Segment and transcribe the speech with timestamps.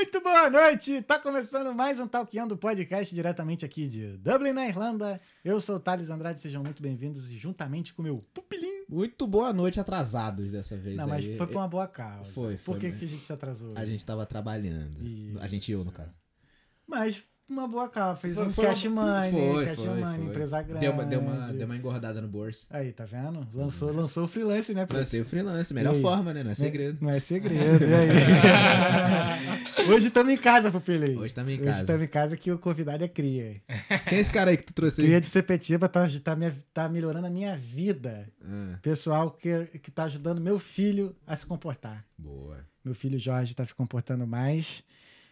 [0.00, 1.02] Muito boa noite!
[1.02, 5.20] Tá começando mais um Talkando Podcast diretamente aqui de Dublin, na Irlanda.
[5.44, 8.86] Eu sou o Thales Andrade, sejam muito bem-vindos e juntamente com o meu pupilim.
[8.88, 10.96] Muito boa noite atrasados dessa vez.
[10.96, 11.36] Não, mas aí.
[11.36, 12.32] foi por uma boa causa.
[12.32, 13.74] Foi, Por foi, que, mas- que a gente se atrasou?
[13.76, 14.98] A gente tava trabalhando.
[15.38, 16.14] A gente eu, no caso.
[16.86, 18.20] Mas uma boa causa.
[18.20, 20.26] Fez Foi- um foi cash uma- money, foi, cash foi, money, foi.
[20.26, 20.80] empresa grande.
[20.80, 22.66] Deu uma, deu, uma, deu uma engordada no bolso.
[22.70, 23.46] Aí, tá vendo?
[23.52, 24.86] Lançou, lançou o freelance, né?
[24.90, 26.42] Lancei o freelance, melhor forma, né?
[26.44, 26.98] Não é segredo.
[27.00, 28.10] Não é segredo, e aí?
[29.90, 31.16] Hoje estamos em casa, Pupilei.
[31.16, 31.78] Hoje estamos em Hoje casa.
[31.80, 33.60] estamos em casa que o convidado é cria.
[34.08, 35.06] Quem é esse cara aí que tu trouxe aí?
[35.06, 38.28] Cria de Sepetiba tá, tá, me- tá melhorando a minha vida.
[38.44, 42.04] Ah, Pessoal que, que tá ajudando meu filho a se comportar.
[42.16, 42.58] boa.
[42.84, 44.82] Meu filho Jorge tá se comportando mais.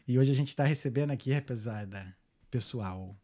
[0.08, 2.14] E hoje a gente tá recebendo aqui, rapazada,
[2.50, 3.14] pessoal,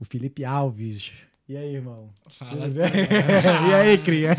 [0.00, 1.12] o Felipe Alves.
[1.48, 2.10] E aí, irmão?
[2.38, 2.84] Fala, Tudo bem?
[3.70, 4.36] e aí, cria?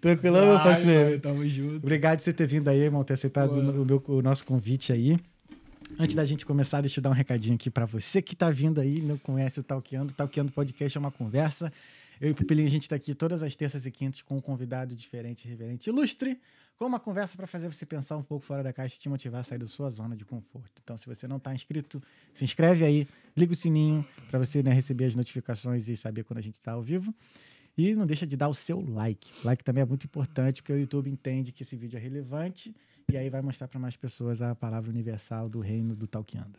[0.00, 1.20] Tranquilão, meu parceiro?
[1.20, 1.76] Tamo junto.
[1.78, 5.18] Obrigado por você ter vindo aí, irmão, ter aceitado o, meu- o nosso convite aí.
[5.98, 8.80] Antes da gente começar, deixa eu dar um recadinho aqui pra você que tá vindo
[8.80, 10.12] aí, não conhece o Talkeando.
[10.14, 11.72] Talkeando Podcast é uma conversa.
[12.20, 14.40] Eu e o Pupilinho, a gente tá aqui todas as terças e quintas com um
[14.40, 16.40] convidado diferente, reverente, ilustre,
[16.78, 19.40] com uma conversa pra fazer você pensar um pouco fora da caixa e te motivar
[19.40, 20.80] a sair da sua zona de conforto.
[20.82, 24.72] Então, se você não tá inscrito, se inscreve aí, liga o sininho pra você né,
[24.72, 27.14] receber as notificações e saber quando a gente tá ao vivo.
[27.76, 29.28] E não deixa de dar o seu like.
[29.44, 32.74] Like também é muito importante, porque o YouTube entende que esse vídeo é relevante
[33.12, 36.58] e aí vai mostrar para mais pessoas a palavra universal do reino do Talkeando.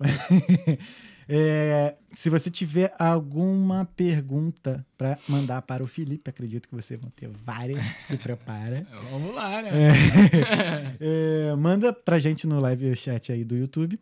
[1.30, 7.10] É, se você tiver alguma pergunta para mandar para o Felipe, acredito que você vão
[7.10, 8.86] ter várias, se prepara.
[9.10, 9.70] Vamos lá, né?
[10.98, 14.00] É, manda pra gente no live chat aí do YouTube.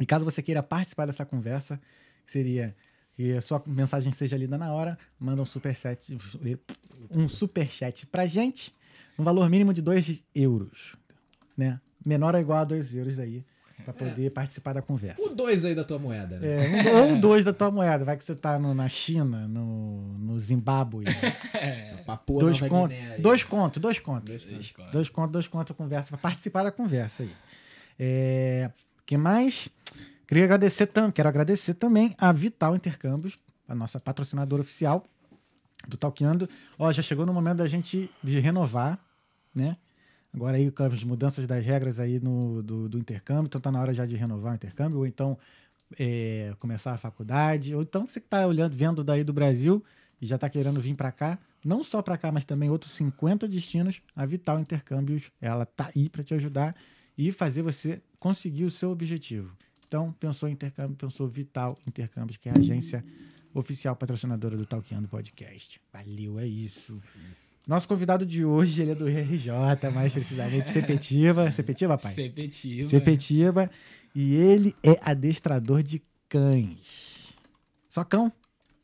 [0.00, 1.80] E caso você queira participar dessa conversa,
[2.24, 2.76] que seria
[3.14, 6.16] que a sua mensagem seja lida na hora, manda um superchat,
[7.10, 8.72] um superchat pra gente,
[9.18, 10.94] no valor mínimo de 2 euros.
[11.56, 11.80] Né?
[12.04, 13.44] Menor ou igual a 2 euros aí,
[13.92, 15.22] pra poder participar da conversa.
[15.22, 16.86] O dois aí da tua moeda, né?
[16.86, 18.04] É, um, ou dois da tua moeda.
[18.04, 21.04] Vai que você tá no- na China, no, no Zimbábue.
[22.04, 23.80] Papua dois, contos, dois contos.
[23.80, 24.92] Dois Dois contos.
[24.92, 27.30] Dois contos, dois contos a conversa, para participar da conversa aí.
[27.98, 28.70] É,
[29.04, 29.68] que mais?
[30.26, 35.04] Queria agradecer também, quero agradecer também a Vital Intercâmbios, a nossa patrocinadora oficial
[35.86, 36.48] do Talkeando.
[36.78, 38.98] Ó, já chegou no momento da gente de renovar,
[39.54, 39.76] né?
[40.36, 43.80] Agora aí com as mudanças das regras aí no, do, do intercâmbio, então tá na
[43.80, 45.38] hora já de renovar o intercâmbio, ou então
[45.98, 49.82] é, começar a faculdade, ou então você que tá olhando, vendo daí do Brasil
[50.20, 53.48] e já tá querendo vir para cá, não só para cá, mas também outros 50
[53.48, 56.76] destinos, a Vital Intercâmbios, ela tá aí para te ajudar
[57.16, 59.56] e fazer você conseguir o seu objetivo.
[59.88, 63.02] Então, pensou em intercâmbio, pensou Vital Intercâmbios, que é a agência
[63.54, 65.80] oficial patrocinadora do Talkeando Podcast.
[65.90, 67.00] Valeu, é isso.
[67.66, 69.50] Nosso convidado de hoje, ele é do RJ,
[69.92, 71.50] mais precisamente Sepetiba.
[71.50, 72.12] Sepetiba, pai?
[72.12, 72.88] Sepetiba.
[72.88, 73.70] Sepetiba.
[74.14, 77.34] E ele é adestrador de cães.
[77.88, 78.32] Só cão?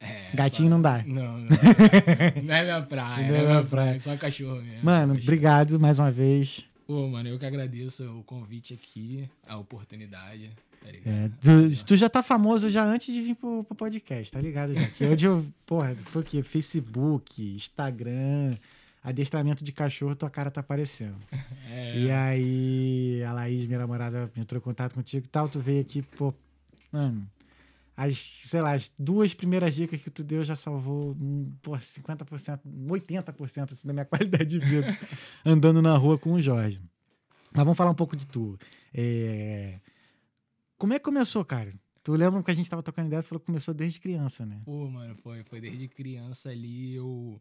[0.01, 1.05] É, Gatinho só- não dá.
[1.07, 1.49] Não, não.
[2.43, 3.29] Não é minha praia.
[3.29, 3.99] Não é é minha minha praia.
[4.01, 4.81] Só cachorro mesmo.
[4.85, 5.23] Mano, Cachorro.
[5.23, 6.65] obrigado mais uma vez.
[6.85, 10.51] Pô, mano, eu que agradeço o convite aqui, a oportunidade.
[10.83, 11.11] Tá?
[11.11, 14.75] É, tu, tu já tá famoso já antes de vir pro, pro podcast, tá ligado?
[14.75, 15.09] Já?
[15.09, 16.43] Hoje eu, porra, foi o quê?
[16.43, 18.57] Facebook, Instagram,
[19.03, 21.17] adestramento de cachorro, tua cara tá aparecendo.
[21.75, 25.81] É, E aí, a Laís, minha namorada, entrou em contato contigo e tal, tu veio
[25.81, 26.35] aqui, pô,
[26.93, 27.27] mano,
[27.97, 32.61] as, sei lá, as duas primeiras dicas que tu deu já salvou, hum, pô, 50%,
[32.89, 34.99] 80% assim, da minha qualidade de vida,
[35.47, 36.79] andando na rua com o Jorge.
[37.55, 38.59] Mas vamos falar um pouco de tu.
[38.95, 39.79] É,
[40.83, 41.73] Como é que começou, cara?
[42.03, 44.61] Tu lembra que a gente tava tocando ideia, tu falou que começou desde criança, né?
[44.65, 47.41] Pô, mano, foi, foi desde criança ali, eu,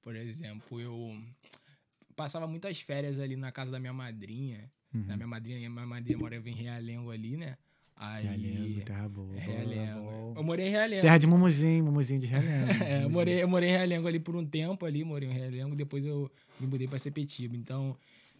[0.00, 1.20] por exemplo, eu
[2.14, 4.70] passava muitas férias ali na casa da minha madrinha.
[4.94, 5.02] Uhum.
[5.02, 7.56] Da minha madrinha, minha madrinha morava em Realengo ali, né?
[7.96, 9.34] Aí, Realengo, terra boa.
[9.34, 10.00] Realengo.
[10.00, 10.34] boa.
[10.36, 11.02] Eu morei em Realengo.
[11.02, 12.68] Terra de Mumuzinho, Mumuzinho de Realengo.
[12.86, 15.74] É, eu morei, eu morei em Realengo ali por um tempo ali, morei em Realengo,
[15.74, 17.56] depois eu me mudei pra Sepetiba.
[17.56, 17.96] Então,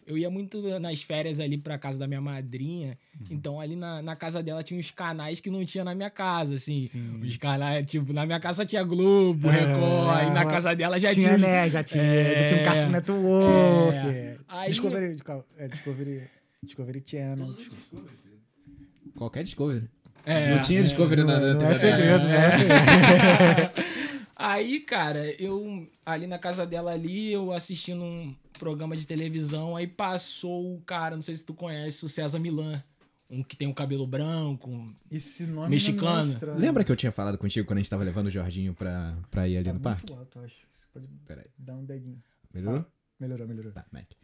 [0.09, 2.97] eu ia muito nas férias ali pra casa da minha madrinha.
[3.19, 3.27] Uhum.
[3.29, 6.55] Então, ali na, na casa dela tinha uns canais que não tinha na minha casa,
[6.55, 6.81] assim.
[6.81, 7.21] Sim.
[7.23, 10.97] Os canais, tipo, na minha casa só tinha Globo, É, Record, aí na casa dela
[10.99, 11.47] já tinha, tinha.
[11.47, 11.69] né?
[11.69, 12.41] Já tinha, É.
[12.41, 13.97] já tinha um Cartoon Network.
[14.09, 14.37] É.
[14.47, 15.15] Aí- Discovery,
[15.59, 16.23] é, Discovery,
[16.63, 17.55] Discovery Channel.
[19.15, 19.87] Qualquer Discovery.
[20.25, 20.83] É, não tinha é.
[20.83, 23.88] Discovery na, na Não é segredo, não é segredo.
[24.41, 29.85] Aí, cara, eu ali na casa dela ali, eu assistindo um programa de televisão, aí
[29.85, 32.81] passou o cara, não sei se tu conhece, o César Milan.
[33.29, 34.91] Um que tem um cabelo branco.
[35.11, 36.31] Esse nome Mexicano.
[36.31, 36.57] é estranho.
[36.57, 39.47] Lembra que eu tinha falado contigo quando a gente tava levando o Jorginho pra, pra
[39.47, 40.13] ir ali Tá no muito parque?
[40.13, 40.65] alto, acho.
[40.77, 41.45] Você pode Peraí.
[41.57, 42.23] dar um dedinho.
[42.51, 42.85] Melhorou?
[43.19, 43.71] Melhorou, melhorou.
[43.73, 44.17] Tá, mete.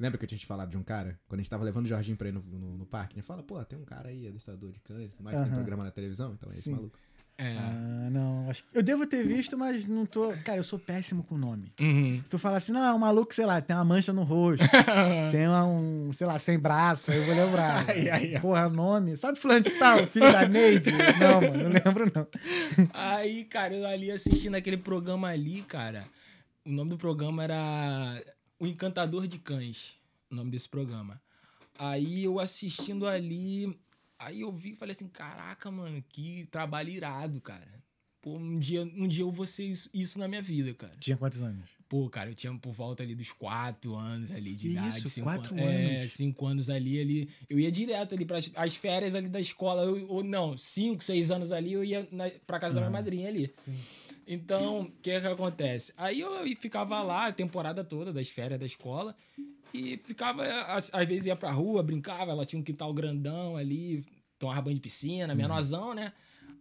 [0.00, 1.20] Lembra que eu tinha te falado de um cara?
[1.28, 3.26] Quando a gente tava levando o Jorginho pra ir no, no, no parque, a gente
[3.26, 5.54] fala, pô, tem um cara aí, adestrador de cães, mas tem Aham.
[5.54, 6.72] programa na televisão, então é esse Sim.
[6.72, 6.98] maluco.
[7.40, 7.54] É.
[7.56, 8.50] Ah, não.
[8.50, 8.64] Acho...
[8.74, 10.32] Eu devo ter visto, mas não tô.
[10.44, 11.72] Cara, eu sou péssimo com nome.
[11.80, 12.20] Uhum.
[12.24, 14.66] Se tu falar assim, não, é um maluco, sei lá, tem uma mancha no rosto,
[15.30, 17.84] tem uma- um, sei lá, sem braço, aí eu vou lembrar.
[17.88, 18.40] Ai, ai, ai.
[18.40, 19.16] Porra, nome.
[19.16, 20.04] Sabe fulano de tal?
[20.08, 20.90] Filho da Neide?
[20.90, 22.26] Não, mano, não lembro não.
[22.92, 26.04] Aí, cara, eu ali assistindo aquele programa ali, cara.
[26.66, 28.20] O nome do programa era
[28.58, 29.96] O Encantador de Cães.
[30.30, 31.20] O nome desse programa.
[31.78, 33.78] Aí eu assistindo ali.
[34.18, 37.78] Aí eu vi e falei assim: caraca, mano, que trabalho irado, cara.
[38.20, 40.92] Pô, um dia, um dia eu vou ser isso, isso na minha vida, cara.
[40.98, 41.68] Tinha quantos anos?
[41.88, 44.98] Pô, cara, eu tinha por volta ali dos quatro anos ali de Que idade.
[44.98, 46.12] isso, cinco quatro an- É, anos?
[46.12, 47.30] cinco anos ali, ali.
[47.48, 49.84] Eu ia direto ali para as férias ali da escola.
[49.84, 53.28] eu- ou não, cinco, seis anos ali, eu ia na, pra casa da minha madrinha
[53.28, 53.54] ali.
[54.30, 55.92] Então, o que que acontece?
[55.96, 56.30] Aí eu
[56.60, 59.16] ficava lá a temporada toda das férias da escola
[59.72, 64.04] e ficava, às, às vezes ia pra rua, brincava, ela tinha um quintal grandão ali,
[64.38, 66.12] tomava banho de piscina, menorzão, né?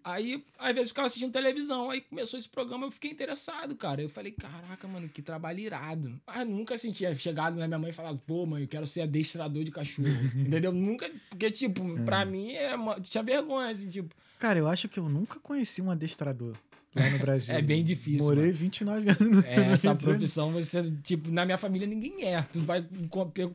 [0.03, 1.89] Aí, às vezes, ficava assistindo televisão.
[1.89, 4.01] Aí começou esse programa, eu fiquei interessado, cara.
[4.01, 6.17] Eu falei, caraca, mano, que trabalho irado.
[6.25, 9.65] Mas nunca sentia chegado na minha mãe e falado, pô, mãe, eu quero ser adestrador
[9.65, 10.07] de cachorro.
[10.33, 10.71] Entendeu?
[10.71, 11.11] Nunca.
[11.29, 14.15] Porque, tipo, pra mim, é uma- tinha vergonha, assim, tipo.
[14.39, 16.55] Cara, eu acho que eu nunca conheci um adestrador
[16.95, 17.55] lá no Brasil.
[17.55, 21.87] É bem difícil, Morei 29 anos no É, essa profissão, você, tipo, na minha família
[21.87, 22.41] ninguém é.
[22.41, 22.85] Tu vai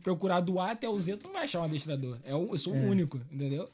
[0.03, 2.19] procurar do A até o Z, tu não vai achar um adestrador.
[2.25, 3.69] É o- eu sou o único, entendeu?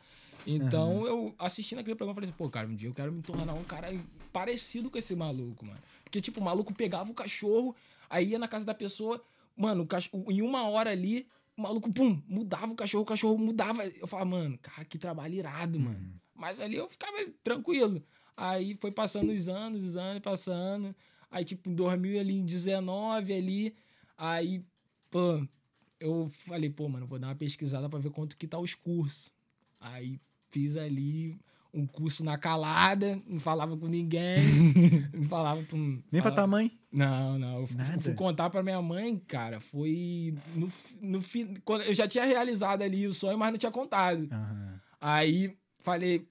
[0.47, 3.53] Então, eu assistindo aquele programa, falei assim, pô, cara, um dia eu quero me tornar
[3.55, 3.89] um cara
[4.33, 5.79] parecido com esse maluco, mano.
[6.05, 7.75] Porque, tipo, o maluco pegava o cachorro,
[8.09, 9.23] aí ia na casa da pessoa,
[9.57, 11.27] mano, o cachorro, em uma hora ali,
[11.57, 13.85] o maluco, pum, mudava o cachorro, o cachorro mudava.
[13.85, 16.15] Eu falava, mano, cara, que trabalho irado, mano.
[16.39, 18.01] Mas ali eu ficava tranquilo.
[18.37, 20.95] Aí foi passando os anos, os anos passando.
[21.31, 23.75] Aí, tipo, em 2019 ali,
[24.17, 24.65] aí,
[25.11, 25.45] pô,
[26.01, 29.33] eu falei, pô, mano, vou dar uma pesquisada pra ver quanto que tá os cursos.
[29.81, 31.37] Aí fiz ali
[31.75, 34.39] um curso na calada, não falava com ninguém,
[35.13, 35.77] não falava com...
[35.77, 36.79] Nem pra falava- tua mãe?
[36.91, 37.61] não, não.
[37.61, 41.55] Eu fui, fui contar pra minha mãe, cara, foi no, no fim.
[41.87, 44.29] Eu já tinha realizado ali o sonho, mas não tinha contado.
[44.33, 44.81] Aham.
[45.01, 46.27] Aí falei,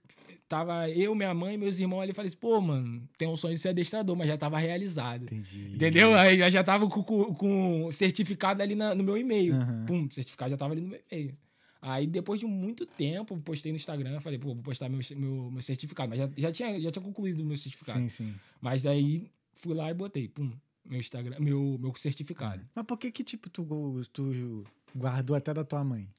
[0.47, 3.53] tava eu, minha mãe e meus irmãos ali, falei assim, pô, mano, tem um sonho
[3.55, 5.23] de ser adestrador, mas já tava realizado.
[5.23, 5.71] Entendi.
[5.75, 6.15] Entendeu?
[6.15, 9.55] Aí eu já tava com, com, com certificado ali na- no meu e-mail.
[9.55, 9.85] Aham.
[9.87, 11.37] Pum, certificado já tava ali no meu e-mail.
[11.81, 15.61] Aí depois de muito tempo, postei no Instagram, falei, pô, vou postar meu, meu, meu
[15.61, 16.09] certificado.
[16.09, 17.99] Mas já, já, tinha, já tinha concluído o meu certificado.
[17.99, 18.33] Sim, sim.
[18.59, 20.51] Mas aí fui lá e botei, pum,
[20.83, 22.65] meu Instagram, meu, meu certificado.
[22.73, 23.65] Mas por que que, tipo, tu,
[24.11, 24.63] tu
[24.95, 26.09] guardou até da tua mãe?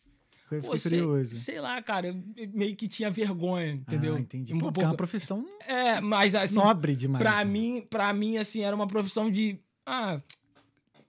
[0.51, 1.35] Eu Pô, fiquei sei, curioso.
[1.35, 2.15] sei lá, cara,
[2.55, 4.17] meio que tinha vergonha, entendeu?
[4.17, 4.55] Ah, entendi.
[4.55, 7.23] Um Pô, porque é uma profissão É, mas assim, nobre demais.
[7.23, 7.51] pra né?
[7.51, 9.59] mim, pra mim, assim, era uma profissão de.
[9.85, 10.21] Ah,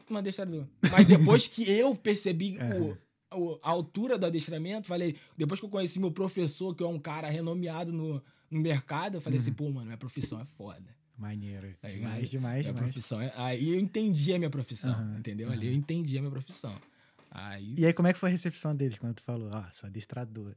[0.09, 0.65] um adestrador.
[0.91, 2.97] Mas depois que eu percebi o-
[3.37, 6.99] o- a altura do adestramento, falei, depois que eu conheci meu professor, que é um
[6.99, 9.43] cara renomeado no, no mercado, eu falei Uhum.
[9.43, 10.97] assim, pô, mano, minha profissão é foda.
[11.17, 11.75] Maneiro.
[11.81, 12.11] Tá ligado?
[12.11, 12.91] demais, demais, Minha demais.
[12.91, 13.31] profissão é.
[13.35, 15.51] Aí eu entendi a minha profissão, Aham, entendeu?
[15.51, 16.73] Ali eu entendi a minha profissão.
[17.31, 19.87] Aí, E aí, como é que foi a recepção deles quando tu falou, ó, sou
[19.87, 20.55] adestrador?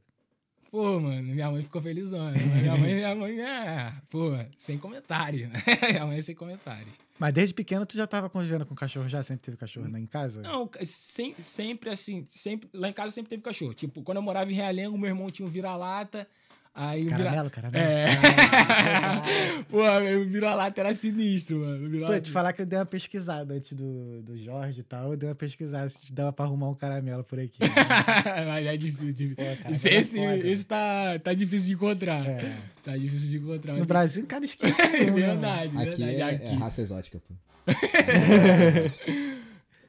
[0.71, 2.31] pô, mano, minha mãe ficou felizona.
[2.31, 5.47] Minha mãe, minha mãe, é, pô, sem comentário.
[5.91, 6.91] minha mãe sem comentários.
[7.19, 9.21] Mas desde pequeno tu já tava convivendo com cachorro já?
[9.21, 10.41] Sempre teve cachorro né, em casa?
[10.41, 13.71] Não, sem- sempre assim, sempre, lá em casa sempre teve cachorro.
[13.75, 16.27] Tipo, quando eu morava em Realengo, meu irmão tinha um vira-lata.
[16.75, 17.17] Aí o vira...
[17.17, 17.85] Caramelo, caramelo.
[17.85, 18.07] É.
[19.69, 22.07] Pô, o vira-lata era sinistro, mano.
[22.07, 25.17] Pô, te falar que eu dei uma pesquisada antes do, do Jorge e tal, eu
[25.17, 27.59] dei uma pesquisada se dava pra arrumar um caramelo por aqui.
[28.47, 29.13] Mas é difícil.
[29.13, 30.35] de- cara, esse é esse, foda.
[30.37, 32.25] esse tá, tá difícil de encontrar.
[32.27, 32.55] É.
[32.83, 33.73] Tá difícil de encontrar.
[33.75, 34.75] No Brasil, em cada esquina.
[34.75, 36.03] É né, verdade, Aqui verdade.
[36.03, 36.55] é, é Aqui.
[36.55, 37.35] raça exótica, pô.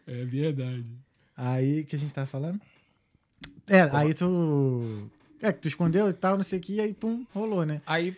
[0.07, 0.85] É verdade.
[1.35, 2.61] Aí, que a gente tava falando?
[3.67, 5.11] É, aí tu...
[5.45, 7.83] É, que tu escondeu e tal, não sei o que, e aí, pum, rolou, né?
[7.85, 8.17] Aí,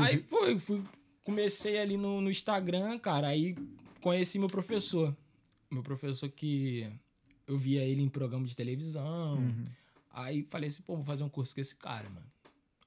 [0.00, 0.82] aí foi, fui,
[1.22, 3.56] comecei ali no, no Instagram, cara, aí
[4.00, 5.16] conheci meu professor.
[5.70, 6.92] Meu professor que
[7.46, 9.40] eu via ele em programa de televisão.
[10.10, 12.26] Aí falei assim, pô, vou fazer um curso com esse cara, mano.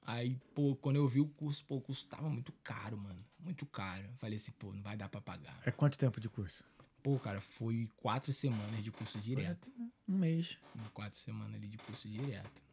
[0.04, 3.24] Aí, pô, quando eu vi o curso, pô, o curso tava muito caro, mano.
[3.40, 4.04] Muito caro.
[4.18, 5.58] Falei assim, pô, não vai dar pra pagar.
[5.64, 6.62] É quanto tempo de curso?
[7.02, 9.72] Pô, cara, foi quatro semanas de curso direto.
[10.06, 10.58] Um mês.
[10.92, 12.65] Quatro semanas ali de curso direto.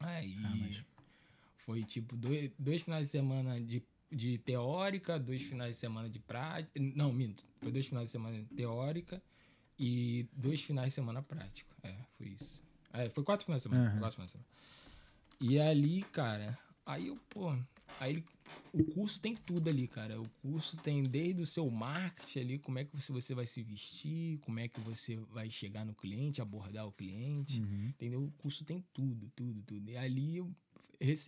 [0.00, 0.82] Aí Ah, mas-
[1.58, 6.18] foi tipo dois, dois finais de semana de, de teórica, dois finais de semana de
[6.18, 6.80] prática.
[6.80, 7.44] Não, minto.
[7.60, 9.22] Foi dois finais de semana teórica
[9.78, 11.70] e dois finais de semana prática.
[11.82, 12.62] É, foi isso.
[12.92, 13.88] É, foi quatro finais de semana.
[13.90, 13.98] Aham.
[14.00, 14.50] Quatro finais de semana.
[15.40, 17.56] E ali, cara, aí eu, pô,
[17.98, 18.24] Aí ele,
[18.72, 20.20] o curso tem tudo ali, cara.
[20.20, 23.62] O curso tem desde o seu marketing ali, como é que você, você vai se
[23.62, 28.22] vestir, como é que você vai chegar no cliente, abordar o cliente, entendeu?
[28.22, 29.90] O curso tem tudo, tudo, tudo.
[29.90, 30.50] E ali eu,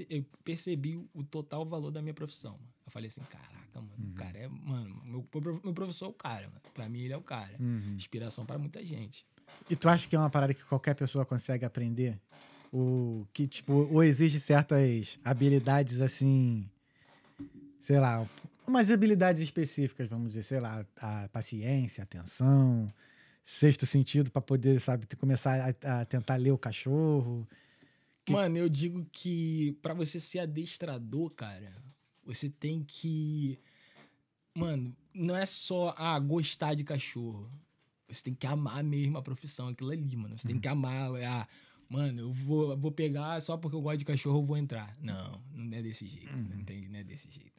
[0.09, 2.53] eu percebi o total valor da minha profissão.
[2.53, 2.73] Mano.
[2.87, 5.27] Eu falei assim, caraca, mano, o cara é, mano, meu,
[5.65, 6.61] meu professor é o cara, mano.
[6.75, 7.57] Pra mim ele é o cara.
[7.95, 9.27] Inspiração pra muita gente.
[9.69, 12.19] E tu acha que é uma parada que qualquer pessoa consegue aprender?
[12.73, 16.67] O que, tipo, ou exige certas habilidades assim,
[17.83, 18.27] sei lá,
[18.67, 22.91] umas habilidades específicas, vamos dizer, sei lá, a paciência, a atenção,
[23.45, 27.47] sexto sentido pra poder, sabe, começar a, a tentar ler o cachorro.
[28.25, 31.69] Que- Mano, eu digo que pra você ser adestrador, cara,
[32.25, 33.59] você tem que.
[34.55, 37.51] Mano, não é só ah, gostar de cachorro.
[38.09, 40.39] Você tem que amar mesmo a profissão, aquilo ali, mano.
[40.39, 41.11] Você tem que amar.
[41.27, 41.49] Ah,
[41.93, 44.97] mano, eu vou, vou pegar só porque eu gosto de cachorro, eu vou entrar.
[45.01, 46.35] Não, não é desse jeito.
[46.37, 46.89] Não entende?
[46.89, 47.53] Não é desse jeito.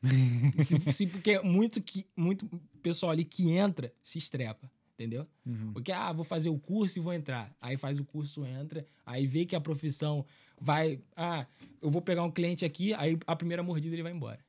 [0.63, 2.47] se, se- porque muito, que, muito
[2.81, 4.69] pessoal ali que entra se estrepa.
[4.95, 5.27] Entendeu?
[5.73, 7.51] Porque, ah, vou fazer o curso e vou entrar.
[7.59, 10.23] Aí faz o curso, entra, aí vê que a profissão
[10.61, 10.99] vai.
[11.15, 11.47] Ah,
[11.81, 14.39] eu vou pegar um cliente aqui, aí a primeira mordida ele vai embora.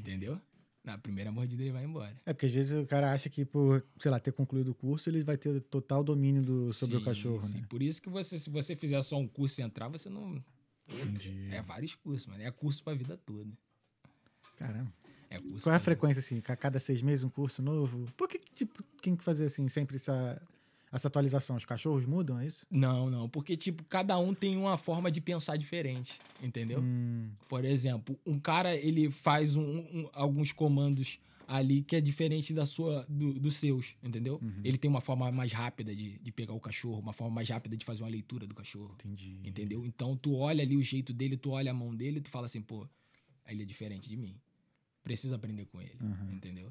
[0.00, 0.40] Entendeu?
[0.88, 2.16] Na primeira mordida ele vai embora.
[2.24, 5.10] É porque às vezes o cara acha que por, sei lá, ter concluído o curso,
[5.10, 7.60] ele vai ter total domínio do, sobre o Sim, cachorro, sim.
[7.60, 7.66] né?
[7.68, 10.42] Por isso que você, se você fizer só um curso e entrar, você não.
[10.88, 11.48] Entendi.
[11.50, 12.42] É vários cursos, mano.
[12.42, 13.50] É curso pra vida toda.
[14.56, 14.90] Caramba.
[15.28, 16.42] É curso Qual é a frequência, assim?
[16.48, 18.10] A cada seis meses um curso novo?
[18.16, 20.40] Por que, tipo, tem que fazer, assim, sempre essa,
[20.92, 21.56] essa atualização?
[21.56, 22.64] Os cachorros mudam, é isso?
[22.70, 23.28] Não, não.
[23.28, 26.18] Porque, tipo, cada um tem uma forma de pensar diferente.
[26.42, 26.80] Entendeu?
[26.80, 32.52] Hum, Por exemplo, um cara ele faz um- um- alguns comandos ali que é diferente
[32.52, 34.38] da sua do, dos seus, entendeu?
[34.62, 37.74] Ele tem uma forma mais rápida de, de pegar o cachorro, uma forma mais rápida
[37.74, 38.94] de fazer uma leitura do cachorro.
[38.94, 39.38] entendi.
[39.44, 39.86] Entendeu?
[39.86, 42.60] Então tu olha ali o jeito dele, tu olha a mão dele tu fala assim,
[42.60, 42.86] pô,
[43.46, 44.36] ele é diferente de mim.
[45.02, 45.96] Preciso aprender com ele,
[46.30, 46.68] entendeu?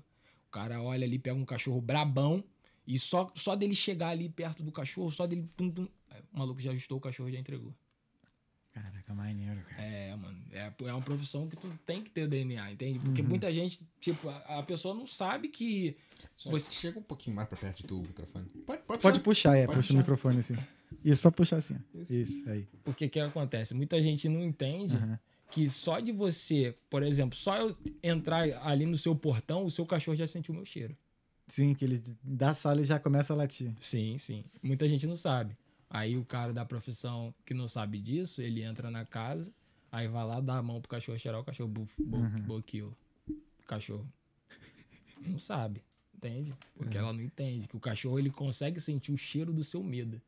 [0.47, 2.43] O cara olha ali, pega um cachorro brabão
[2.87, 5.47] e só, só dele chegar ali perto do cachorro, só dele.
[5.57, 7.73] Tum, tum, aí o maluco já ajustou o cachorro e já entregou.
[8.71, 9.81] Caraca, maneiro, cara.
[9.81, 10.37] É, mano.
[10.51, 12.99] É, é uma profissão que tu tem que ter o DNA, entende?
[12.99, 13.27] Porque Uhum.
[13.27, 15.97] muita gente, tipo, a, a pessoa não sabe que.
[16.35, 18.45] Só Você- Chega um pouquinho mais pra perto do microfone.
[18.65, 19.55] Pode, pode, Pode puxar.
[19.57, 19.97] é, Pode puxa o puxar.
[19.97, 20.55] microfone, assim.
[21.03, 21.75] Isso, só puxar assim.
[21.95, 22.13] Isso.
[22.13, 22.67] Isso, aí.
[22.83, 23.73] Porque que acontece?
[23.73, 25.19] Muita gente não entende Aham.
[25.49, 29.87] que só de você, por exemplo, só eu entrar ali no seu portão, o seu
[29.87, 30.95] cachorro já sentiu o meu cheiro.
[31.47, 33.73] Sim, que ele da sala e já começa a latir.
[33.79, 34.43] Sim, sim.
[34.61, 35.55] Muita gente não sabe.
[35.89, 39.53] Aí o cara da profissão que não sabe disso, ele entra na casa,
[39.89, 42.93] aí vai lá, dá a mão pro cachorro cheirar, o cachorro buf, bo, boqueou.
[43.63, 44.05] O cachorro
[45.25, 45.81] não sabe,
[46.13, 46.53] entende?
[46.75, 50.21] Porque ela não entende que o cachorro ele consegue sentir o cheiro do seu medo,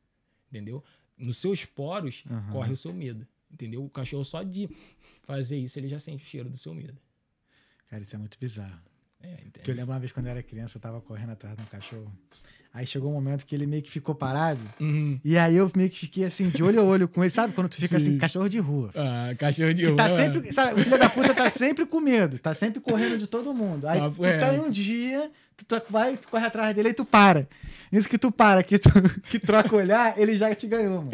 [0.49, 0.81] entendeu?
[1.17, 2.51] Nos seus poros Aham.
[2.51, 3.83] corre o seu medo, entendeu?
[3.83, 4.69] O cachorro só de
[5.23, 6.97] fazer isso, ele já sente o cheiro do seu medo.
[7.89, 8.88] Cara, isso é muito bizarro.
[9.21, 11.61] É, Porque eu lembro uma vez quando eu era criança, eu tava correndo atrás de
[11.61, 12.11] um cachorro.
[12.79, 14.61] Aí chegou um momento que ele meio que ficou parado.
[14.79, 15.19] Uhum.
[15.21, 17.29] E aí eu meio que fiquei assim, de olho a olho com ele.
[17.29, 18.11] Sabe quando tu fica Sim.
[18.11, 18.89] assim, cachorro de rua?
[18.95, 19.97] Ah, cachorro de Que rua.
[19.97, 20.53] tá sempre.
[20.53, 23.85] Sabe, o filho da puta tá sempre com medo, tá sempre correndo de todo mundo.
[23.85, 27.03] Aí tu tá em um dia, tu tá- vai, tu corre atrás dele e tu
[27.03, 27.49] para.
[27.91, 28.87] Nisso que tu para, que tu
[29.29, 31.11] que troca o olhar, ele já te ganhou, mano.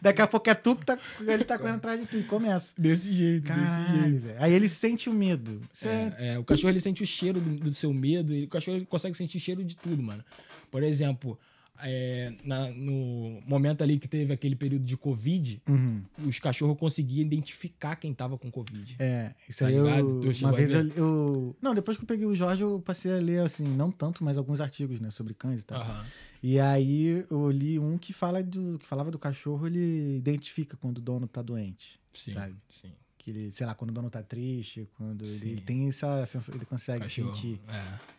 [0.00, 2.68] Daqui a pouco é tu que tá, ele tá correndo atrás de tu e começa.
[2.78, 3.86] Desse jeito, desse jeito.
[3.92, 4.36] Caralho, velho.
[4.38, 5.60] Aí ele sente o medo.
[5.82, 8.48] É- É, é, o cachorro ele sente o cheiro do, do seu medo, ele, o
[8.48, 10.22] cachorro ele consegue sentir cheiro de tudo, mano.
[10.70, 11.38] Por exemplo,
[11.80, 16.02] é, na- no momento ali que teve aquele período de Covid, Uhum.
[16.26, 18.96] os cachorros conseguiam identificar quem tava com Covid.
[18.98, 20.20] É, isso Tá aí ligado?
[20.24, 20.32] eu.
[20.42, 23.42] Uma vez eu, eu- Não, depois que eu peguei o Jorge, eu passei a ler,
[23.42, 25.80] assim, não tanto, mas alguns artigos, né, sobre cães e tal.
[25.80, 26.04] Aham.
[26.42, 28.78] E aí eu li um que fala do.
[28.78, 31.98] que falava do cachorro, ele identifica quando o dono tá doente.
[32.12, 32.54] Sim, Sabe?
[32.68, 32.90] sim.
[33.16, 36.54] Que ele, sei lá, quando o dono tá triste, quando ele, ele tem essa sensação,
[36.56, 37.34] ele consegue Cachorro.
[37.34, 37.60] sentir.
[37.68, 38.17] É.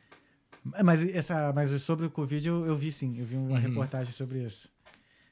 [0.83, 3.57] Mas essa, mas sobre o Covid eu, eu vi sim, eu vi uma Uhum.
[3.57, 4.69] reportagem sobre isso.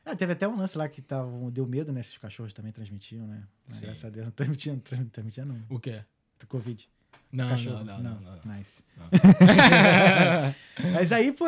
[0.05, 2.01] Ah, teve até um lance lá que tava, deu medo, né?
[2.01, 3.43] Se os cachorros também transmitiam, né?
[3.67, 3.85] Mas Sim.
[3.87, 5.09] graças a Deus não transmitiam, não
[5.45, 5.61] não.
[5.69, 6.01] O quê?
[6.47, 6.87] Covid.
[7.31, 7.83] Não, cachorro.
[7.83, 8.55] não, não, não, não.
[8.57, 8.81] Nice.
[10.93, 11.45] Mas aí, pô,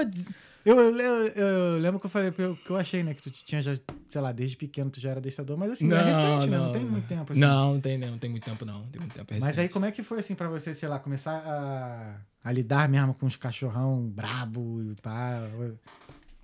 [0.66, 3.14] eu, eu, eu- lembro que eu falei que eu, achei, né?
[3.14, 3.76] Que tu tinha já,
[4.10, 6.58] sei lá, desde pequeno tu já era adestrador, mas assim, é recente, né?
[6.58, 7.42] Não tem muito tempo assim.
[7.42, 8.86] Não, não tem, não tem muito tempo, não.
[8.88, 11.00] Tem muito tempo é Mas aí como é que foi assim pra você, sei lá,
[11.00, 15.42] começar a, a lidar mesmo com os cachorrão brabo e pá?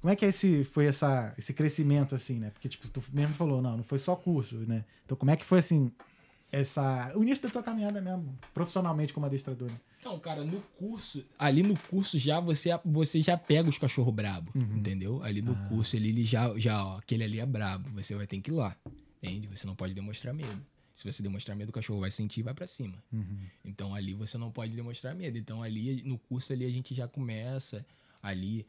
[0.01, 2.51] Como é que é esse, foi essa, esse crescimento assim, né?
[2.51, 4.85] Porque tipo, tu mesmo falou, não, não foi só curso, né?
[5.03, 5.91] Então como é que foi assim,
[6.51, 9.69] essa, o início da tua caminhada mesmo, profissionalmente como adestrador?
[9.69, 9.77] né?
[10.05, 14.51] Não, cara, no curso, ali no curso já você, você já pega os cachorro brabo,
[14.53, 14.77] Uhum.
[14.77, 15.23] entendeu?
[15.23, 18.39] Ali no curso ele, ele já, já, ó, aquele ali é brabo, você vai ter
[18.39, 18.77] que ir lá,
[19.21, 19.47] entende?
[19.47, 20.61] Você não pode demonstrar medo.
[20.93, 23.03] Se você demonstrar medo, o cachorro vai sentir e vai pra cima.
[23.65, 25.37] Então ali você não pode demonstrar medo.
[25.37, 27.83] Então ali no curso ali a gente já começa
[28.21, 28.65] ali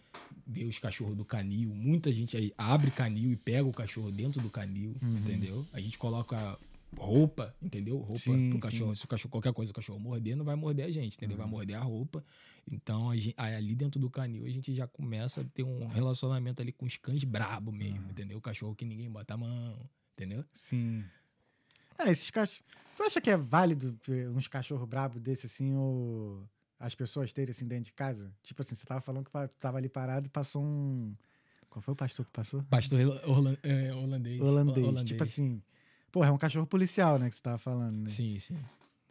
[0.47, 1.69] ver os cachorros do canil.
[1.75, 5.64] Muita gente abre canil e pega o cachorro dentro do canil, entendeu?
[5.73, 6.59] A gente coloca
[6.95, 7.99] roupa, entendeu?
[7.99, 8.95] Roupa Sim, pro cachorro.
[8.95, 11.37] Se o cachorro qualquer coisa o cachorro morder, não vai morder a gente, entendeu?
[11.37, 12.25] Vai morder a roupa.
[12.71, 16.61] Então a gente, ali dentro do canil a gente já começa a ter um relacionamento
[16.61, 18.38] ali com os cães brabo mesmo, entendeu?
[18.38, 19.78] O cachorro que ninguém bota a mão,
[20.14, 20.45] entendeu?
[20.52, 21.05] Sim.
[21.99, 22.62] É, esses cachorros.
[22.97, 27.50] Tu acha que é válido ter uns cachorros brabos desse assim, ou as pessoas terem
[27.50, 28.33] assim dentro de casa?
[28.43, 31.14] Tipo assim, você tava falando que tava ali parado e passou um.
[31.69, 32.62] Qual foi o pastor que passou?
[32.64, 32.99] Pastor
[33.62, 34.40] é, holandês.
[34.40, 34.87] Holandês.
[34.87, 35.62] Ho- Tipo assim.
[36.16, 37.28] Porra, é um cachorro policial, né?
[37.28, 38.08] Que você tava falando, né?
[38.08, 38.58] Sim, sim.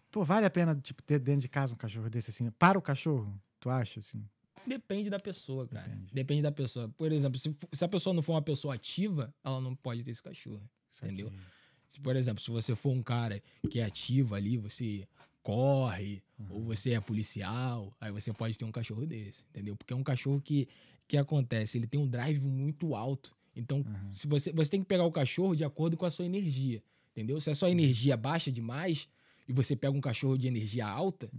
[0.09, 2.49] Pô, vale a pena, tipo, ter dentro de casa um cachorro desse assim?
[2.49, 4.27] Para o cachorro, tu acha, assim?
[4.65, 5.87] Depende da pessoa, cara.
[5.87, 6.11] Depende.
[6.11, 6.89] Depende, da pessoa.
[6.97, 10.09] Por exemplo, se, se a pessoa não for uma pessoa ativa, ela não pode ter
[10.09, 10.67] esse cachorro.
[10.91, 11.13] Isso aqui.
[11.13, 11.31] Entendeu?
[11.87, 15.07] Se, por exemplo, se você for um cara que é ativo ali, você
[15.43, 19.75] corre, ou você é policial, aí você pode ter um cachorro desse, entendeu?
[19.75, 20.67] Porque é um cachorro que,
[21.07, 23.37] que acontece, ele tem um drive muito alto.
[23.55, 26.81] Então, se você, você tem que pegar o cachorro de acordo com a sua energia,
[27.15, 27.39] entendeu?
[27.39, 29.07] Se a sua energia baixa demais
[29.47, 31.31] e você pega um cachorro de energia alta,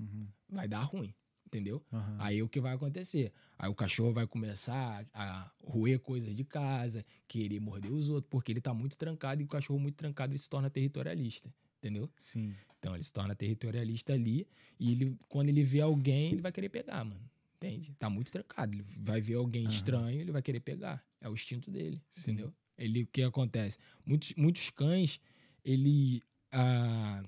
[0.48, 1.14] vai dar ruim,
[1.46, 1.82] entendeu?
[1.92, 2.16] Aham.
[2.18, 3.30] Aí o que vai acontecer?
[3.58, 8.52] Aí o cachorro vai começar a roer coisas de casa, querer morder os outros, porque
[8.52, 12.08] ele tá muito trancado e o cachorro muito trancado ele se torna territorialista, entendeu?
[12.16, 12.54] Sim.
[12.78, 14.48] Então ele se torna territorialista ali
[14.80, 17.20] e ele, quando ele vê alguém, ele vai querer pegar, mano.
[17.56, 17.94] Entende?
[17.98, 18.74] Tá muito trancado.
[18.76, 21.04] Ele vai ver alguém estranho, ele vai querer pegar.
[21.20, 22.32] É o instinto dele, Sim.
[22.32, 22.54] entendeu?
[22.78, 23.78] Ele, o que acontece?
[24.04, 25.18] Muitos, muitos cães,
[25.66, 26.22] ele.
[26.52, 27.22] A,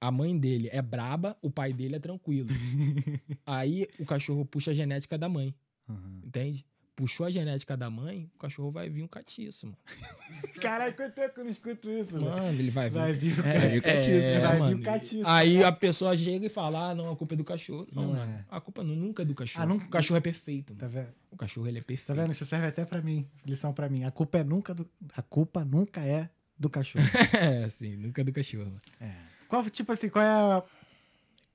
[0.00, 2.48] a mãe dele é braba, o pai dele é tranquilo.
[3.46, 5.54] Aí o cachorro puxa a genética da mãe,
[5.88, 6.20] Aham.
[6.24, 6.64] entende?
[6.94, 9.76] Puxou a genética da mãe, o cachorro vai vir um catiço, mano.
[10.62, 12.24] Caralho, quanto tempo que eu não escuto isso, velho?
[12.30, 12.94] Mano, ele vai vir.
[12.98, 14.82] Vai vir o É, catiço, é, vai vir o mano.
[14.82, 15.28] catiço.
[15.28, 17.86] Aí a pessoa chega e fala: ah, não, a culpa é do cachorro.
[17.92, 18.32] Não, Não mano.
[18.32, 18.44] é.
[18.48, 19.62] A culpa nu- nunca é do cachorro.
[19.62, 20.98] Ah, nunca- O cachorro é perfeito, Tá mano.
[21.00, 21.14] vendo?
[21.30, 22.18] O cachorro ele é Tá perfeito.
[22.18, 22.32] vendo?
[22.32, 23.28] Isso serve até pra mim.
[23.44, 24.04] Lição pra mim.
[24.04, 24.88] A culpa é nunca do.
[25.14, 27.04] A culpa nunca é do cachorro.
[27.38, 28.80] é, assim, nunca é do cachorro.
[29.00, 29.12] É.
[29.48, 30.62] Qual, tipo assim, qual é a.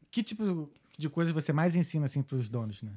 [0.09, 2.91] Que tipo de coisa você mais ensina, assim, pros donos, né?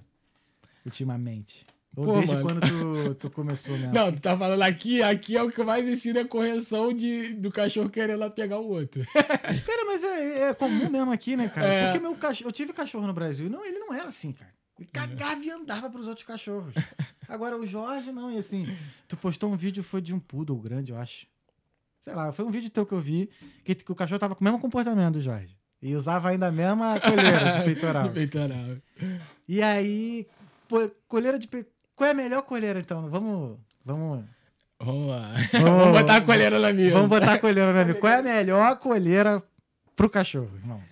[0.85, 1.67] Ultimamente.
[1.97, 2.47] Ou Pô, desde mano.
[2.47, 3.93] quando tu, tu começou mesmo?
[3.95, 7.35] Não, tu tá falando aqui, aqui é o que eu mais ensino é correção de,
[7.35, 9.05] do cachorro querendo lá pegar o outro.
[9.15, 11.67] Cara, mas é, é comum mesmo aqui, né, cara?
[11.67, 11.87] É.
[11.87, 12.49] Porque meu cachorro.
[12.49, 13.49] Eu tive cachorro no Brasil.
[13.49, 14.53] Não, ele não era assim, cara.
[14.77, 16.75] Ele cagava e andava pros outros cachorros.
[17.29, 18.31] Agora, o Jorge, não.
[18.31, 18.67] E assim,
[19.07, 21.27] tu postou um vídeo, foi de um poodle grande, eu acho.
[22.05, 23.31] Sei lá, foi um vídeo teu que eu vi,
[23.65, 25.57] que, que o cachorro tava com o mesmo comportamento do Jorge.
[25.81, 28.11] E usava ainda a mesma coleira de peitoral.
[28.11, 28.77] Peitoral.
[29.49, 30.27] E aí,
[30.69, 31.75] pô, coleira de peitoral.
[31.97, 33.09] Qual é a melhor coleira, então?
[33.09, 33.59] Vamos.
[33.85, 34.25] Vamos.
[34.79, 35.33] Vamos lá.
[35.53, 36.93] Vamos- Vamos botar a colheira na minha.
[36.93, 37.99] Vamos botar a coleira, né, amigo?
[38.01, 39.43] Qual é a melhor coleira
[39.97, 40.83] pro cachorro, irmão?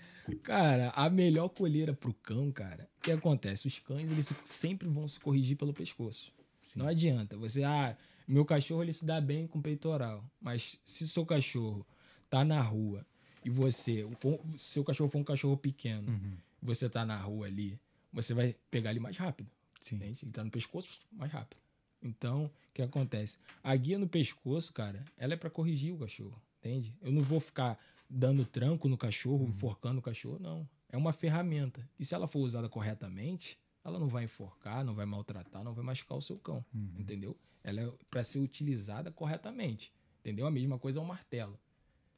[0.44, 3.66] Cara, a melhor colheira pro cão, cara, o que acontece?
[3.66, 6.32] Os cães, eles se- sempre vão se corrigir pelo pescoço.
[6.76, 7.36] Não adianta.
[7.36, 7.96] Você, ah,
[8.26, 10.24] meu cachorro ele se dá bem com peitoral.
[10.40, 11.86] Mas se seu cachorro
[12.30, 13.04] tá na rua
[13.44, 16.36] e você, for- seu cachorro for um cachorro pequeno, Uhum.
[16.62, 17.78] você tá na rua ali,
[18.12, 19.50] você vai pegar ele mais rápido.
[19.80, 19.96] Sim.
[19.96, 20.20] Entende?
[20.24, 21.60] Ele tá no pescoço, mais rápido.
[22.02, 23.38] Então, o que acontece?
[23.62, 26.96] A guia no pescoço, cara, ela é pra corrigir o cachorro, entende?
[27.00, 30.68] Eu não vou ficar dando tranco no cachorro, enforcando o cachorro, não.
[30.88, 31.88] É uma ferramenta.
[31.98, 35.84] E se ela for usada corretamente, ela não vai enforcar, não vai maltratar, não vai
[35.84, 36.64] machucar o seu cão,
[36.98, 37.36] entendeu?
[37.64, 40.46] Ela é para ser utilizada corretamente, entendeu?
[40.46, 41.58] A mesma coisa é o martelo.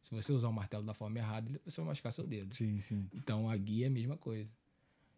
[0.01, 2.55] Se você usar o martelo da forma errada, você vai machucar seu dedo.
[2.55, 3.09] Sim, sim.
[3.13, 4.51] Então a guia é a mesma coisa.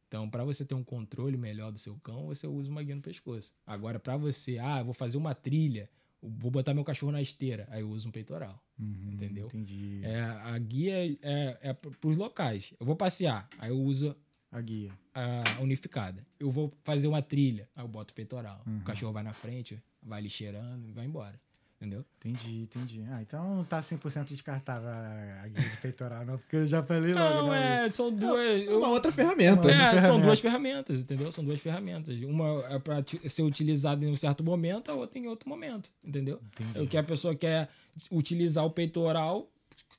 [0.07, 3.03] Então, para você ter um controle melhor do seu cão, você usa uma guia no
[3.03, 3.53] pescoço.
[3.67, 5.91] Agora, para você, ah, eu vou fazer uma trilha,
[6.23, 8.63] vou botar meu cachorro na esteira, aí eu uso um peitoral.
[8.79, 9.47] Uhum, Entendeu?
[9.47, 10.01] Entendi.
[10.05, 12.73] É, a guia é, é para os locais.
[12.79, 14.17] Eu vou passear, aí eu uso
[14.57, 14.90] A guia.
[15.14, 16.25] a unificada.
[16.40, 18.62] Eu vou fazer uma trilha, aí eu boto o peitoral.
[18.66, 21.38] O cachorro vai na frente, vai ali cheirando e vai embora.
[21.79, 22.07] Entendeu?
[22.25, 23.05] Entendi, entendi.
[23.11, 26.83] Ah, então não tá 100% descartável a a guia de peitoral, não, porque eu já
[26.83, 27.85] falei logo, Não, né?
[27.85, 28.35] é, são duas.
[28.40, 29.61] É eu- uma outra ferramenta.
[29.69, 30.07] Uma É, ferramenta.
[30.07, 31.31] são duas ferramentas, entendeu?
[31.33, 32.19] São duas ferramentas.
[32.23, 36.40] Uma é para ser utilizada em um certo momento, a outra em outro momento, entendeu?
[36.55, 36.79] Entendi.
[36.79, 37.69] É o que a pessoa quer
[38.11, 39.47] utilizar o peitoral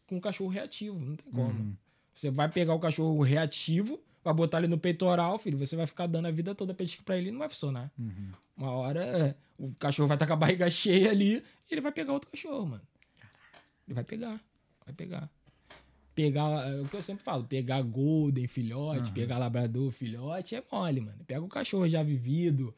[0.08, 1.50] com o cachorro reativo, não tem como.
[1.60, 1.76] Uhum.
[2.12, 6.06] Você vai pegar o cachorro reativo, vai botar ele no peitoral, filho, você vai ficar
[6.08, 7.92] dando a vida toda petisco pra ele e não vai funcionar.
[7.98, 8.32] Uhum.
[8.58, 11.36] Uma hora é, o cachorro vai estar com a barriga cheia ali
[11.70, 12.82] e ele vai pegar outro cachorro, mano.
[13.88, 14.40] Ele vai pegar,
[14.86, 15.30] vai pegar.
[16.14, 21.00] Pegar, é o que eu sempre falo, pegar Golden filhote, pegar Labrador filhote é mole,
[21.00, 21.20] mano.
[21.28, 22.74] Pega o cachorro já vivido,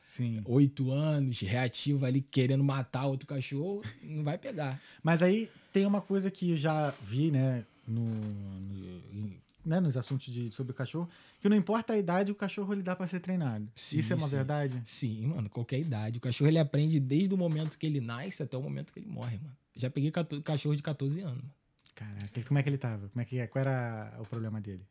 [0.46, 4.80] oito anos, reativo ali, querendo matar outro cachorro, não vai pegar.
[5.02, 7.66] Mas aí tem uma coisa que eu já vi, né?
[7.88, 9.34] no, no-
[9.70, 11.08] né, nos assuntos de, sobre o cachorro,
[11.40, 13.68] que não importa a idade, o cachorro ele dá pra ser treinado.
[13.76, 14.36] Sim, Isso é uma sim.
[14.36, 14.82] verdade?
[14.84, 16.18] Sim, mano, qualquer idade.
[16.18, 19.08] O cachorro ele aprende desde o momento que ele nasce até o momento que ele
[19.08, 19.56] morre, mano.
[19.76, 20.12] Já peguei
[20.44, 21.38] cachorro de 14 anos.
[21.38, 21.54] mano.
[21.94, 23.10] Caraca, como é que ele tava?
[23.10, 24.86] Como é que, qual era o problema dele?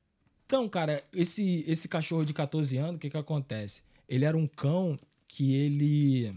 [0.47, 3.83] Então, cara, esse, esse cachorro de 14 anos, o que que acontece?
[4.09, 6.35] Ele era um cão que ele.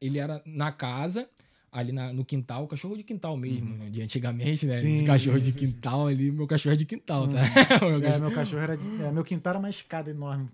[0.00, 1.28] Ele era na casa,
[1.70, 4.76] ali na- no quintal, cachorro de quintal mesmo, né, de antigamente, né?
[4.76, 4.80] Uhum.
[4.80, 5.58] Sim, de cachorro sim, de sim.
[5.58, 7.38] quintal ali, meu cachorro é de quintal, tá?
[7.86, 8.76] meu É, cachorro, meu cachorro era.
[8.76, 10.48] De, é, meu quintal era uma escada enorme.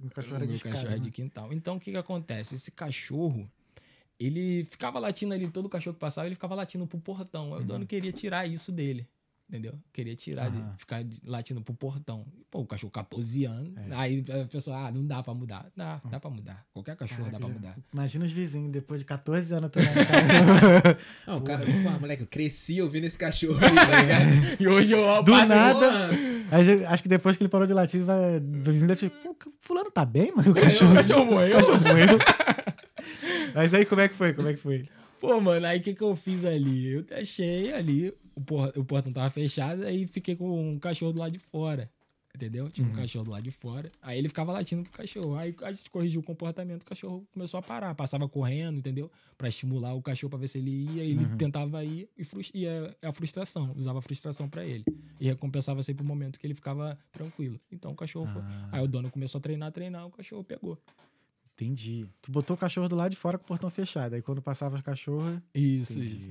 [0.00, 0.74] Meu cachorro era de meu escada.
[0.74, 1.10] cachorro é de né?
[1.12, 1.52] quintal.
[1.52, 2.54] Então, o que que acontece?
[2.54, 3.48] Esse cachorro,
[4.20, 7.54] ele ficava latindo ali, todo cachorro que passava, ele ficava latindo pro portão.
[7.54, 9.06] Aí o dono queria tirar isso dele.
[9.48, 9.72] Entendeu?
[9.94, 10.74] Queria tirar, de Aham.
[10.76, 12.26] ficar de- latindo pro portão.
[12.50, 13.72] Pô, o cachorro 14 anos.
[13.78, 13.94] É.
[13.94, 15.66] Aí a pessoa, ah, não dá pra mudar.
[15.74, 16.66] Dá, dá pra mudar.
[16.70, 17.76] Qualquer cachorro dá Caraca, pra já- mudar.
[17.90, 20.98] Imagina os vizinhos, depois de 14 anos, tu lá na casa.
[21.26, 24.60] Não, cara, pô, moleque, eu cresci ouvindo esse cachorro aí, tá ligado?
[24.62, 26.10] E hoje eu Do nada.
[26.50, 29.16] Aí, acho que depois que ele parou de latir, vai, o vizinho deve ficar.
[29.22, 30.50] "Pô, Fulano tá bem, mano?
[30.50, 30.92] O cachorro.
[30.92, 31.56] O cachorro morreu.
[31.56, 32.18] cachorro morreu.
[33.54, 34.34] Mas aí como é que foi?
[34.34, 34.86] Como é que foi?
[35.20, 36.92] Pô, mano, aí o que, que eu fiz ali?
[36.92, 41.18] Eu deixei ali, o, por, o portão tava fechado, aí fiquei com um cachorro do
[41.18, 41.90] lado de fora.
[42.34, 42.70] Entendeu?
[42.70, 43.90] Tinha um cachorro do lado de fora.
[44.00, 45.34] Aí ele ficava latindo pro cachorro.
[45.34, 47.92] Aí a gente corrigiu o comportamento, o cachorro começou a parar.
[47.96, 49.10] Passava correndo, entendeu?
[49.36, 51.02] Pra estimular o cachorro pra ver se ele ia.
[51.02, 53.72] Ele tentava ir e frus- ia a frustração.
[53.76, 54.84] Usava a frustração pra ele.
[55.18, 57.58] E recompensava sempre o momento que ele ficava tranquilo.
[57.72, 58.42] Então o cachorro foi.
[58.70, 60.78] Aí o dono começou a treinar, treinar, o cachorro pegou.
[61.54, 62.06] Entendi.
[62.22, 64.14] Tu botou o cachorro do lado de fora com o portão fechado.
[64.14, 65.40] Aí quando passava as cachorras.
[65.52, 66.14] Isso, Entendi.
[66.14, 66.30] isso.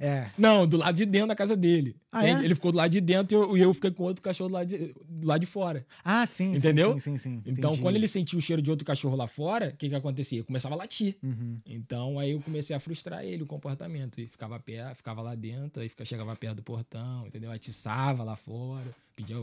[0.00, 0.26] É.
[0.36, 1.96] Não, do lado de dentro da casa dele.
[2.10, 2.44] Ah, ele, é?
[2.44, 4.68] ele ficou do lado de dentro e eu, eu fiquei com outro cachorro do lado
[4.68, 5.86] de, do lado de fora.
[6.04, 6.92] Ah, sim, sim, Entendeu?
[6.94, 7.42] Sim, sim, sim.
[7.46, 7.82] Então, Entendi.
[7.82, 10.38] quando ele sentia o cheiro de outro cachorro lá fora, o que que acontecia?
[10.40, 11.16] Eu começava a latir.
[11.22, 11.58] Uhum.
[11.66, 14.20] Então, aí eu comecei a frustrar ele, o comportamento.
[14.20, 17.50] E ficava, perto, ficava lá dentro, aí chegava perto do portão, entendeu?
[17.50, 19.36] Atiçava lá fora, pedia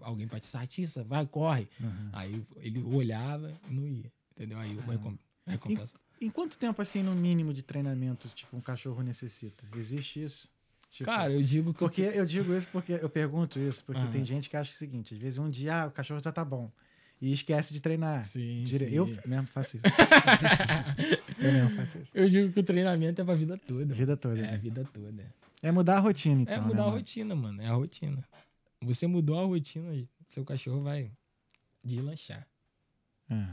[0.00, 1.68] alguém pra atiçar, atiça, vai, corre.
[1.80, 2.08] Uhum.
[2.12, 4.58] Aí ele olhava e não ia, entendeu?
[4.58, 5.94] Aí eu recom- recompensa.
[6.20, 9.64] Em quanto tempo, assim, no mínimo de treinamento, tipo, um cachorro necessita?
[9.76, 10.48] Existe isso?
[10.90, 11.78] Tipo, Cara, eu digo que...
[11.78, 15.14] Porque eu digo isso porque eu pergunto isso, porque tem gente que acha o seguinte:
[15.14, 16.70] às vezes um dia ah, o cachorro já tá bom
[17.20, 18.24] e esquece de treinar.
[18.24, 18.94] Sim, Dire- sim.
[18.94, 19.84] Eu mesmo faço isso.
[21.38, 22.12] eu mesmo faço isso.
[22.14, 23.92] Eu digo que o treinamento é pra vida toda.
[23.92, 24.40] A vida toda.
[24.40, 25.34] É, a vida toda.
[25.62, 26.54] É mudar a rotina, então.
[26.54, 26.96] É né, mudar a mano?
[26.96, 27.62] rotina, mano.
[27.62, 28.24] É a rotina.
[28.82, 29.92] Você mudou a rotina,
[30.28, 31.10] seu cachorro vai
[31.82, 32.46] deslanchar.
[33.30, 33.46] É.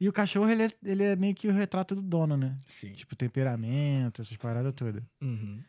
[0.00, 2.58] E o cachorro, ele é, ele é meio que o retrato do dono, né?
[2.66, 2.92] Sim.
[2.92, 5.02] Tipo, temperamento, essas paradas todas.
[5.20, 5.62] Uhum.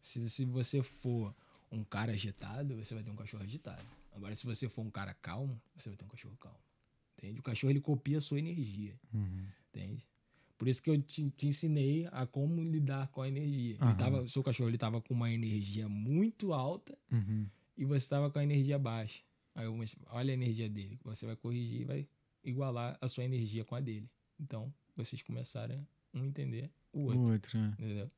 [0.00, 1.34] Se, se você for
[1.70, 3.84] um cara agitado, você vai ter um cachorro agitado.
[4.12, 6.58] Agora, se você for um cara calmo, você vai ter um cachorro calmo.
[7.18, 7.40] Entende?
[7.40, 8.94] O cachorro, ele copia a sua energia.
[9.12, 9.46] Uhum.
[9.74, 10.06] Entende?
[10.56, 13.74] Por isso que eu te, te ensinei a como lidar com a energia.
[13.74, 13.96] Ele Aham.
[13.96, 17.46] tava, seu cachorro, ele tava com uma energia muito alta Uhum.
[17.76, 19.20] e você estava com a energia baixa.
[19.54, 19.76] Aí eu
[20.10, 20.98] olha a energia dele.
[21.04, 22.08] Você vai corrigir e vai
[22.48, 24.08] igualar a sua energia com a dele.
[24.40, 27.32] Então, vocês começaram a um entender o O outro.
[27.32, 27.74] outro, né?
[27.78, 28.10] Entendeu?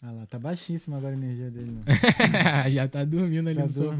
[0.00, 1.72] Ah lá, tá baixíssima agora a energia dele.
[1.72, 1.82] Né?
[2.70, 3.96] Já tá dormindo ali Tá no sofá.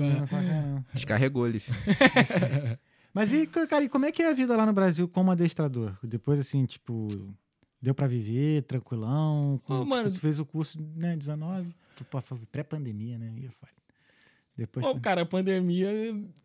[0.95, 1.77] Descarregou ele, filho.
[3.13, 5.97] Mas e, cara, e como é que é a vida lá no Brasil como adestrador?
[6.03, 7.09] Depois, assim, tipo,
[7.83, 9.61] deu pra viver tranquilão?
[9.65, 13.33] Com, Ô, tipo, mano- tu fez o curso, né, 19, tu, pô, foi pré-pandemia, né?
[13.37, 13.73] Ih, foda.
[14.59, 15.89] Depois Pô, cara, a pandemia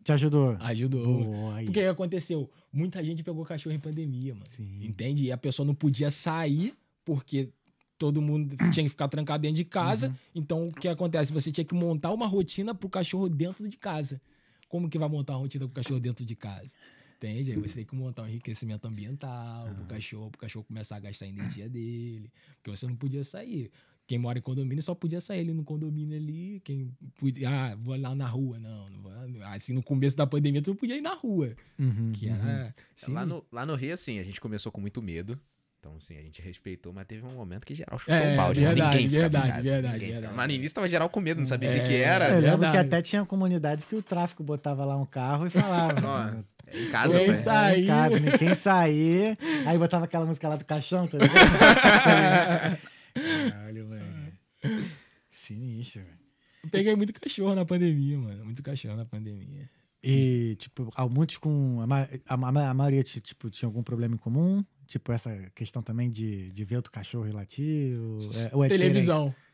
[0.04, 0.56] te ajudou.
[0.60, 1.52] ajudou.
[1.64, 2.48] Porque o que aconteceu?
[2.72, 4.46] Muita gente pegou cachorro em pandemia, mano.
[4.46, 4.84] Sim.
[4.84, 5.24] Entende?
[5.24, 6.74] E a pessoa não podia sair
[7.04, 7.50] porque
[7.98, 10.08] todo mundo tinha que ficar trancado dentro de casa.
[10.08, 10.14] Uhum.
[10.32, 11.32] Então, o que acontece?
[11.32, 14.20] Você tinha que montar uma rotina pro cachorro dentro de casa.
[14.68, 16.76] Como que vai montar uma rotina pro cachorro dentro de casa?
[17.16, 17.50] Entende?
[17.50, 21.24] Aí você tem que montar um enriquecimento ambiental pro cachorro, pro cachorro começar a gastar
[21.24, 22.30] a energia dele.
[22.56, 23.72] Porque você não podia sair.
[24.06, 26.60] Quem mora em condomínio só podia sair ali no condomínio ali.
[26.62, 28.58] Quem podia, ah, vou lá na rua.
[28.58, 29.12] Não, não vou.
[29.44, 31.54] Assim, no começo da pandemia, tu não podia ir na rua.
[31.78, 32.34] Uhum, Que uhum.
[32.48, 32.74] era.
[32.94, 35.38] sim, Lá no, lá no Rio, assim, a gente começou com muito medo.
[35.80, 38.60] Então, assim, a gente respeitou, mas teve um momento que geral chutou É, um balde.
[38.62, 38.68] né?
[38.68, 40.34] verdade, ninguém verdade, casa, verdade, ninguém verdade.
[40.34, 42.30] Mas no início tava geral com medo, não sabia o que, que É, era.
[42.30, 46.00] Eu lembro que até tinha comunidade que o tráfico botava lá um carro e falava.
[46.06, 47.38] Ó, né, em casa, Quem velho.
[47.38, 47.80] sabe?
[47.82, 48.38] em casa, né?
[48.38, 49.38] quem sair.
[49.66, 51.34] Aí botava aquela música lá do caixão, tá ligado?
[53.14, 53.93] Caralho, mano.
[55.44, 56.18] Sinistro, velho.
[56.64, 58.44] Eu peguei muito cachorro na pandemia, mano.
[58.44, 59.68] Muito cachorro na pandemia.
[60.02, 61.80] E, tipo, há muitos com.
[62.26, 64.64] A, a, a maioria, ti- tipo, tinha algum problema em comum?
[64.86, 68.18] Tipo, essa questão também de, de ver outro cachorro relativo?
[68.50, 69.26] É, ou é Televisão.
[69.28, 69.44] diferente?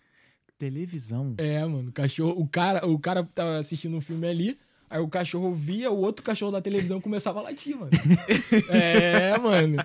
[0.59, 1.35] Televisão.
[1.39, 1.91] É, mano.
[1.93, 2.41] Cachorro.
[2.41, 4.59] O cara, o cara tava assistindo um filme ali.
[4.89, 7.91] Aí o cachorro via o outro cachorro da televisão começava a latir, mano.
[8.71, 9.77] é, mano.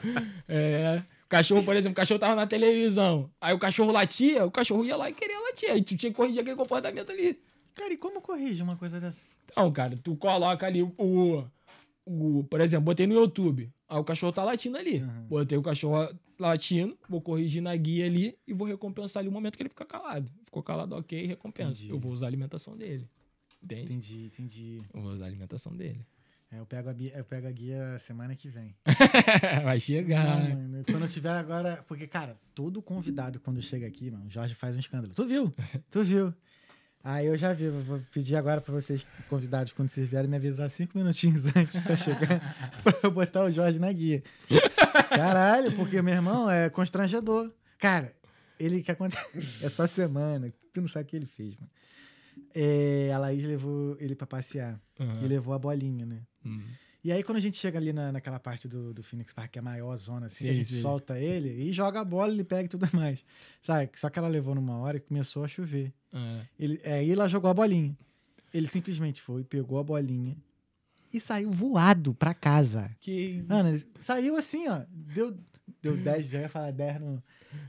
[0.47, 1.03] É.
[1.25, 3.31] O cachorro, por exemplo, o cachorro tava na televisão.
[3.41, 5.71] Aí o cachorro latia, o cachorro ia lá e queria latir.
[5.71, 7.39] Aí tu tinha que corrigir aquele comportamento ali.
[7.73, 9.21] Cara, e como corrige uma coisa dessa?
[9.51, 11.45] Então, cara, tu coloca ali o.
[12.05, 13.71] o por exemplo, botei no YouTube.
[13.89, 14.99] Aí o cachorro tá latindo ali.
[14.99, 15.27] Uhum.
[15.27, 16.07] Botei o cachorro
[16.37, 19.85] latindo, vou corrigir na guia ali e vou recompensar ali o momento que ele fica
[19.85, 20.31] calado.
[20.43, 21.71] Ficou calado, ok, recompensa.
[21.71, 21.89] Entendi.
[21.89, 23.09] Eu vou usar a alimentação dele.
[23.63, 23.93] Entende?
[23.93, 24.81] Entendi, entendi.
[24.93, 26.05] Eu vou usar a alimentação dele.
[26.55, 28.73] É, eu, pego a, eu pego a guia semana que vem.
[29.63, 30.39] Vai chegar.
[30.39, 31.83] Não, mano, quando eu tiver agora.
[31.87, 35.13] Porque, cara, todo convidado quando chega aqui, mano, o Jorge faz um escândalo.
[35.13, 35.53] Tu viu?
[35.91, 36.33] Tu viu?
[37.03, 37.69] Aí eu já vi.
[37.69, 41.81] Vou pedir agora pra vocês, convidados, quando vocês vierem, me avisar cinco minutinhos antes de
[41.81, 42.41] tá chegando,
[42.83, 44.23] pra eu botar o Jorge na guia.
[45.09, 47.51] Caralho, porque meu irmão é constrangedor.
[47.77, 48.15] Cara,
[48.57, 49.65] ele que acontece.
[49.65, 51.69] Essa semana, tu não sabe o que ele fez, mano.
[52.55, 54.79] É, a Laís levou ele pra passear.
[54.99, 55.13] Aham.
[55.21, 56.21] E levou a bolinha, né?
[56.45, 56.61] Hum.
[57.03, 59.59] E aí, quando a gente chega ali na, naquela parte do, do Phoenix Park, que
[59.59, 60.81] é a maior zona, assim, Sim, a gente sim.
[60.81, 63.23] solta ele e joga a bola, ele pega e tudo mais.
[63.61, 63.91] Sabe?
[63.93, 65.93] Só que ela levou numa hora e começou a chover.
[66.11, 66.41] Ah.
[66.59, 67.95] Ele, é, aí ela jogou a bolinha.
[68.51, 70.35] Ele simplesmente foi, pegou a bolinha
[71.13, 72.89] e saiu voado pra casa.
[72.99, 73.47] Que isso?
[73.47, 74.81] Mano, ele saiu assim, ó.
[74.89, 75.37] Deu,
[75.81, 77.23] deu 10, já ia falar 10 no.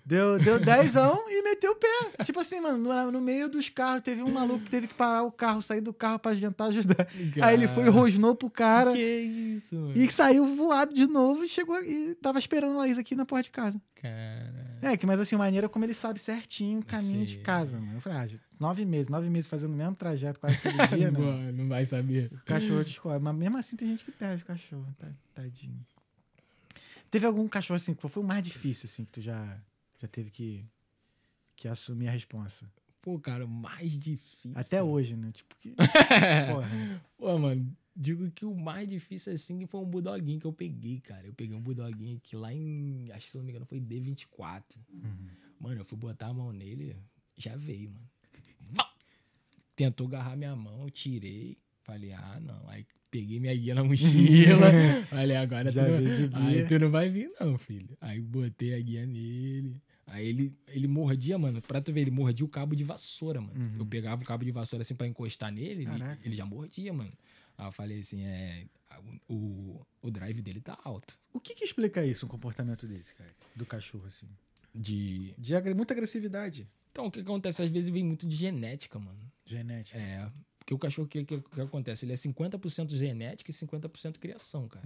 [0.04, 2.24] Deu, deu 10 e meteu o pé.
[2.24, 5.24] Tipo assim, mano, no, no meio dos carros, teve um maluco que teve que parar
[5.24, 7.08] o carro, sair do carro pra tentar ajudar.
[7.42, 8.92] Aí ele foi e rosnou pro cara.
[8.92, 9.96] Que isso, mano?
[9.96, 13.44] E saiu voado de novo e chegou e tava esperando a Laís aqui na porta
[13.44, 13.80] de casa.
[14.00, 14.78] Cara.
[14.82, 17.42] É, que mas assim, maneira como ele sabe certinho o caminho de Sim.
[17.42, 17.94] casa, mano.
[17.94, 21.18] Eu falei, ah, nove meses, nove meses fazendo o mesmo trajeto quase todo dia, né?
[21.18, 22.30] Não, não vai saber.
[22.32, 23.18] O cachorro descobre.
[23.18, 25.84] Mas mesmo assim tem gente que perde o cachorro, tá, tadinho.
[27.10, 29.58] Teve algum cachorro assim, qual foi o mais difícil, assim, que tu já,
[29.98, 30.64] já teve que,
[31.54, 32.70] que assumir a responsa?
[33.00, 34.52] Pô, cara, o mais difícil.
[34.54, 35.30] Até hoje, né?
[35.32, 35.70] Tipo, que.
[36.50, 37.02] Porra.
[37.16, 41.26] Pô, mano, digo que o mais difícil assim foi um bulldoguinho que eu peguei, cara.
[41.26, 43.06] Eu peguei um bulldoguinho aqui lá em.
[43.12, 44.62] Acho que se não me engano foi D24.
[45.60, 46.96] Mano, eu fui botar a mão nele,
[47.36, 48.10] já veio, mano.
[49.74, 51.56] Tentou agarrar minha mão, eu tirei.
[51.82, 52.68] Falei, ah, não.
[52.68, 54.66] Aí peguei minha guia na mochila.
[55.08, 56.46] falei, agora tu não...
[56.46, 57.96] Aí tu não vai vir, não, filho.
[58.00, 59.80] Aí botei a guia nele.
[60.06, 61.60] Aí ele, ele mordia, mano.
[61.60, 63.74] Pra tu ver, ele mordia o cabo de vassoura, mano.
[63.78, 66.16] Eu pegava o cabo de vassoura assim pra encostar nele, ele, Uhum.
[66.24, 67.12] Ele já mordia, mano.
[67.58, 68.64] Aí eu falei assim, é.
[69.28, 71.18] O, o, drive dele tá alto.
[71.32, 73.30] O que que explica isso, o comportamento desse, cara?
[73.54, 74.26] Do cachorro, assim?
[74.74, 75.34] De.
[75.36, 76.66] De muita agressividade.
[76.92, 77.62] Então, o que acontece?
[77.62, 79.20] Às vezes vem muito de genética, mano.
[79.44, 79.98] Genética.
[79.98, 80.30] É.
[80.66, 82.04] Porque o cachorro, o que, que, que acontece?
[82.04, 84.84] Ele é 50% genética e 50% criação, cara.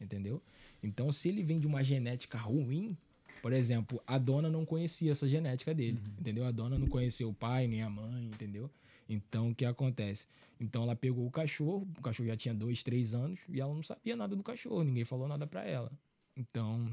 [0.00, 0.42] Entendeu?
[0.82, 2.96] Então, se ele vem de uma genética ruim,
[3.40, 6.44] por exemplo, a dona não conhecia essa genética dele, entendeu?
[6.44, 8.68] A dona não conhecia o pai nem a mãe, entendeu?
[9.08, 10.26] Então, o que acontece?
[10.58, 13.84] Então, ela pegou o cachorro, o cachorro já tinha dois, três anos, e ela não
[13.84, 15.92] sabia nada do cachorro, ninguém falou nada pra ela.
[16.36, 16.92] Então,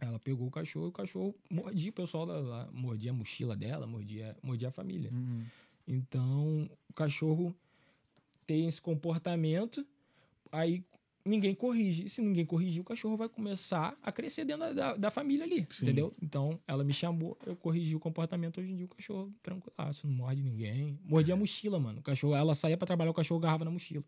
[0.00, 3.54] ela pegou o cachorro e o cachorro mordia o pessoal lá, lá, mordia a mochila
[3.54, 5.10] dela, mordia, mordia a família.
[5.12, 5.44] Uhum.
[5.90, 7.54] Então, o cachorro
[8.46, 9.84] tem esse comportamento,
[10.52, 10.84] aí
[11.24, 12.08] ninguém corrige.
[12.08, 15.86] Se ninguém corrigir, o cachorro vai começar a crescer dentro da, da, família ali, Sim.
[15.86, 16.14] entendeu?
[16.22, 18.60] Então, ela me chamou, eu corrigi o comportamento.
[18.60, 20.96] Hoje em dia, o cachorro tranquilaço, não morde ninguém.
[21.04, 21.98] Mordia a mochila, mano.
[21.98, 24.04] O cachorro, ela saía pra trabalhar, o cachorro agarrava na mochila.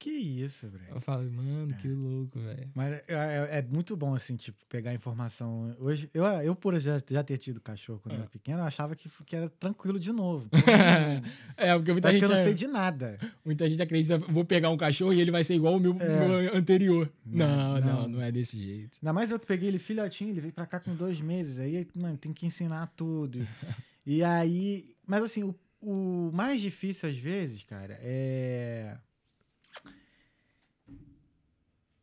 [0.00, 0.94] Que isso, Breno.
[0.94, 2.70] Eu falei, mano, que louco, velho.
[2.74, 5.76] Mas é, é- é muito bom, assim, tipo, pegar informação.
[5.78, 8.96] Hoje, eu, eu por já, já ter tido cachorro quando eu era pequeno, eu achava
[8.96, 10.48] que, que era tranquilo de novo.
[11.54, 13.18] é, porque muita gente, que eu não é- sei de nada.
[13.44, 16.56] muita gente acredita, vou pegar um cachorro e ele vai ser igual o meu, meu
[16.56, 17.12] anterior.
[17.26, 18.08] Não, Não, não, não.
[18.08, 18.98] não, é desse jeito.
[19.02, 21.58] Ainda mais eu que peguei ele filhotinho, ele veio pra cá com dois meses.
[21.58, 23.46] Aí, mano, tem que ensinar tudo.
[24.06, 24.94] E aí.
[25.06, 28.96] Mas assim, o, o mais difícil às vezes, cara, é.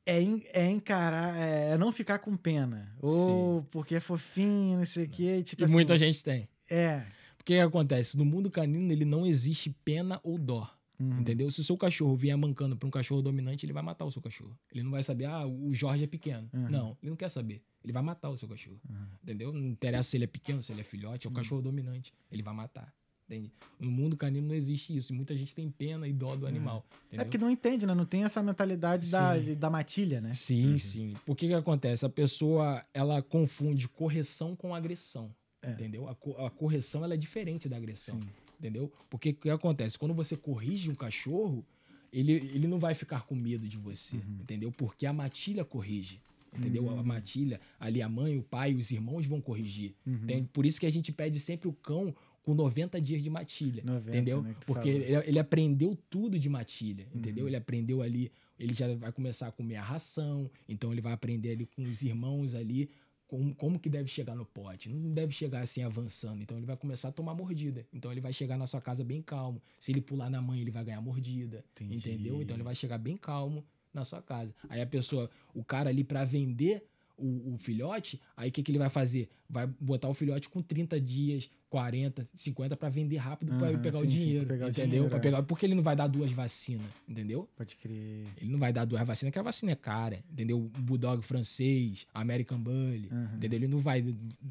[0.08, 2.96] É, é encarar, é não ficar com pena.
[3.02, 5.44] Ou porque é fofinho, não sei o quê.
[5.44, 6.48] Tipo E assim, muita gente tem.
[6.70, 7.06] É.
[7.38, 8.18] Porque que acontece?
[8.18, 10.70] No mundo canino, ele não existe pena ou dó.
[11.00, 11.20] Uhum.
[11.20, 11.52] Entendeu?
[11.52, 14.22] Se o seu cachorro vier mancando pra um cachorro dominante, ele vai matar o seu
[14.22, 14.58] cachorro.
[14.72, 16.50] Ele não vai saber, ah, o Jorge é pequeno.
[16.54, 16.70] Uhum.
[16.70, 17.62] Não, ele não quer saber.
[17.84, 18.80] Ele vai matar o seu cachorro.
[19.22, 19.54] Entendeu?
[19.54, 22.14] Não interessa se ele é pequeno, se ele é filhote, é o cachorro dominante.
[22.32, 22.94] Ele vai matar.
[23.30, 23.52] Entende?
[23.78, 25.12] No mundo canino não existe isso.
[25.12, 26.86] E muita gente tem pena e dó do animal.
[26.90, 27.26] É Entendeu?
[27.26, 27.94] porque não entende, né?
[27.94, 29.54] Não tem essa mentalidade da, Sim.
[29.56, 30.34] da matilha, né?
[30.34, 31.14] Sim, sim.
[31.26, 32.06] Por que que acontece?
[32.06, 35.30] A pessoa, ela confunde correção com agressão.
[35.62, 35.72] É.
[35.72, 36.08] Entendeu?
[36.08, 38.18] A, co- a correção, ela é diferente da agressão.
[38.22, 38.28] Sim.
[38.60, 38.92] Entendeu?
[39.10, 39.98] Porque o que acontece?
[40.00, 41.66] Quando você corrige um cachorro,
[42.14, 44.16] ele, ele não vai ficar com medo de você.
[44.16, 44.38] Uhum.
[44.42, 44.72] Entendeu?
[44.72, 46.22] Porque a matilha corrige.
[46.58, 46.90] Entendeu?
[46.98, 49.94] A matilha, ali a mãe, o pai, os irmãos vão corrigir.
[50.08, 50.46] Uhum.
[50.52, 52.16] Por isso que a gente pede sempre o cão
[52.48, 53.84] com 90 dias de matilha.
[53.84, 54.42] 90, entendeu?
[54.42, 57.44] né, Porque ele, ele aprendeu tudo de matilha, entendeu?
[57.44, 57.50] Uhum.
[57.50, 61.52] Ele aprendeu ali, ele já vai começar a comer a ração, então ele vai aprender
[61.52, 62.90] ali com os irmãos ali
[63.28, 64.88] como, como que deve chegar no pote.
[64.88, 66.42] Não deve chegar assim avançando.
[66.42, 67.86] Então ele vai começar a tomar mordida.
[67.92, 69.62] Então ele vai chegar na sua casa bem calmo.
[69.78, 71.66] Se ele pular na mãe, ele vai ganhar mordida.
[71.76, 71.98] Entendi.
[71.98, 72.42] Entendeu?
[72.42, 73.62] Então ele vai chegar bem calmo
[73.94, 74.56] na sua casa.
[74.70, 76.86] Aí a pessoa, o cara ali pra vender
[77.18, 79.28] o, o filhote, aí o que, que ele vai fazer?
[79.50, 84.00] Vai botar o filhote com 30 dias, 40, 50 pra vender rápido pra Aham, pegar
[84.00, 84.46] sim, o sim, dinheiro.
[84.46, 85.08] pra pegar o entendeu?
[85.08, 85.22] Pra é.
[85.22, 87.50] pegar, porque ele não vai dar duas vacinas, entendeu?
[87.56, 88.24] Pode crer.
[88.38, 90.58] Ele não vai dar duas vacinas, porque a vacina é cara, entendeu?
[90.58, 93.60] O Bulldog francês, American Bully, entendeu?
[93.60, 94.04] Ele não vai,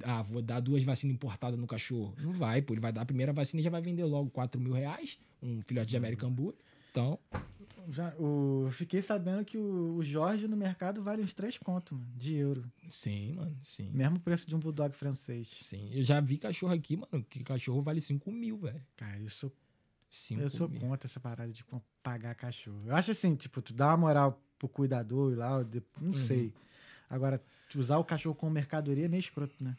[0.04, 2.14] ah, vou dar duas vacinas importadas no cachorro.
[2.20, 2.74] Não vai, pô.
[2.74, 5.62] Ele vai dar a primeira vacina e já vai vender logo 4 mil reais, um
[5.62, 6.56] filhote de American Bully.
[6.90, 7.18] Então,
[7.88, 11.96] Já, o, eu fiquei sabendo que o, o Jorge no mercado vale uns 3 contos
[11.96, 12.64] mano, de euro.
[12.90, 13.90] sim, mano, sim.
[13.92, 15.48] Mesmo preço de um bulldog francês.
[15.62, 18.82] Sim, eu já vi cachorro aqui, mano, que cachorro vale 5 mil, velho.
[18.96, 19.52] Cara, eu sou,
[20.10, 20.80] 5 eu sou mil.
[20.80, 21.64] contra essa parada de
[22.02, 22.82] pagar cachorro.
[22.86, 26.26] Eu acho assim, tipo, tu dá uma moral pro cuidador e lá, de- não Uhum.
[26.26, 26.52] sei.
[27.08, 27.42] Agora,
[27.74, 29.76] usar o cachorro como mercadoria é meio escroto, né?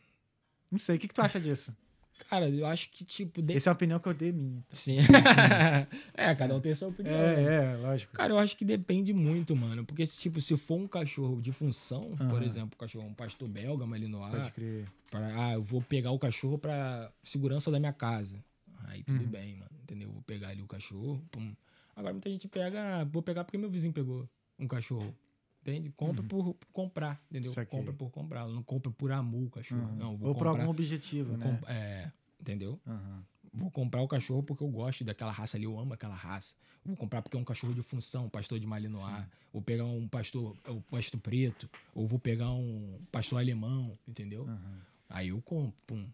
[0.72, 0.98] Não sei.
[0.98, 1.76] O que, que tu acha disso?
[2.30, 3.56] Cara, eu acho que, tipo, de...
[3.56, 4.64] Essa é uma opinião que eu dei minha.
[4.72, 4.98] Sim.
[6.14, 7.14] é, cada um tem sua opinião.
[7.16, 7.44] né?
[7.44, 8.14] É, é, lógico.
[8.14, 9.86] Cara, eu acho que depende muito, mano.
[9.86, 13.86] Porque, tipo, se for um cachorro de função, por exemplo, um cachorro, um pastor belga,
[13.86, 14.86] malinois, Pode crer.
[15.10, 18.44] Pra, ah, eu vou pegar o cachorro pra segurança da minha casa.
[18.86, 19.28] Aí tudo Uhum.
[19.30, 19.72] bem, mano.
[19.84, 20.10] Entendeu?
[20.12, 21.22] Vou pegar ali o cachorro.
[21.32, 21.54] pum.
[21.96, 23.02] Agora muita gente pega.
[23.02, 24.28] ah, Vou pegar porque meu vizinho pegou
[24.60, 25.16] um cachorro.
[25.68, 25.92] Entende?
[25.98, 27.52] Compra por comprar, entendeu?
[27.58, 27.66] Uhum.
[27.66, 28.48] Compra por comprar.
[28.48, 29.96] Não compra por amor o cachorro.
[29.98, 30.62] Não, vou Ou por comprar.
[30.62, 31.60] algum objetivo, né?
[31.68, 32.80] É, entendeu?
[32.88, 33.24] Aham.
[33.54, 36.56] Vou comprar o cachorro porque eu gosto daquela raça ali, eu amo aquela raça.
[36.86, 39.26] Vou comprar porque é um cachorro de função, um pastor de Malinois.
[39.52, 44.48] Vou pegar um pastor, o pastor preto, ou vou pegar um pastor alemão, entendeu?
[45.10, 46.08] Aí eu compro, pum.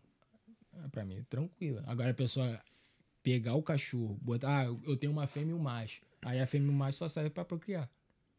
[0.84, 1.84] É, Pra mim, tranquilo.
[1.86, 2.60] Agora a pessoa
[3.22, 6.02] pegar o cachorro, botar, ah, eu- eu tenho uma fêmea e um macho.
[6.24, 7.90] Aí a fêmea e o macho só serve pra procriar.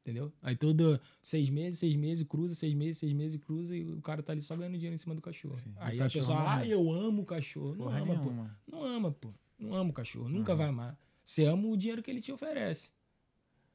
[0.04, 0.30] Entendeu?
[0.42, 4.22] Aí todo seis meses, seis meses, cruza, seis meses, seis meses, cruza, e o cara
[4.22, 5.56] tá ali só ganhando dinheiro em cima do cachorro.
[5.56, 5.72] Sim.
[5.78, 7.74] Aí O a pessoa, ah, eu amo o cachorro.
[7.74, 8.30] Não Porra ama, pô.
[8.70, 9.32] Não ama, pô.
[9.58, 10.28] Não ama o cachorro.
[10.28, 10.98] Nunca vai amar.
[11.24, 12.92] Você ama o dinheiro que ele te oferece.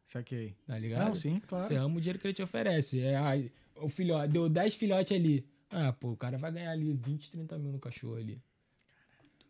[0.05, 0.55] Saquei.
[0.67, 1.07] Tá ligado?
[1.07, 1.65] Não, sim, claro.
[1.65, 3.01] Você ama o dinheiro que ele te oferece.
[3.01, 5.43] É, ai, o filhote, deu 10 filhotes ali.
[5.71, 8.39] Ah, pô, o cara vai ganhar ali 20, 30 mil no cachorro ali.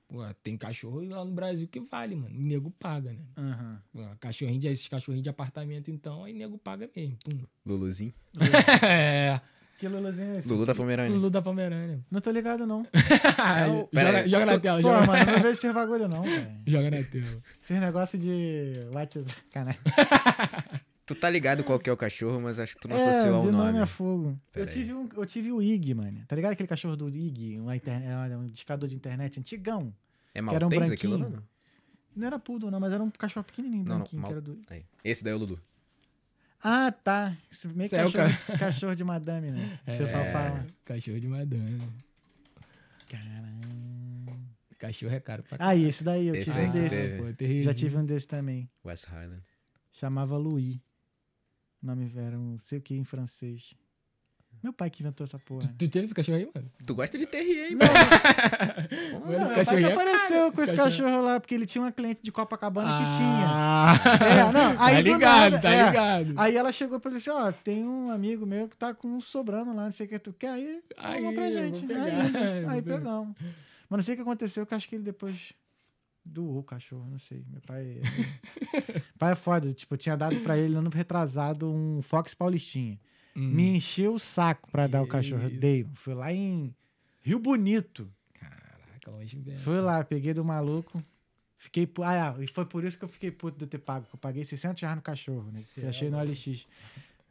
[0.10, 2.36] Pô, tem cachorro lá no Brasil que vale, mano.
[2.36, 3.20] O nego paga, né?
[3.38, 3.80] Aham.
[3.94, 7.16] Pô, cachorrinho de, esses cachorrinhos de apartamento, então, aí nego paga mesmo.
[7.24, 7.46] Pum.
[7.64, 8.12] Luluzinho.
[8.84, 9.40] é.
[9.78, 10.48] Que Luluzinho é esse?
[10.50, 11.16] Lulu da Pomerânia.
[11.16, 12.04] Lulu da Pomerânia.
[12.10, 12.84] Não tô ligado, não.
[12.92, 14.28] joga pera aí.
[14.28, 16.62] joga na tela, Pô, joga, mano, não vejo esse bagulho, não, velho.
[16.66, 17.44] joga na tela.
[17.62, 19.78] Esses negócios de WhatsApp, cara.
[21.10, 23.36] Tu tá ligado qual que é o cachorro, mas acho que tu não É, associou
[23.38, 23.80] ao nome nome.
[23.80, 24.40] é fogo.
[24.54, 24.70] Eu aí.
[24.70, 26.24] tive, um, eu tive o Ig, mano.
[26.28, 27.60] Tá ligado aquele cachorro do Ig?
[27.60, 29.92] Um, internet, um discador de internet antigão.
[30.36, 31.44] É que era um maltês aquilo, não?
[32.16, 34.22] Não era poodle, não, mas era um cachorro pequenininho, Não, não, branquinho.
[34.22, 34.62] mal- que era do...
[34.70, 34.86] Aí.
[35.04, 35.60] Esse daí é o Lulu.
[36.64, 37.36] Ah, tá.
[37.52, 39.80] Esse meio Esse é o cachorro, de- cachorro de madame, né?
[39.88, 40.68] O pessoal É, fala.
[40.86, 41.80] Cachorro de madame.
[43.10, 44.38] Caramba.
[44.78, 47.14] Cachorro é caro pra Ah, e esse daí, eu Esse tive aí um desse.
[47.14, 47.64] pô.
[47.64, 48.70] Já tive um desse também.
[48.86, 49.42] West Highland.
[49.92, 50.78] Chamava Louis.
[51.82, 53.74] O nome era um não sei o que em francês.
[54.62, 55.68] Meu pai que inventou essa porra.
[55.68, 55.74] né?
[55.78, 56.68] Tu teve esse cachorro aí, mano?
[56.86, 57.94] Tu gosta de terrier, hein, Mano,
[59.26, 61.22] Não, esse meu pai cachorro é apareceu caro, com esse cachorro.
[61.22, 63.46] lá, porque ele tinha uma cliente de Copacabana que tinha.
[63.48, 65.86] Ah, É, não, aí tá do ligado, nada, tá é.
[65.88, 66.34] ligado.
[66.38, 69.22] Aí ela chegou pra ele assim, ó, tem um amigo meu que tá com um
[69.22, 71.86] sobrando lá, não sei o que tu quer, aí Aí, aí pra gente.
[71.86, 73.36] pegar, Aí, aí pegamos.
[73.90, 75.54] Mas não sei o que aconteceu, que eu acho que ele depois
[76.30, 77.44] doou o cachorro, não sei.
[77.50, 78.02] Meu pai...
[78.84, 83.00] Meu pai é foda, tipo, eu tinha dado pra ele ano retrasado um Fox Paulistinha.
[83.36, 83.50] Hum.
[83.50, 85.44] Me encheu o saco pra Que dar o cachorro.
[85.44, 85.86] Eu dei.
[85.94, 86.74] Fui lá em
[87.22, 88.10] Rio Bonito.
[88.34, 89.60] Caraca, longe mesmo.
[89.60, 91.02] Fui lá, peguei do maluco.
[91.58, 91.86] Fiquei.
[91.86, 94.06] pu- Ah, é, e foi por isso que eu fiquei puto de ter pago.
[94.12, 95.60] Eu paguei 600 reais no cachorro, né?
[95.60, 96.32] Que Cê é achei no louco.
[96.32, 96.66] LX.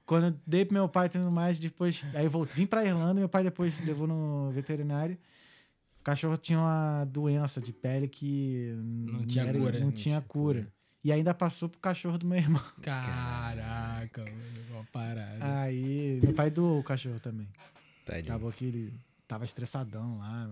[0.07, 2.03] Quando eu dei pro meu pai e tudo mais, depois.
[2.15, 5.19] Aí eu voltei, vim pra Irlanda, meu pai depois levou no veterinário.
[6.09, 8.73] O cachorro tinha uma doença de pele que.
[8.79, 9.79] Não tinha era- cura.
[9.79, 10.73] Não Não tinha tinha cura.
[11.05, 12.63] E ainda passou pro cachorro do meu irmão.
[12.81, 15.61] Caraca, mano, uma parada.
[15.61, 17.47] Aí meu pai doou o cachorro também.
[18.07, 18.25] Tadinho.
[18.35, 18.95] Acabou que ele
[19.27, 20.51] tava estressadão lá.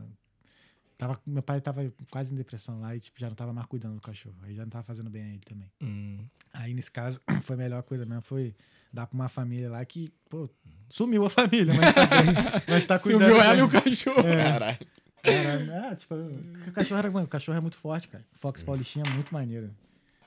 [0.99, 3.95] Tava, meu pai tava quase em depressão lá e tipo, já não tava mais cuidando
[3.95, 4.37] do cachorro.
[4.43, 5.71] Aí já não tava fazendo bem a ele também.
[5.83, 6.19] Hum.
[6.53, 8.21] Aí nesse caso, foi a melhor coisa mesmo.
[8.21, 8.55] Foi
[8.93, 10.51] dar pra uma família lá que, pô,
[10.91, 12.27] sumiu a família, mas tá, bem,
[12.69, 13.23] mas tá cuidando.
[13.23, 14.23] Sumiu ela e o cachorro.
[14.23, 14.79] Caralho.
[15.27, 18.25] Era, é, tipo, o cachorro, era, mano, o cachorro é muito forte, cara.
[18.35, 19.75] Fox Paulistinha é muito maneiro.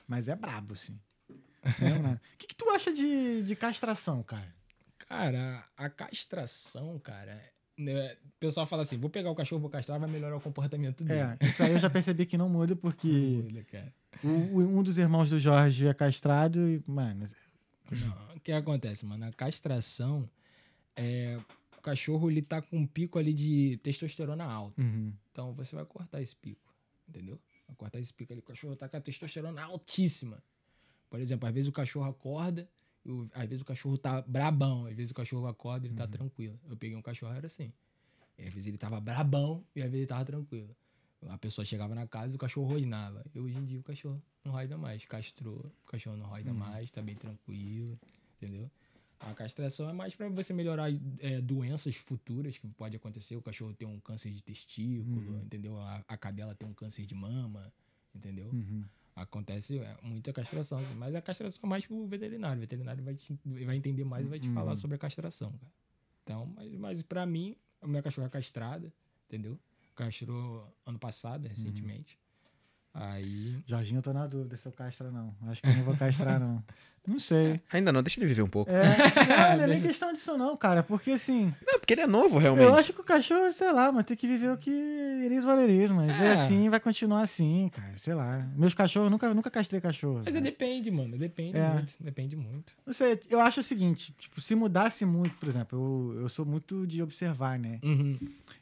[0.06, 0.98] Mas é brabo, assim.
[1.80, 2.14] Não é.
[2.14, 4.54] O que, que tu acha de, de castração, cara?
[5.08, 7.40] Cara, a castração, cara.
[7.76, 11.02] né, O pessoal fala assim: vou pegar o cachorro, vou castrar, vai melhorar o comportamento
[11.04, 11.20] dele.
[11.40, 13.92] É, isso aí eu já percebi que não muda, porque Olha, cara.
[14.24, 14.28] o-
[14.58, 17.26] o- um dos irmãos do Jorge é castrado e, mano,
[17.90, 19.26] Não, o que acontece, mano?
[19.26, 20.28] A castração
[20.96, 21.36] é.
[21.80, 24.80] O cachorro ele tá com um pico ali de testosterona alto.
[24.82, 25.12] Uhum.
[25.32, 26.72] Então você vai cortar esse pico,
[27.08, 27.40] entendeu?
[27.66, 28.40] Vai cortar esse pico ali.
[28.40, 30.42] O cachorro tá com a testosterona altíssima.
[31.08, 32.68] Por exemplo, às vezes o cachorro acorda,
[33.04, 36.06] o- às vezes o cachorro tá brabão, às vezes o cachorro acorda e ele tá
[36.06, 36.58] tranquilo.
[36.68, 37.72] Eu peguei um cachorro, era assim.
[38.38, 40.76] E às vezes ele tava brabão e às vezes ele tava tranquilo.
[41.28, 43.24] A pessoa chegava na casa e o cachorro rosnava.
[43.34, 45.04] E hoje em dia o cachorro não roida mais.
[45.06, 47.98] Castrou, o cachorro não roida mais, tá bem tranquilo,
[48.36, 48.70] entendeu?
[49.20, 53.36] A castração é mais para você melhorar é, doenças futuras que pode acontecer.
[53.36, 55.78] O cachorro ter um câncer de testículo, entendeu?
[55.78, 57.70] A, a cadela ter um câncer de mama,
[58.14, 58.48] entendeu?
[58.50, 58.84] Uhum.
[59.14, 62.56] Acontece é, muita castração, mas a castração é mais pro veterinário.
[62.56, 65.72] O veterinário vai, te- vai entender mais e vai te falar sobre a castração, cara.
[66.22, 68.90] Então, mas, mas pra mim, a minha cachorra é castrada,
[69.26, 69.58] entendeu?
[69.94, 72.18] Castrou ano passado, recentemente.
[72.92, 73.56] Aí.
[73.66, 75.34] Jorginho, eu tô na dúvida se eu castra não.
[75.48, 76.62] Acho que eu não vou castrar, não.
[77.08, 77.58] Não sei.
[77.72, 78.70] Ainda não, deixa ele viver um pouco.
[78.70, 80.82] É, não, não é nem questão disso não, cara.
[80.82, 82.66] Porque assim, Não, porque ele é novo, realmente.
[82.66, 85.96] eu acho que o cachorro, sei lá, mas tem que viver o que eles valerizam,
[85.96, 86.26] mas É.
[86.26, 87.94] é assim, vai continuar assim, cara.
[87.96, 88.46] Sei lá.
[88.54, 90.20] Meus cachorros, nunca, nunca castrei cachorro.
[90.26, 91.16] Mas é, depende, mano.
[91.16, 91.70] Depende É.
[91.72, 91.94] muito.
[91.98, 92.74] Depende muito.
[92.86, 96.44] Não sei, eu acho o seguinte, tipo, se mudasse muito, por exemplo, eu, eu sou
[96.44, 97.80] muito de observar, né?
[97.82, 98.18] Uhum.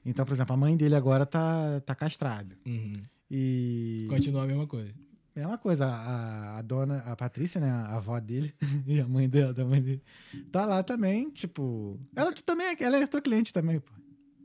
[0.06, 2.56] Então, por exemplo, a mãe dele agora tá, tá castrada.
[2.64, 3.02] Uhum.
[3.30, 4.06] E.
[4.08, 4.92] Continua a mesma coisa.
[5.36, 8.52] Uma coisa, a, a dona, a Patrícia, né, a avó dele,
[8.88, 10.02] e a mãe dela, da mãe dele,
[10.50, 11.96] tá lá também, tipo.
[12.16, 13.92] Ela tu também, é- ela é tua cliente também, pô.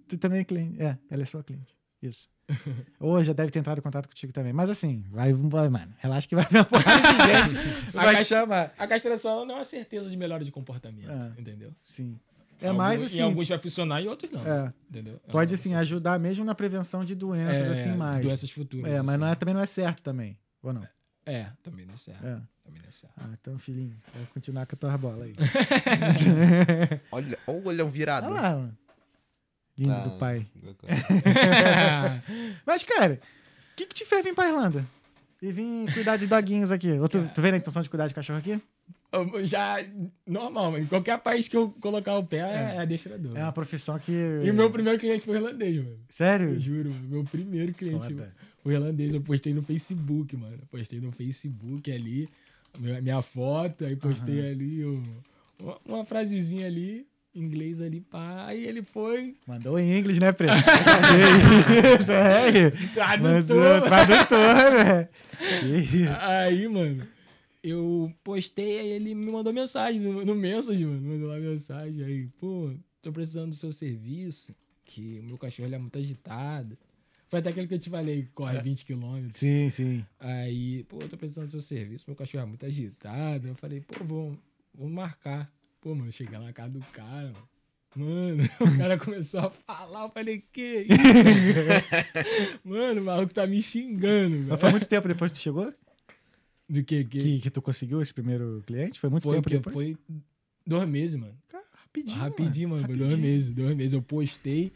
[0.08, 0.80] Tu também é cliente.
[0.80, 1.76] É, ela é sua cliente.
[2.00, 2.30] Isso.
[3.00, 4.54] Ou já deve ter entrado em contato contigo também.
[4.54, 5.94] Mas assim, vai, vai mano.
[5.98, 7.92] Relaxa que vai vir uma porrada de gente.
[7.92, 8.74] Vai A te chamar.
[8.78, 11.42] A castração não é uma certeza de melhora de comportamento, É.
[11.42, 11.74] entendeu?
[11.86, 12.20] Sim.
[12.62, 13.18] É Alguns- mais assim.
[13.18, 14.42] Em alguns vai funcionar e outros não.
[14.46, 14.74] É.
[14.90, 15.20] Entendeu?
[15.28, 15.82] É Pode, assim, certeza.
[15.82, 18.20] ajudar mesmo na prevenção de doenças, É, assim, de mais.
[18.22, 18.92] Doenças futuras.
[18.92, 19.40] É, mas não é, assim.
[19.40, 20.38] também não é certo também.
[20.62, 20.88] Ou não?
[21.26, 22.26] É, também não é certo.
[22.26, 22.38] É.
[22.64, 23.14] Também não é certo.
[23.18, 25.36] Ah, então, filhinho, vou continuar com a tua bola aí.
[27.12, 28.28] Olha, olha um virado.
[28.28, 28.78] Olha lá, mano.
[29.78, 30.00] Lindo Ah.
[30.02, 30.48] do pai.
[32.66, 33.20] Mas, cara,
[33.72, 34.86] o que, que te fez vir pra Irlanda?
[35.42, 36.92] E vir cuidar de doguinhos aqui?
[36.94, 38.62] Ou tu, tu veio na intenção de cuidar de cachorro aqui?
[39.14, 39.78] Eu Já,
[40.26, 40.84] normal, mano.
[40.84, 43.38] Em qualquer país que eu colocar o pé é, adestrador.
[43.38, 44.12] É uma profissão que.
[44.12, 45.90] E o meu primeiro cliente foi irlandês, mano.
[45.92, 46.60] Eu Sério?
[46.60, 47.08] juro, mano.
[47.10, 48.34] Meu primeiro cliente Foda.
[48.64, 49.14] foi irlandês.
[49.14, 50.58] Eu postei no Facebook, mano.
[50.60, 52.28] Eu postei no Facebook ali,
[52.80, 55.04] minha, foto, aí postei ali um-
[55.62, 57.06] uma, uma frasezinha ali,
[57.36, 58.46] inglês ali, pá.
[58.48, 60.54] Aí ele foi, Mandou em inglês, né, Preto?
[62.02, 63.18] Isso, é.
[63.20, 63.82] Mandou, tradutor.
[63.84, 65.10] tradutor, né?
[66.22, 67.08] Aí, mano,
[67.64, 71.02] eu postei, aí ele me mandou mensagem no, no message, mano.
[71.02, 72.04] Mandou lá mensagem.
[72.04, 74.54] Aí, pô, tô precisando do seu serviço,
[74.84, 76.78] que o meu cachorro ele é muito agitado.
[77.30, 79.38] Foi até aquele que eu te falei, corre 20 quilômetros.
[79.38, 80.06] Sim, sim.
[80.20, 83.48] Aí, pô, eu tô precisando do seu serviço, meu cachorro é muito agitado.
[83.48, 84.38] Eu falei, pô, vamos,
[84.74, 85.52] vamos marcar.
[85.82, 87.50] Pô, mano, cheguei lá na casa do cara, mano.
[87.96, 90.98] Mano, o cara começou a falar, eu falei, que isso?
[92.64, 94.60] mano, o maluco tá me xingando, Mas velho.
[94.60, 95.74] foi muito tempo depois que tu chegou?
[96.70, 97.04] Do que?
[97.04, 97.22] que?
[97.22, 99.00] Que, que tu conseguiu esse primeiro cliente?
[99.00, 99.74] Foi muito Foi, tempo que depois?
[99.76, 99.98] foi
[100.66, 101.38] dois meses, mano.
[101.50, 102.18] Cara, rapidinho.
[102.18, 102.82] Rapidinho, mano.
[102.82, 103.08] Rapidinho.
[103.08, 103.50] dois meses.
[103.50, 103.94] Dois meses.
[103.94, 104.72] Eu postei.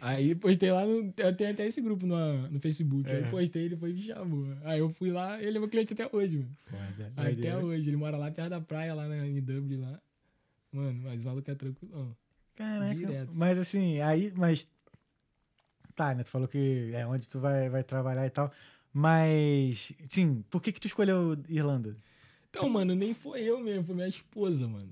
[0.00, 1.14] Aí postei lá no.
[1.16, 3.08] Eu tenho até esse grupo no, no Facebook.
[3.08, 3.16] É.
[3.16, 4.46] Aí postei, ele foi me chamou.
[4.64, 6.56] Aí eu fui lá, ele é meu cliente até hoje, mano.
[6.66, 7.88] Foda, Até hoje.
[7.88, 10.00] Ele mora lá perto da praia, lá na, em Dublin lá.
[10.72, 12.16] Mano, mas o maluco é tranquilo.
[12.56, 12.94] Caraca.
[12.94, 13.30] Direto.
[13.34, 14.66] Mas assim, aí, mas.
[15.94, 16.24] Tá, né?
[16.24, 18.50] Tu falou que é onde tu vai, vai trabalhar e tal.
[18.92, 21.96] Mas, sim, por que que tu escolheu Irlanda?
[22.50, 24.88] Então, mano, nem foi eu mesmo, foi minha esposa, mano.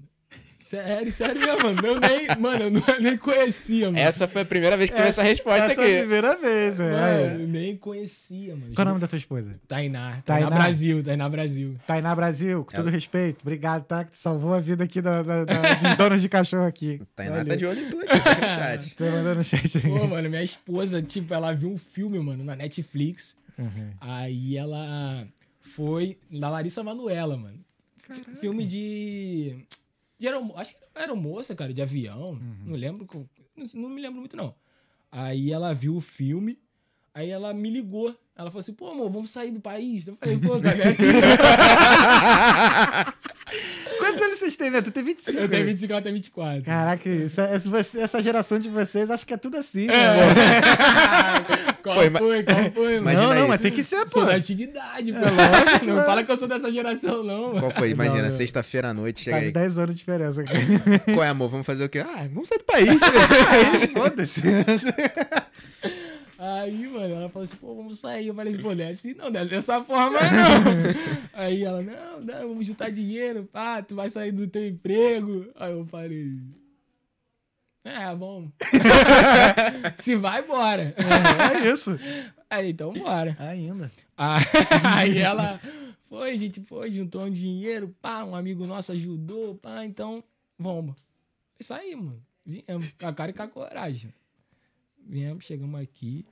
[0.63, 1.87] Sério, sério mesmo, mano.
[1.87, 3.99] Eu nem, mano, eu não- nem conhecia, mano.
[3.99, 5.99] Essa foi a primeira vez que teve essa resposta Essa é a aqui.
[6.01, 7.35] primeira vez, Mano, é.
[7.35, 8.75] eu nem conhecia, mano.
[8.75, 9.59] Qual é o nome da tua esposa?
[9.67, 10.21] Tainá.
[10.25, 10.49] Tainá.
[10.49, 10.51] Tainá.
[10.51, 11.77] Brasil, Tainá Brasil.
[11.87, 13.41] Tainá Brasil, com todo respeito.
[13.43, 14.05] Obrigado, tá?
[14.05, 17.01] Que tu salvou a vida aqui da, da- da- dos donos de cachorro aqui.
[17.17, 17.47] Tainá Valeu.
[17.49, 18.95] tá de olho em tudo aqui, tá aqui no chat.
[18.97, 19.83] Tô mandando no chat aí.
[19.83, 23.35] Pô, mano, minha esposa, tipo, ela viu um filme, mano, na Netflix.
[23.61, 23.93] Uhum.
[24.01, 25.27] Aí ela
[25.61, 27.61] foi da Larissa Manoela, mano.
[28.09, 29.65] F- Filme de.
[30.19, 32.31] de aeromo- acho que era moça, cara, de avião.
[32.33, 32.57] Uhum.
[32.67, 33.29] Não lembro.
[33.57, 34.55] Não, não me lembro muito, não.
[35.13, 36.59] Aí ela viu o filme.
[37.13, 38.17] Aí ela me ligou.
[38.37, 40.07] Ela falou assim, pô, amor, vamos sair do país.
[40.09, 41.03] Eu falei, pô, cara, é assim.
[44.61, 44.85] Têm, velho?
[44.85, 45.39] Tu tem 25.
[45.39, 45.71] Eu tenho né?
[45.71, 46.63] 25, ela tem 24.
[46.63, 47.43] Caraca, essa,
[47.99, 49.95] essa, geração de vocês, acho que é tudo assim, né?
[51.83, 52.43] Qual ima- foi?
[52.43, 53.49] Qual foi, Não, não, isso.
[53.49, 54.11] mas tem que ser, pô.
[54.11, 55.19] Sou da antiguidade, pô.
[55.19, 55.87] lógico.
[55.87, 57.61] Não fala que eu sou dessa geração, não, mano.
[57.61, 57.91] Qual foi?
[57.91, 59.53] Imagina, sexta-feira à noite, chega Quase aí.
[59.53, 60.45] 10 anos de diferença.
[60.45, 60.59] cara.
[61.15, 61.49] Qual é, amor?
[61.49, 62.01] Vamos fazer o quê?
[62.01, 63.01] Ah, vamos sair do país.
[63.97, 64.43] Foda-se.
[66.43, 68.28] Aí, mano, ela falou assim, pô, vamos sair.
[68.28, 70.91] Eu falei assim, pô, não é assim não, não é dessa forma não.
[71.34, 75.51] Aí ela, não, não, vamos juntar dinheiro, pá, tu vai sair do teu emprego.
[75.55, 76.41] Aí eu falei,
[77.84, 78.53] É, vamos.
[80.01, 80.95] Se vai, bora.
[81.62, 81.91] É isso.
[82.49, 83.36] Aí, então bora.
[83.38, 83.93] Ainda.
[84.16, 84.38] Ah,
[84.97, 85.61] Aí ela
[86.09, 90.24] foi, gente foi, juntou um dinheiro, pá, um amigo nosso ajudou, pá, então,
[90.59, 90.97] vamos.
[91.59, 92.22] Isso aí, mano.
[92.47, 94.11] Viemos, com a cara e com a coragem.
[95.09, 96.25] Viemos, chegamos aqui.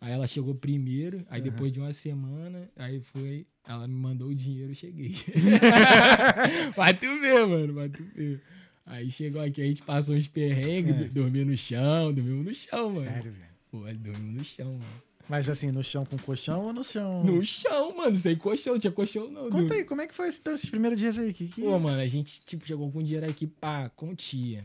[0.00, 4.34] Aí ela chegou primeiro, aí depois de uma semana, aí foi, ela me mandou o
[4.34, 5.14] dinheiro, eu cheguei.
[6.74, 8.40] vai tu ver, mano, vai tu ver.
[8.86, 13.00] Aí chegou aqui, a gente passou uns perrengues, dormiu no chão, dormiu no chão, mano.
[13.00, 13.50] Sério, velho.
[13.70, 15.02] Pô, dormimos no chão, mano.
[15.28, 17.22] Mas assim, no chão com colchão ou no chão?
[17.22, 19.48] No chão, mano, sem colchão, não tinha colchão não.
[19.48, 21.32] Conta aí, como é que foi esse- esses primeiros dias aí?
[21.32, 21.60] Que, que...
[21.60, 24.64] Pô, mano, a gente, tipo, chegou com dinheiro aqui pra quantia.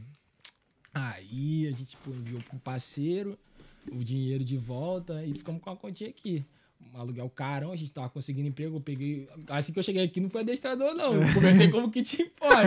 [0.95, 3.37] Aí a gente, tipo, enviou pro parceiro
[3.91, 6.45] o dinheiro de volta e ficamos com a quantia aqui.
[6.93, 9.27] Um aluguel carão, a gente tava conseguindo emprego, eu peguei...
[9.49, 11.21] Assim que eu cheguei aqui, não foi adestrador, não.
[11.21, 12.65] Eu Comecei como que te importa.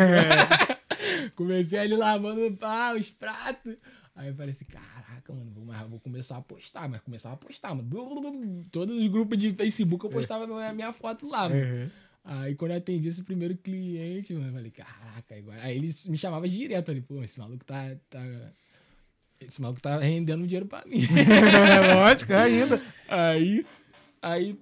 [1.34, 3.76] Comecei ali lavando pá, os pratos.
[4.14, 7.36] Aí eu falei assim, caraca, mano, vou, mas vou começar a postar, mas começar a
[7.36, 8.66] postar, mano.
[8.70, 11.62] Todos os grupos de Facebook eu postava a minha foto lá, mano.
[11.64, 11.90] Uhum.
[12.30, 15.62] Aí quando eu atendi esse primeiro cliente, mano, eu falei, caraca, agora.
[15.62, 17.96] Aí eles me chamavam direto ali, pô, esse maluco tá.
[18.10, 18.22] tá...
[19.40, 21.00] Esse maluco tá rendendo dinheiro pra mim.
[21.08, 22.82] É lógico, ainda.
[23.08, 23.64] aí,
[24.20, 24.58] aí,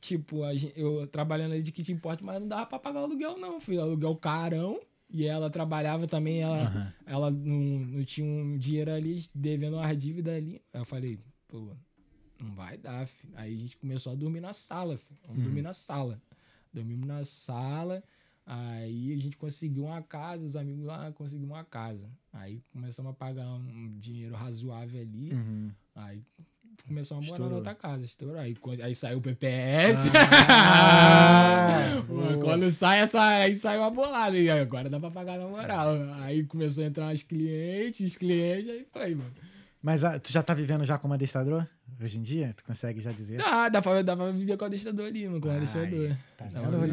[0.00, 3.04] tipo, a gente, eu trabalhando ali de kit import, mas não dava pra pagar o
[3.04, 3.60] aluguel, não.
[3.60, 4.78] Fui aluguel carão.
[5.10, 10.34] E ela trabalhava também, ela, ela não, não tinha um dinheiro ali, devendo uma dívida
[10.34, 10.60] ali.
[10.72, 11.18] Aí eu falei,
[11.48, 11.74] pô,
[12.40, 13.32] não vai dar, filho.
[13.36, 15.20] Aí a gente começou a dormir na sala, filho.
[15.26, 16.20] Vamos dormir na sala.
[16.76, 18.04] Dormimos na sala.
[18.44, 22.08] Aí a gente conseguiu uma casa, os amigos lá conseguiram uma casa.
[22.32, 25.32] Aí começamos a pagar um dinheiro razoável ali.
[25.32, 25.70] Uhum.
[25.94, 26.22] Aí
[26.86, 27.50] começamos a morar Estourou.
[27.50, 28.38] na outra casa, estourou.
[28.38, 30.10] Aí, aí saiu o PPS.
[30.48, 32.02] Ah.
[32.44, 34.38] Quando sai essa, aí saiu a bolada.
[34.38, 35.94] E agora dá pra pagar na moral.
[36.20, 39.32] Aí começou a entrar os clientes, os clientes, aí foi, mano.
[39.82, 41.66] Mas ah, tu já tá vivendo já como adestrador?
[42.00, 42.52] Hoje em dia?
[42.54, 43.38] Tu consegue já dizer?
[43.38, 46.10] Dá, dá pra, dá pra viver com o adestrador ali, mano, com o adestrador.
[46.36, 46.46] tá.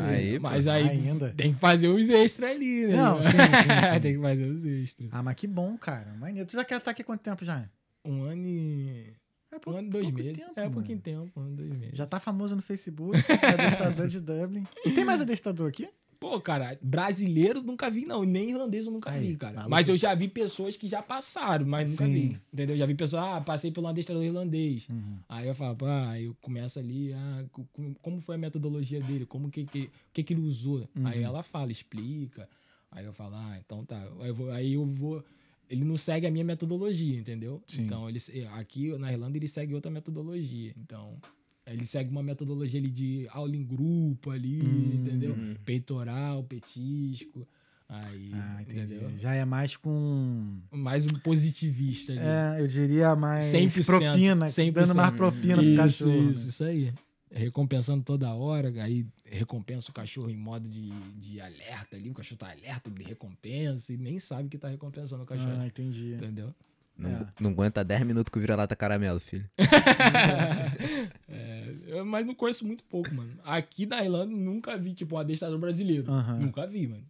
[0.07, 0.39] Aí.
[0.39, 1.33] Mas aí Ainda.
[1.35, 2.95] tem que fazer os extras ali, né?
[2.95, 3.37] Não, sim, sim,
[3.93, 3.99] sim.
[3.99, 5.09] tem que fazer os extras.
[5.11, 6.13] Ah, mas que bom, cara.
[6.13, 6.47] Maneiro.
[6.47, 7.69] Tu já quer estar aqui há quanto tempo já?
[8.05, 9.13] Um ano e...
[9.51, 10.39] É Um ano e dois meses.
[10.39, 10.73] tempo, é, mano.
[10.73, 11.97] pouquinho tempo, um ano e dois meses.
[11.97, 13.17] Já tá famoso no Facebook,
[13.53, 14.63] adestrador de Dublin.
[14.95, 15.87] Tem mais adestrador aqui?
[16.23, 18.23] Pô, cara, brasileiro nunca vi, não.
[18.23, 19.55] Nem irlandês eu nunca Aí, vi, cara.
[19.55, 19.69] maluco.
[19.71, 22.13] Mas eu já vi pessoas que já passaram, mas nunca Sim.
[22.13, 22.39] vi.
[22.53, 22.77] Entendeu?
[22.77, 24.87] Já vi pessoas, ah, passei pelo adestrador irlandês.
[24.87, 25.17] Uhum.
[25.27, 29.01] Aí eu falo, pá, aí eu começo ali, ah, co- co- como foi a metodologia
[29.01, 29.25] dele?
[29.25, 30.87] Como que, que, o que, que ele usou?
[30.95, 31.05] Uhum.
[31.07, 32.47] Aí ela fala, explica.
[32.89, 34.01] Aí eu falo, ah, então tá.
[34.21, 34.49] Aí eu vou.
[34.51, 35.21] Aí eu vou
[35.69, 37.59] ele não segue a minha metodologia, entendeu?
[37.65, 37.83] Sim.
[37.83, 38.19] Então, ele,
[38.53, 40.73] aqui na Irlanda ele segue outra metodologia.
[40.77, 41.17] Então,
[41.65, 44.95] ele segue uma metodologia ali de aula em grupo ali, Hum.
[44.95, 45.37] entendeu?
[45.65, 47.47] Peitoral, petisco.
[47.87, 48.95] Aí, Ah, entendi.
[48.95, 49.17] entendeu?
[49.19, 50.57] Já é mais com.
[50.71, 52.21] Mais um positivista ali.
[52.21, 54.73] É, eu diria mais 100%, propina, 100%.
[54.73, 56.31] dando mais propina pro isso, cachorro.
[56.31, 56.93] Isso, isso aí.
[57.31, 62.37] Recompensando toda hora, aí recompensa o cachorro em modo de, de alerta ali, o cachorro
[62.37, 65.29] tá alerta, ele recompensa e nem sabe que tá recompensando o né?
[65.29, 65.57] cachorro.
[65.59, 66.13] Ah, entendi.
[66.13, 66.53] Entendeu?
[66.97, 67.27] Não, É.
[67.39, 69.49] não aguenta 10 minutos com vira-lata caramelo, filho.
[71.27, 73.31] É, mas não conheço muito pouco, mano.
[73.43, 76.11] Aqui na Irlanda nunca vi, tipo, um adestrador brasileiro.
[76.11, 76.39] Aham.
[76.39, 77.03] Nunca vi, mano.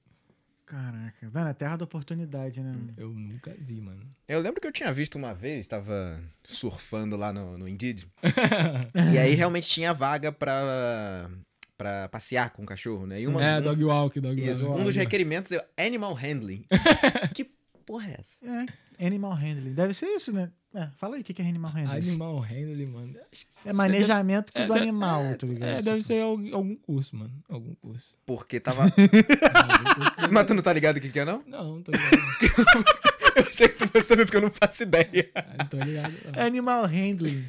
[0.66, 2.74] Caraca, velho, é terra da oportunidade, né?
[2.98, 4.02] Eu nunca vi, mano.
[4.28, 8.08] Eu lembro que eu tinha visto uma vez, tava surfando lá no, no Indeed.
[9.14, 11.30] e aí realmente tinha vaga pra,
[11.78, 13.22] pra passear com o cachorro, né?
[13.22, 14.82] E uma, é, um, dog walk, dog isso, walk.
[14.82, 16.66] um dos requerimentos é animal handling.
[17.36, 17.44] que
[17.86, 18.38] porra é essa?
[18.42, 18.66] É,
[19.00, 19.74] animal handling.
[19.74, 20.52] Deve ser isso, né?
[20.76, 22.10] É, fala aí o que que é animal handling.
[22.10, 23.16] Animal handling, mano.
[23.64, 25.70] É manejamento é, do animal, tá ligado?
[25.70, 27.32] É, deve ser algum, curso, mano.
[27.48, 28.18] Algum curso.
[28.26, 28.86] Porque tava.
[30.32, 31.44] Mas tu não tá ligado o que, que é, não?
[31.46, 32.84] Não, não tô ligado.
[33.36, 35.32] Eu sei que tu vai saber porque eu não faço ideia.
[35.36, 35.58] não.
[35.58, 36.14] Não tô ligado.
[36.36, 36.44] Não.
[36.44, 37.44] Animal handling.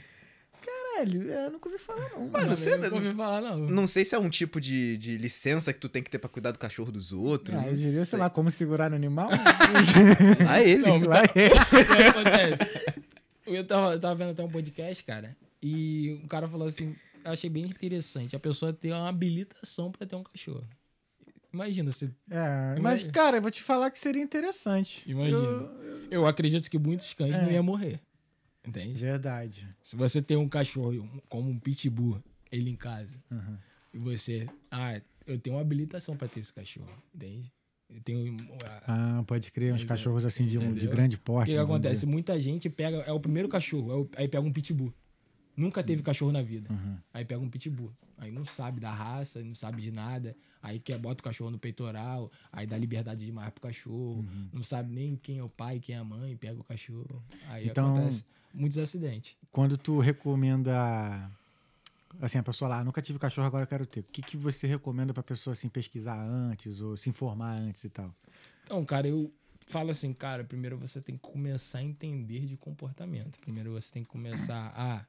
[0.95, 2.29] Caralho, eu nunca ouvi falar, não.
[2.29, 3.59] Mano, Não, você eu nunca ouvi falar, não.
[3.59, 6.29] Não sei se é um tipo de, de licença que tu tem que ter pra
[6.31, 7.57] cuidar do cachorro dos outros.
[7.57, 9.29] Ah, não eu diria, sei lá, como segurar no animal.
[10.49, 10.83] Ah, ele.
[10.83, 11.27] Não, Lá O
[11.97, 12.85] que acontece?
[13.47, 17.33] Eu tava, eu tava vendo até um podcast, cara, e o cara falou assim: eu
[17.33, 20.65] achei bem interessante a pessoa ter uma habilitação pra ter um cachorro.
[21.53, 22.11] Imagina, você.
[22.31, 25.03] É, mas, cara, eu vou te falar que seria interessante.
[25.07, 25.39] Imagina.
[25.39, 27.43] Eu- Eu acredito que muitos cães É.
[27.43, 27.99] não iam morrer.
[28.67, 28.95] Entende?
[29.01, 29.69] Verdade.
[29.83, 33.57] Se você tem um cachorro como um pitbull, ele em casa, Uhum.
[33.93, 34.49] e você.
[34.71, 36.89] Ah, eu tenho uma habilitação pra ter esse cachorro.
[37.15, 37.53] Entende?
[37.91, 38.37] Eu tenho.
[38.87, 39.89] a- Ah, pode crer, uns Entendeu?
[39.97, 41.49] cachorros assim de, um, de grande O porte.
[41.49, 41.95] que, que acontece?
[41.95, 42.07] dizer.
[42.07, 42.99] Muita gente pega.
[42.99, 44.93] É o primeiro cachorro, é o- aí pega um pitbull.
[45.57, 46.73] Nunca teve cachorro na vida.
[46.73, 46.97] Uhum.
[47.13, 47.93] Aí pega um pitbull.
[48.19, 50.35] Aí não sabe da raça, não sabe de nada.
[50.63, 54.21] Aí quer bota o cachorro no peitoral, aí dá liberdade demais pro cachorro.
[54.21, 54.49] Uhum.
[54.53, 57.23] Não sabe nem quem é o pai, quem é a mãe, pega o cachorro.
[57.49, 58.25] Aí Então- acontece
[58.55, 59.37] muitos acidentes.
[59.51, 61.31] Quando tu recomenda.
[62.23, 64.01] Assim, a pessoa lá, nunca tive cachorro, agora eu quero ter.
[64.01, 67.89] O que, que você recomenda pra pessoa assim, pesquisar antes ou se informar antes e
[67.89, 68.15] tal?
[68.63, 69.33] Então, cara, eu
[69.67, 73.39] falo assim, cara, primeiro você tem que começar a entender de comportamento.
[73.41, 75.05] Primeiro você tem que começar a.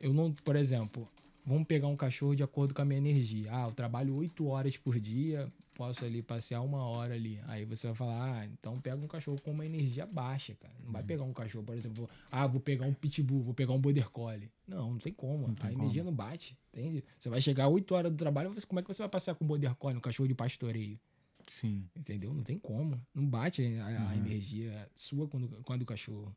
[0.00, 1.08] Eu não, por exemplo,
[1.46, 3.48] vamos pegar um cachorro de acordo com a minha energia.
[3.52, 5.50] Ah, eu trabalho oito horas por dia,
[5.80, 7.40] posso ali passear uma hora ali.
[7.46, 10.74] Aí você vai falar, ah, então pega um cachorro com uma energia baixa, cara.
[10.84, 13.80] Não vai pegar um cachorro, por exemplo, ah, vou pegar um pitbull, vou pegar um
[13.80, 14.50] border collie.
[14.66, 15.50] Não, não tem como.
[15.54, 17.02] tem a energia não bate, entende?
[17.18, 19.48] Você vai chegar oito horas do trabalho, como é que você vai passear com um
[19.48, 21.00] border collie, um cachorro de pastoreio?
[21.46, 21.88] Sim.
[21.96, 22.34] Entendeu?
[22.34, 23.00] Não tem como.
[23.14, 26.36] Não bate a, a energia sua quando, quando o cachorro.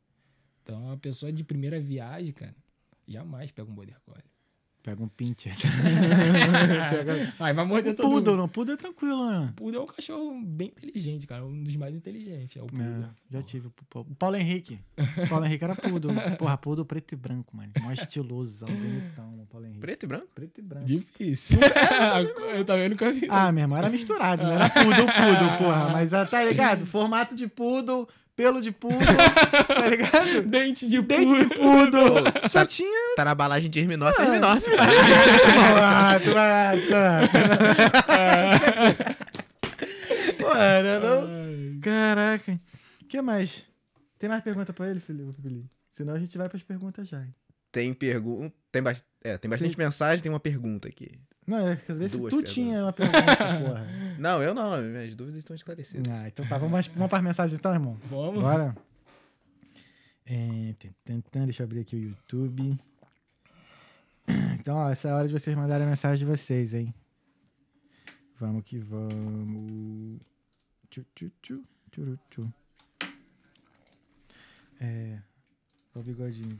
[0.63, 2.55] Então, a pessoa de primeira viagem, cara,
[3.05, 4.23] jamais pega um border collie.
[4.83, 5.53] Pega um pincher.
[7.39, 8.41] Ai, morder todo Poodle, mundo.
[8.41, 8.49] não.
[8.49, 9.53] Poodle é tranquilo, né?
[9.55, 11.45] Poodle é um cachorro bem inteligente, cara.
[11.45, 12.57] Um dos mais inteligentes.
[12.57, 13.05] É o Poodle.
[13.05, 13.69] É, já tive.
[13.95, 14.77] O Paulo Henrique.
[15.23, 16.11] O Paulo Henrique era Poodle.
[16.37, 17.71] Porra, Poodle preto e branco, mano.
[17.81, 19.79] Mó estiloso, bonitão, o Paulo Henrique.
[19.79, 20.27] Preto e branco?
[20.35, 20.85] Preto e branco.
[20.85, 21.59] Difícil.
[22.53, 23.25] eu também nunca vi.
[23.29, 25.89] Ah, meu irmão, era misturado, não era Poodle, Poodle, porra.
[25.93, 26.85] Mas ah, tá ligado?
[26.85, 28.05] Formato de Poodle,
[28.35, 28.99] pelo de Poodle,
[29.67, 30.41] tá ligado?
[30.47, 32.23] Dente de Dente de Poodle.
[32.49, 33.15] Só tinha...
[33.15, 34.63] Tá na balagem de Herminóf, é Herminóf.
[35.81, 36.93] Ah, tu vai- tu-
[40.39, 41.79] Pô, era não?
[41.81, 42.59] Caraca.
[43.01, 43.63] O que mais?
[44.17, 45.65] Tem mais pergunta pra ele, Felipe?
[45.91, 47.23] Senão a gente vai pras perguntas já.
[47.71, 48.53] Tem pergunta.
[48.71, 51.11] Tem, bas- é, tem bastante mensagem, tem uma pergunta aqui.
[51.45, 52.53] Não, é que às vezes Duas tu perguntas.
[52.53, 53.19] tinha uma pergunta,
[53.65, 53.87] porra.
[54.19, 56.07] Não, eu não, minhas dúvidas estão esclarecidas.
[56.09, 57.97] Ah, então tá, vamos, vamos para mensagem então, irmão.
[58.05, 58.41] Vamos.
[58.41, 58.75] Bora.
[60.25, 62.77] É, tentando, deixa eu abrir aqui o YouTube.
[64.57, 66.93] Então, ó, essa é a hora de vocês mandarem a mensagem de vocês, hein?
[68.39, 70.21] Vamos que vamos.
[70.89, 72.53] Tchu, tchu, tchu, tchuru, tchu.
[74.79, 75.19] É.
[75.93, 76.57] ó O bigodinho.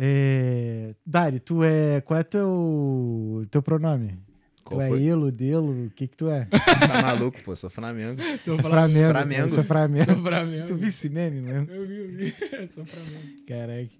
[0.00, 0.94] É.
[1.04, 2.00] Dari, tu é.
[2.02, 4.16] Qual é teu, teu pronome?
[4.62, 5.04] Qual tu é foi?
[5.04, 5.86] Elo, Delo?
[5.86, 6.46] O que que tu é?
[6.88, 8.14] Tá maluco, pô, sou Flamengo.
[8.40, 9.10] Se eu É Flamengo.
[9.10, 9.40] Flamengo.
[9.42, 10.04] Eu sou Flamengo.
[10.04, 10.66] sou Flamengo.
[10.68, 11.66] Tu viu esse meme, mano?
[11.68, 12.34] Eu vi, eu vi.
[12.70, 13.44] Sou Flamengo.
[13.46, 13.90] Caraca.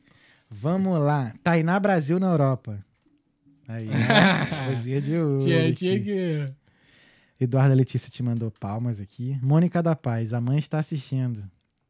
[0.51, 1.35] Vamos lá.
[1.43, 2.79] Tainá Brasil na Europa.
[3.67, 3.97] Aí, né?
[4.67, 5.45] Coisinha de ouro.
[5.45, 6.47] Tinha, tinha que.
[7.41, 9.39] Eduarda Letícia te mandou palmas aqui.
[9.43, 11.45] Mônica da Paz, a mãe está assistindo.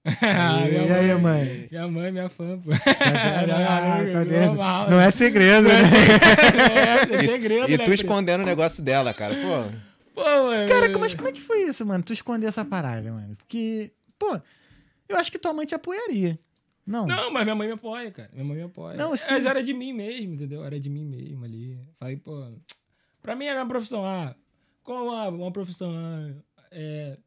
[0.05, 1.21] Ah, e minha aí, mãe.
[1.21, 1.69] mãe?
[1.71, 2.71] Minha mãe, minha fã, pô.
[2.71, 4.47] Vendo?
[4.47, 4.91] Normal.
[4.91, 5.75] Não é segredo, né?
[7.11, 9.35] É, é segredo, E né, tu escondendo o negócio dela, cara.
[9.35, 10.69] Pô, Pô, mano.
[10.69, 12.03] Caraca, mas como é que foi isso, mano?
[12.03, 13.37] Tu esconder essa parada, mano?
[13.37, 14.41] Porque, pô,
[15.09, 16.39] eu acho que tua mãe te apoiaria.
[16.87, 17.07] Não.
[17.07, 18.31] Não, mas minha mãe me apoia, cara.
[18.33, 18.97] Minha mãe me apoia.
[18.97, 19.47] Não, Mas sim.
[19.47, 20.65] era de mim mesmo, entendeu?
[20.65, 21.79] Era de mim mesmo ali.
[21.99, 22.51] Falei, pô.
[23.21, 24.35] Pra mim era uma profissão, ah,
[24.83, 26.33] como uma, uma profissão, ah,
[26.71, 27.19] é,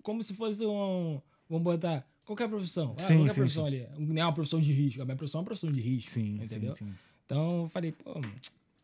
[0.00, 1.20] como se fosse um.
[1.48, 2.06] Vamos botar.
[2.30, 2.94] Qualquer profissão.
[2.96, 3.88] Ah, Sim, qualquer sim, profissão ali.
[3.98, 5.02] Não é uma profissão de risco.
[5.02, 6.12] A minha profissão é uma profissão de risco.
[6.12, 6.76] Sim, entendeu?
[6.76, 6.94] sim, sim.
[7.26, 8.20] Então eu falei, pô,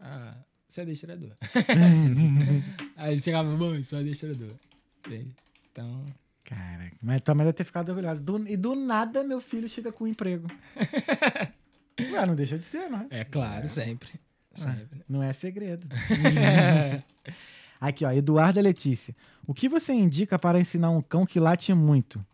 [0.00, 0.34] ah,
[0.68, 1.30] você é adestrador.
[2.96, 4.50] Aí ele chegava, mãe, sou adestrador.
[5.06, 5.30] Entende?
[5.70, 6.04] Então.
[6.42, 8.20] Caraca, mas tua mãe deve ter ficado orgulhosa.
[8.20, 10.48] Do- e do nada, meu filho chega com um emprego.
[12.10, 13.06] Ué, não deixa de ser, não.
[13.10, 14.10] É claro, sempre.
[14.54, 15.04] Sempre.
[15.08, 15.86] Não é segredo.
[17.80, 19.14] Aqui, ó, Eduarda Letícia.
[19.46, 22.26] O que você indica para ensinar um cão que late muito?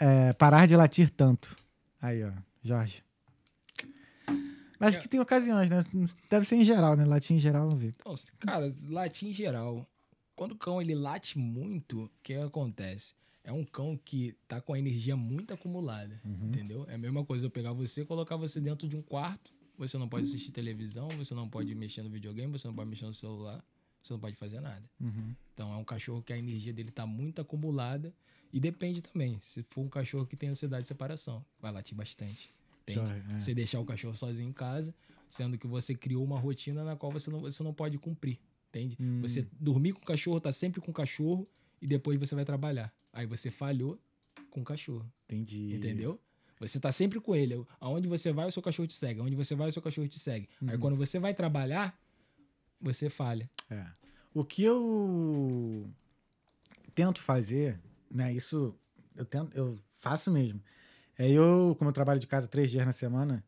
[0.00, 1.56] É, parar de latir tanto.
[2.00, 3.02] Aí, ó, Jorge.
[4.78, 5.84] Mas acho que tem ocasiões, né?
[6.30, 7.04] Deve ser em geral, né?
[7.04, 7.94] Latir em geral, vamos ver.
[7.98, 9.86] Então, cara, latir em geral.
[10.34, 13.14] Quando o cão ele late muito, o que acontece?
[13.44, 16.86] É um cão que tá com a energia muito acumulada, entendeu?
[16.88, 19.52] É a mesma coisa eu pegar você e colocar você dentro de um quarto.
[19.76, 23.06] Você não pode assistir televisão, você não pode mexer no videogame, você não pode mexer
[23.06, 23.64] no celular,
[24.02, 24.82] você não pode fazer nada.
[25.00, 25.34] Uhum.
[25.54, 28.14] Então é um cachorro que a energia dele tá muito acumulada
[28.52, 29.38] e depende também.
[29.40, 32.52] Se for um cachorro que tem ansiedade de separação, vai latir bastante.
[32.82, 33.12] Entende?
[33.34, 33.38] É.
[33.38, 34.94] Você deixar o cachorro sozinho em casa,
[35.28, 38.38] sendo que você criou uma rotina na qual você não, você não pode cumprir.
[38.68, 38.96] Entende?
[39.00, 39.20] Hum.
[39.22, 41.48] Você dormir com o cachorro, tá sempre com o cachorro
[41.80, 42.92] e depois você vai trabalhar.
[43.12, 43.98] Aí você falhou
[44.50, 45.04] com o cachorro.
[45.28, 45.74] Entendi.
[45.74, 46.20] Entendeu?
[46.58, 47.64] Você tá sempre com ele.
[47.80, 49.20] Aonde você vai, o seu cachorro te segue.
[49.20, 50.48] Aonde você vai, o seu cachorro te segue.
[50.66, 50.80] Aí Uhum.
[50.80, 51.98] quando você vai trabalhar,
[52.80, 53.48] você falha.
[53.70, 53.86] É.
[54.34, 55.88] O que eu
[56.94, 57.80] tento fazer,
[58.10, 58.32] né?
[58.32, 58.74] Isso
[59.16, 60.60] eu tento, eu faço mesmo.
[61.18, 63.44] É eu, como eu trabalho de casa três dias na semana,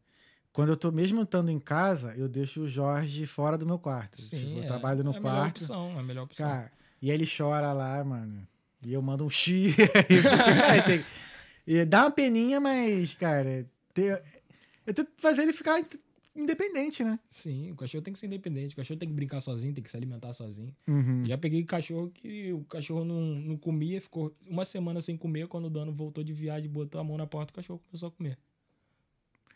[0.53, 4.21] quando eu tô mesmo estando em casa, eu deixo o Jorge fora do meu quarto.
[4.21, 5.57] Tipo, eu é, trabalho no é a melhor quarto.
[5.57, 6.47] opção, é a melhor opção.
[6.47, 8.47] Cara, e ele chora lá, mano.
[8.85, 9.75] E eu mando um X.
[10.71, 11.05] Aí tem-
[11.67, 13.67] e dá uma peninha, mas, cara,
[14.87, 15.81] eu tento fazer ele ficar
[16.35, 17.19] independente, né?
[17.29, 18.75] Sim, o cachorro tem que ser independente.
[18.75, 20.75] O cachorro tem que brincar sozinho, tem que se alimentar sozinho.
[20.87, 21.25] Uhum.
[21.27, 25.49] Já peguei cachorro que o cachorro não, não comia, ficou uma semana sem comer.
[25.49, 28.13] Quando o dono voltou de viagem, botou a mão na porta, o cachorro começou a
[28.13, 28.39] comer.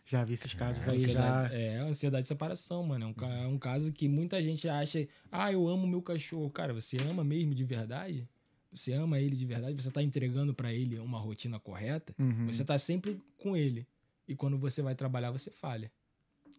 [0.05, 1.59] Já vi esses casos aí, Ansiedade, já.
[1.59, 3.13] É, ansiedade de separação, mano.
[3.19, 6.49] É um, é um caso que muita gente acha, ah, eu amo meu cachorro.
[6.49, 8.29] Cara, você ama mesmo de verdade?
[8.71, 9.75] Você ama ele de verdade?
[9.75, 12.15] Você tá entregando pra ele uma rotina correta?
[12.19, 12.47] Uhum.
[12.47, 13.85] Você tá sempre com ele.
[14.29, 15.91] E quando você vai trabalhar, você falha.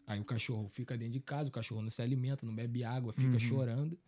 [0.07, 3.11] Aí o cachorro fica dentro de casa, o cachorro não se alimenta, não bebe água,
[3.13, 3.39] fica Uhum.
[3.39, 3.99] chorando.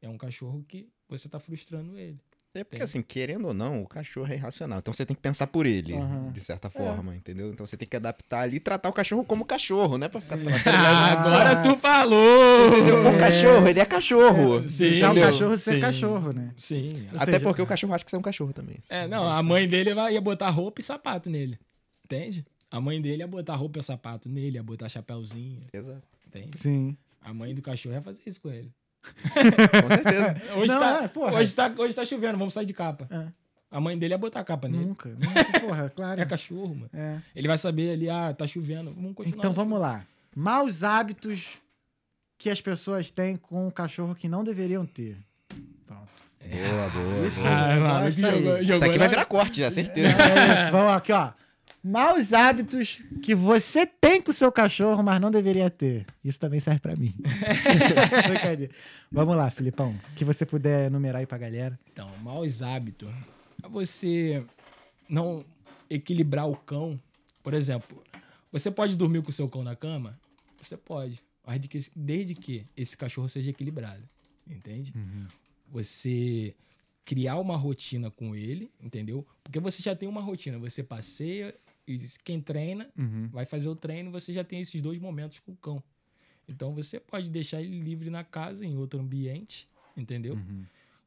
[0.00, 2.18] É um cachorro que você tá frustrando ele.
[2.54, 2.84] É porque, Tem.
[2.84, 4.78] assim, querendo ou não, o cachorro é irracional.
[4.80, 6.32] Então você tem que pensar por ele, Aham.
[6.32, 7.50] de certa forma, entendeu?
[7.50, 10.06] Então você tem que adaptar ali e tratar o cachorro como cachorro, né?
[10.08, 10.36] Pra ficar.
[10.66, 12.76] Ah, agora tu falou!
[12.76, 13.14] Entendeu?
[13.14, 14.68] O cachorro, ele é cachorro.
[14.68, 14.84] Sim.
[14.90, 15.80] Deixar o cachorro ser Sim.
[15.80, 16.52] cachorro, né?
[16.58, 17.06] Sim.
[17.10, 18.76] Ou Até seja- porque o cachorro acha que você é um cachorro também.
[18.90, 21.58] É, não, a mãe dele vai, ia botar roupa e sapato nele.
[22.04, 22.44] Entende?
[22.72, 25.60] A mãe dele ia botar roupa e sapato nele, ia botar chapéuzinho.
[25.72, 26.02] Exato.
[26.26, 26.58] Entende?
[26.58, 26.96] Sim.
[27.20, 28.72] A mãe do cachorro ia fazer isso com ele.
[29.02, 30.42] Com certeza.
[30.56, 31.34] Hoje, Não, tá, é, porra.
[31.34, 33.06] hoje, tá, hoje tá chovendo, vamos sair de capa.
[33.10, 33.26] É.
[33.70, 34.84] A mãe dele ia botar a capa nele.
[34.86, 35.08] Nunca.
[35.10, 35.60] nunca.
[35.60, 36.20] Porra, claro.
[36.20, 36.90] É cachorro, mano.
[36.94, 37.20] É.
[37.34, 38.92] Ele vai saber ali, ah, tá chovendo.
[38.94, 39.38] Vamos continuar.
[39.38, 40.06] Então vamos lá.
[40.34, 41.58] Maus hábitos
[42.38, 45.16] que as pessoas têm com o cachorro que não deveriam ter.
[45.86, 46.08] Pronto.
[46.40, 47.26] Boa, boa.
[47.26, 47.52] Isso boa.
[47.52, 48.12] Ah, aí.
[48.12, 50.08] jogou, Isso jogou aqui vai virar corte já, certeza.
[50.16, 51.32] É isso, vamos aqui, ó.
[51.84, 56.06] Maus hábitos que você tem com o seu cachorro, mas não deveria ter.
[56.24, 57.12] Isso também serve pra mim.
[59.10, 59.94] Vamos lá, Filipão.
[60.14, 61.78] Que você puder enumerar aí pra galera.
[61.92, 63.10] Então, maus hábitos.
[63.62, 64.44] É você
[65.08, 65.44] não
[65.90, 67.00] equilibrar o cão.
[67.42, 68.02] Por exemplo,
[68.52, 70.18] você pode dormir com o seu cão na cama?
[70.60, 71.20] Você pode.
[71.44, 74.02] Mas de que- desde que esse cachorro seja equilibrado.
[74.48, 74.92] Entende?
[75.70, 76.54] Você
[77.04, 79.26] criar uma rotina com ele, entendeu?
[79.42, 80.58] Porque você já tem uma rotina.
[80.58, 81.52] Você passeia
[82.24, 82.90] quem treina
[83.30, 85.82] vai fazer o treino, você já tem esses dois momentos com o cão.
[86.48, 89.66] Então você pode deixar ele livre na casa, em outro ambiente,
[89.96, 90.34] entendeu?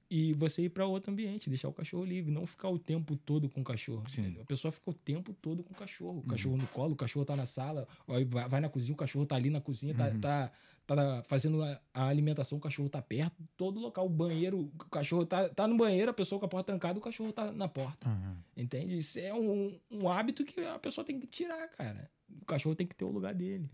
[0.09, 3.49] E você ir para outro ambiente, deixar o cachorro livre, não ficar o tempo todo
[3.49, 4.03] com o cachorro.
[4.41, 6.19] A pessoa fica o tempo todo com o cachorro.
[6.19, 9.25] O cachorro no colo, o cachorro tá na sala, vai, vai na cozinha, o cachorro
[9.25, 10.51] tá ali na cozinha, tá, tá,
[10.85, 15.25] tá fazendo a, a alimentação, o cachorro tá perto, todo local, o banheiro, o cachorro
[15.25, 18.09] tá, tá no banheiro, a pessoa com a porta trancada, o cachorro tá na porta.
[18.55, 18.97] Entende?
[18.97, 22.09] Isso é um, um hábito que a pessoa tem que tirar, cara.
[22.41, 23.69] O cachorro tem que ter o lugar dele.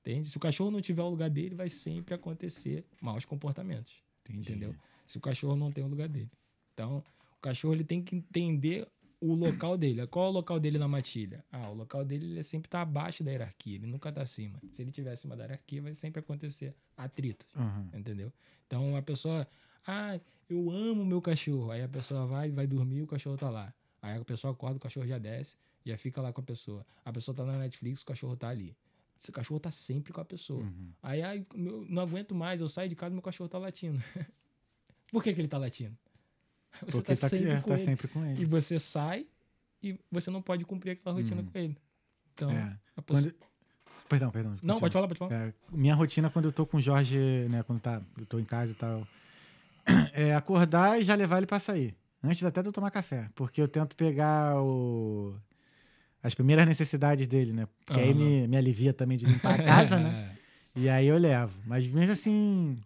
[0.00, 0.28] Entende?
[0.28, 3.92] Se o cachorro não tiver o lugar dele, vai sempre acontecer maus comportamentos.
[4.28, 4.74] Entendeu?
[5.06, 6.30] Se o cachorro não tem o lugar dele.
[6.72, 7.04] Então,
[7.38, 8.88] o cachorro ele tem que entender
[9.30, 10.06] o local dele.
[10.06, 11.44] Qual é o local dele na matilha?
[11.50, 14.58] Ah, o local dele ele sempre tá abaixo da hierarquia, ele nunca tá acima.
[14.72, 17.46] Se ele estiver acima da hierarquia, vai sempre acontecer atritos.
[17.94, 18.32] Entendeu?
[18.66, 19.46] Então a pessoa,
[19.86, 20.18] ah,
[20.48, 21.70] eu amo meu cachorro.
[21.70, 23.72] Aí a pessoa vai, vai dormir, o cachorro tá lá.
[24.02, 26.84] Aí a pessoa acorda, o cachorro já desce, já fica lá com a pessoa.
[27.04, 28.76] A pessoa tá na Netflix, o cachorro tá ali.
[29.18, 30.62] Esse cachorro tá sempre com a pessoa.
[31.02, 33.98] Aí, ai, meu- não aguento mais, eu saio de casa e meu cachorro tá latindo.
[35.10, 35.96] Por que, que ele tá latindo?
[36.86, 37.82] Você Porque tá, sempre é, com tá ele.
[37.84, 38.44] sempre com E ele.
[38.46, 39.26] você sai
[39.82, 41.76] e você não pode cumprir aquela rotina com ele.
[42.34, 42.76] Então, É.
[42.96, 43.22] a pessoa...
[43.30, 43.34] Quando-
[44.08, 44.50] Perdão, perdão.
[44.62, 44.80] Não, continua.
[44.80, 45.34] pode falar, pode falar.
[45.34, 47.18] É, minha rotina quando eu tô com o Jorge,
[47.50, 49.06] né, quando tá, eu tô em casa e tal,
[50.12, 51.94] é acordar e já levar ele pra sair.
[52.22, 53.28] Antes até de eu tomar café.
[53.34, 55.34] Porque eu tento pegar o...
[56.22, 57.66] as primeiras necessidades dele, né?
[57.84, 58.18] Porque aí Aham.
[58.18, 60.30] me, me alivia também de limpar a casa, né?
[60.76, 61.52] E aí eu levo.
[61.66, 62.76] Mas mesmo assim.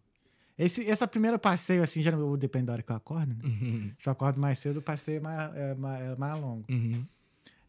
[0.59, 3.41] Esse, essa primeira passeio, assim, já depende da hora que eu acordo, né?
[3.45, 6.65] Uhum, Se eu acordo mais cedo, o passeio é mais, é mais, é mais longo.
[6.69, 7.07] uhum.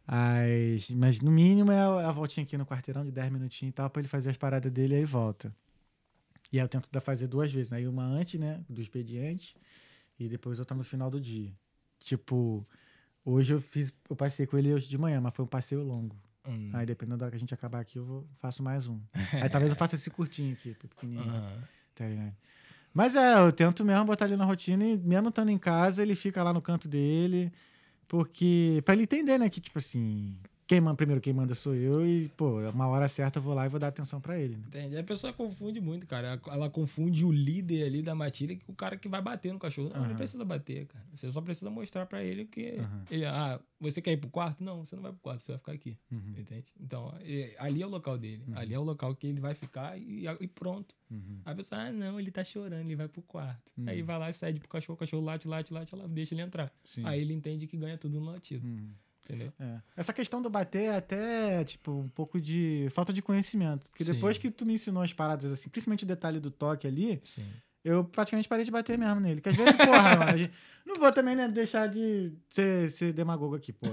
[0.08, 3.74] Mas, mas no mínimo é a a voltinha aqui no quarteirão de 10 minutinhos e
[3.74, 5.56] tal, pra ele fazer as paradas dele e aí volta.
[6.52, 7.78] E aí eu tento dar- fazer duas vezes, né?
[7.78, 9.56] Aí uma antes, né, do expediente,
[10.20, 11.54] e depois outra no final do dia.
[12.00, 12.68] Tipo,
[13.24, 16.16] hoje eu fiz, eu passei com ele hoje de manhã, mas foi um passeio longo.
[16.48, 16.72] Hum.
[16.74, 19.00] Aí dependendo da hora que a gente acabar aqui, eu vou, faço mais um.
[19.34, 21.30] aí talvez eu faça esse curtinho aqui, pequenininho.
[21.30, 21.64] Aham.
[21.94, 22.36] Tá ligado?
[22.94, 26.16] Mas é, eu tento mesmo botar ele na rotina e mesmo estando em casa, ele
[26.16, 27.52] fica lá no canto dele.
[28.08, 28.82] Porque.
[28.86, 29.50] Pra ele entender, né?
[29.50, 30.38] Que, tipo assim.
[30.70, 33.66] Quem manda, primeiro, quem manda sou eu e, pô, uma hora certa eu vou lá
[33.66, 34.56] e vou dar atenção pra ele.
[34.56, 34.64] Né?
[34.68, 34.98] Entende?
[34.98, 36.28] A pessoa confunde muito, cara.
[36.46, 39.58] Ela- Ela confunde o líder ali da matilha com o cara que vai bater no
[39.58, 39.90] cachorro.
[39.90, 41.04] Não, não precisa bater, cara.
[41.16, 42.76] Você só precisa mostrar pra ele que.
[43.10, 44.64] Ele, ah, você quer ir pro quarto?
[44.64, 45.98] Não, você não vai pro quarto, você vai ficar aqui.
[46.40, 46.66] Entende?
[46.80, 47.12] Então,
[47.58, 48.44] ali é o local dele.
[48.54, 50.94] Ali é o local que ele vai ficar e, e pronto.
[51.46, 53.72] A pessoa, ah, não, ele tá chorando, ele vai pro quarto.
[53.88, 56.44] Aí vai lá e cede pro cachorro, o cachorro late, late, late, ela deixa ele
[56.44, 56.72] entrar.
[56.84, 57.02] Sim.
[57.08, 58.62] Aí ele entende que ganha tudo no latido.
[59.30, 59.54] Entendeu?
[59.60, 59.78] É.
[59.96, 63.88] Essa questão do bater é até, tipo, um pouco de falta de conhecimento.
[63.90, 64.14] Porque Sim.
[64.14, 67.46] depois que tu me ensinou as paradas assim, principalmente o detalhe do toque ali, Sim.
[67.84, 69.36] eu praticamente parei de bater mesmo nele.
[69.40, 70.54] Porque às vezes, porra, mano, gente-
[70.84, 73.86] não vou também né, deixar de ser, ser demagogo aqui, pô.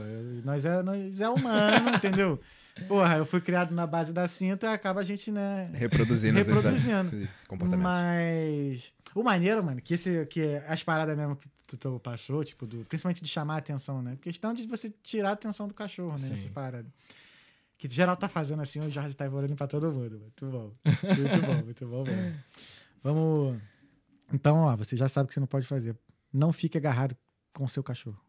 [0.43, 2.41] Nós é, nós é humano, entendeu?
[2.87, 5.71] Porra, eu fui criado na base da cinta, acaba a gente, né?
[5.73, 7.09] Reproduzindo, Reproduzindo.
[7.17, 7.83] esses comportamentos.
[7.83, 8.93] Mas.
[9.15, 12.85] O maneiro, mano, que, esse, que as paradas mesmo que tu, tu passou, tipo, do,
[12.85, 14.19] principalmente de chamar a atenção, né?
[14.21, 16.19] Questão de você tirar a atenção do cachorro, né?
[16.19, 16.35] Sim.
[16.35, 16.87] Essa parada.
[17.79, 20.19] Que geral tá fazendo assim, o Jorge tá olhando pra todo mundo.
[20.19, 20.73] Muito bom.
[20.85, 22.35] Muito bom, muito bom mesmo.
[23.03, 23.63] Vamos.
[24.33, 25.97] Então, ó, você já sabe o que você não pode fazer.
[26.33, 27.17] Não fique agarrado
[27.55, 28.21] com o seu cachorro.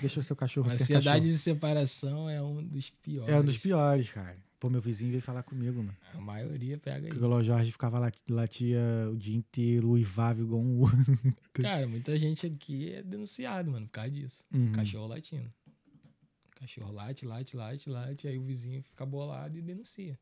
[0.00, 1.32] Deixa o seu cachorro A ser ansiedade cachorro.
[1.32, 3.28] de separação é um dos piores.
[3.30, 4.36] É um dos piores, cara.
[4.58, 5.96] Pô, meu vizinho veio falar comigo, mano.
[6.14, 7.18] A maioria pega aí.
[7.18, 8.78] O Jorge ficava lati- latia
[9.10, 11.12] o dia inteiro, uivava igual um urso.
[11.54, 14.44] Cara, muita gente aqui é denunciado, mano, por causa disso.
[14.52, 14.70] Uhum.
[14.72, 15.50] Cachorro latindo.
[16.56, 20.18] Cachorro late, late, late, late, aí o vizinho fica bolado e denuncia.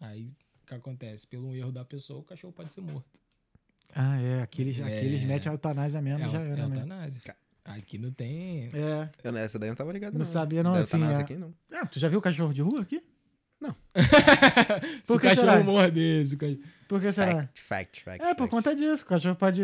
[0.00, 0.32] Aí
[0.62, 1.26] o que acontece?
[1.26, 3.20] Pelo erro da pessoa, o cachorro pode ser morto.
[3.94, 4.40] Ah, é.
[4.42, 4.84] Aqueles, É.
[4.84, 6.76] aqueles metem a eutanásia mesmo, é, já é era, né?
[6.76, 7.36] eutanásia.
[7.64, 8.70] Aqui não tem.
[8.74, 9.08] É.
[9.24, 10.26] Eu, essa daí eu não tava ligado, Não não.
[10.26, 11.24] sabia, não, Da assim, eutanásia é.
[11.24, 11.54] aqui, não.
[11.72, 13.02] Ah, tu já viu cachorro de rua aqui?
[13.64, 15.64] Se Por o que cachorro será?
[15.64, 16.58] morder, se o cachorro...
[16.86, 17.48] Por que será?
[17.54, 18.22] Fact, fact, fact.
[18.22, 18.50] É, por fact.
[18.50, 19.02] conta disso.
[19.04, 19.62] O cachorro pode,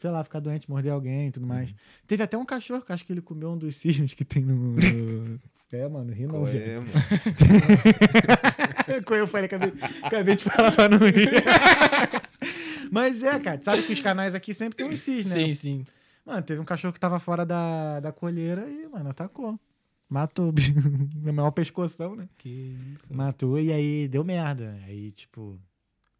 [0.00, 1.70] sei lá, ficar doente, morder alguém e tudo mais.
[1.70, 1.76] Uhum.
[2.06, 4.76] Teve até um cachorro que acho que ele comeu um dos cisnes que tem no.
[4.76, 5.40] no-
[5.72, 6.64] É, mano, ri não, Qual velho.
[6.64, 6.90] é, mano?
[9.10, 9.72] Eu falei, acabei,
[10.04, 11.28] acabei de falar pra não rir.
[12.92, 15.46] Mas é, cara, sabe que os canais aqui sempre tem um cisne, né?
[15.48, 15.84] Sim, sim.
[16.24, 19.58] Mano, teve um cachorro que tava fora da, da colheira e, mano, atacou.
[20.08, 20.52] Matou.
[21.22, 22.28] Na maior pescoção, né?
[22.38, 23.12] Que isso.
[23.14, 24.78] Matou e aí deu merda.
[24.86, 25.58] Aí, tipo,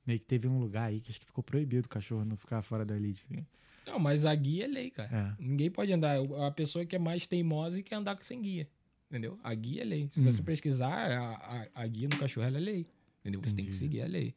[0.06, 2.62] meio que teve um lugar aí que acho que ficou proibido o cachorro não ficar
[2.62, 3.22] fora da lide.
[3.24, 3.46] assim.
[3.86, 5.36] Não, mas a guia é lei, cara.
[5.38, 5.42] É.
[5.42, 6.16] Ninguém pode andar.
[6.46, 8.68] A pessoa que é mais teimosa e quer andar sem guia.
[9.10, 9.38] Entendeu?
[9.44, 10.08] A guia é lei.
[10.10, 10.24] Se Hum.
[10.24, 11.34] você pesquisar, a,
[11.74, 12.86] a, a guia do cachorro é lei.
[13.20, 13.40] Entendeu?
[13.42, 13.76] Você tem que Entendi.
[13.76, 14.34] seguir a lei.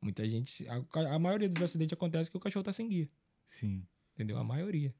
[0.00, 0.66] Muita gente.
[0.68, 0.82] A,
[1.14, 3.08] a maioria dos acidentes acontece que o cachorro tá sem guia.
[3.46, 3.82] Sim.
[4.14, 4.38] Entendeu?
[4.38, 4.94] A maioria.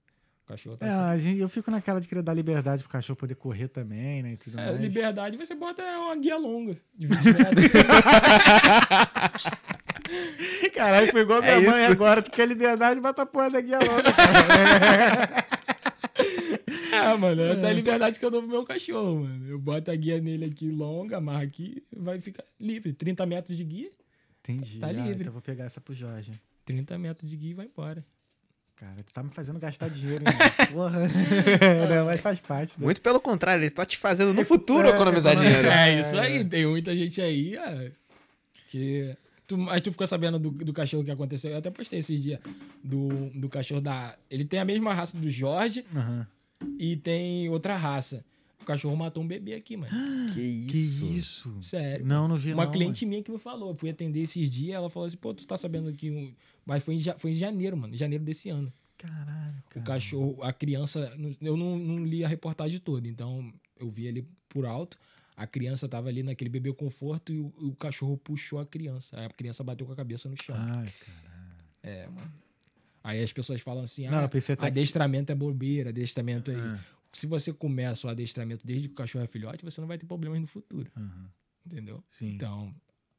[0.47, 2.93] O cachorro tá É, sem a gente, eu fico naquela de querer dar liberdade pro
[2.93, 4.33] cachorro poder correr também, né?
[4.35, 4.81] E tudo É, mais.
[4.81, 7.73] liberdade, você bota uma guia longa de 20 metros.
[10.73, 11.93] Caralho, foi igual minha É mãe isso.
[11.93, 12.23] agora.
[12.23, 15.47] Tu quer liberdade, bota a porra da guia cara.
[17.13, 19.49] é, mano, essa é a liberdade que eu dou pro meu cachorro, mano.
[19.49, 22.93] Eu boto a guia nele aqui longa, amarro aqui, vai ficar livre.
[22.93, 23.91] 30 metros de guia,
[24.43, 24.79] Entendi.
[24.79, 25.11] Tá Ah, livre.
[25.15, 26.31] então eu vou pegar essa pro Jorge.
[26.65, 28.05] 30 metros de guia e vai embora.
[28.77, 30.37] Cara, tu tá me fazendo gastar dinheiro, hein?
[30.73, 31.01] Porra.
[31.89, 32.79] Não, mas faz parte.
[32.79, 32.85] né?
[32.85, 35.63] Muito pelo contrário, ele tá te fazendo no futuro É, economizar economizar.
[35.63, 35.69] dinheiro.
[35.71, 36.45] É isso aí.
[36.45, 37.91] Tem muita gente aí ah,
[38.69, 39.17] que.
[39.47, 41.53] Tu, mas tu ficou sabendo do, do cachorro que aconteceu?
[41.53, 42.39] Eu até postei esses dias
[42.85, 44.15] do, do cachorro da.
[44.31, 46.27] Ele tem a mesma raça do Jorge Aham.
[46.79, 48.25] e tem outra raça.
[48.67, 49.93] O cachorro matou um bebê aqui, mano.
[50.35, 51.05] Que Que isso?
[51.13, 51.57] isso?
[51.63, 52.05] Sério.
[52.05, 53.71] Não, não vi Uma não, cliente minha que me falou.
[53.71, 54.75] Eu fui atender esses dias.
[54.75, 56.11] Ela falou assim: pô, tu tá sabendo que.
[56.11, 56.35] Um...
[56.65, 57.97] Mas foi em, ja- foi em janeiro, mano.
[57.97, 58.63] Janeiro desse ano.
[58.63, 58.73] mano.
[58.99, 59.87] Caralho, O cara.
[59.87, 61.17] cachorro, a criança.
[61.41, 64.99] Eu não, não li a reportagem toda, então eu vi ali por alto.
[65.37, 69.17] A criança tava ali naquele bebê conforto e o, o cachorro puxou a criança.
[69.21, 70.57] Aí a criança bateu com a cabeça no chão.
[70.59, 70.91] Ai, caralho.
[71.83, 72.33] É, mano.
[73.05, 76.51] Aí as pessoas falam assim: Não, ah, eu pensei até que- adestramento é bobeira, adestramento
[76.51, 76.57] aí.
[77.17, 80.05] Se você começa o adestramento desde que o cachorro é filhote, você não vai ter
[80.05, 80.93] problemas no futuro.
[80.95, 81.31] Aham.
[81.65, 82.05] Entendeu?
[82.11, 82.35] Sim.
[82.35, 82.75] Então,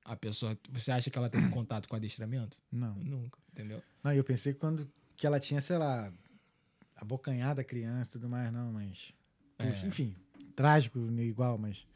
[0.06, 0.56] a pessoa.
[0.70, 2.62] Você acha que ela teve contato com adestramento?
[2.72, 2.93] Não.
[2.93, 3.82] Nunca, entendeu?
[4.04, 6.14] Não, eu pensei que quando que ela tinha, sei lá,
[6.95, 9.12] abocanhado a criança e tudo mais, não, mas.
[9.58, 9.88] É.
[9.88, 10.16] Enfim,
[10.56, 11.88] trágico, igual, mas.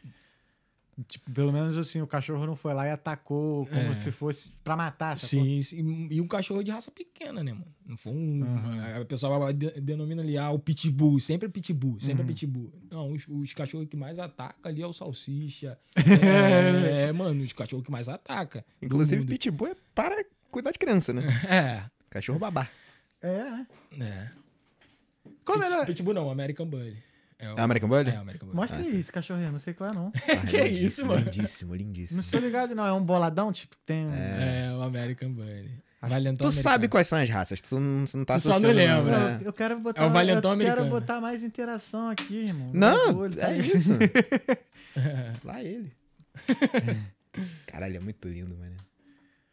[1.08, 3.94] Tipo, pelo menos assim, o cachorro não foi lá e atacou como É.
[3.94, 5.30] se fosse pra matar, sacou?
[5.46, 6.08] Sim, sim.
[6.12, 7.66] E um cachorro de raça pequena, né, mano?
[7.86, 8.42] Não foi um.
[8.44, 9.02] Uhum.
[9.02, 11.20] A pessoa de- denomina ali, ah, o pitbull.
[11.20, 12.30] Sempre é pitbull, sempre Uhum.
[12.30, 12.74] é pitbull.
[12.92, 15.80] Não, os, os cachorros que mais atacam ali é o salsicha.
[15.98, 18.62] é, é, mano, os cachorros que mais atacam.
[18.80, 21.24] do Inclusive, pitbull é para cuidar de criança, né?
[21.50, 21.84] É.
[22.10, 22.70] Cachorro babá.
[23.22, 23.44] É,
[23.96, 24.32] né?
[24.36, 25.32] É.
[25.46, 25.86] Como Pit- era?
[25.86, 26.98] Pitbull não, American Bully.
[27.42, 28.10] É, o, É American Bully?
[28.12, 28.56] é American Bully.
[28.56, 30.12] Mostra aí esse cachorro aí, não sei qual é, não.
[30.30, 31.20] Ah, Que lindíssimo, isso, mano?
[31.26, 32.16] Lindíssimo, lindíssimo.
[32.18, 32.86] Não sou ligado, não.
[32.86, 34.06] É um boladão, tipo, tem.
[34.06, 35.36] um- É, o American.
[36.02, 36.90] Acho- Valentão Tu sabe americano.
[36.92, 39.20] quais são as raças, tu não, você não tá Tu só não associando, lembra.
[39.34, 39.38] né?
[39.42, 40.02] Eu, eu quero botar.
[40.02, 40.90] É o valentão eu quero americano.
[41.02, 42.72] botar mais interação aqui, irmão.
[42.74, 43.76] Não, tá é ligado?
[43.76, 43.92] isso.
[45.46, 45.92] Lá ele.
[47.68, 48.76] Caralho, é muito lindo, mano.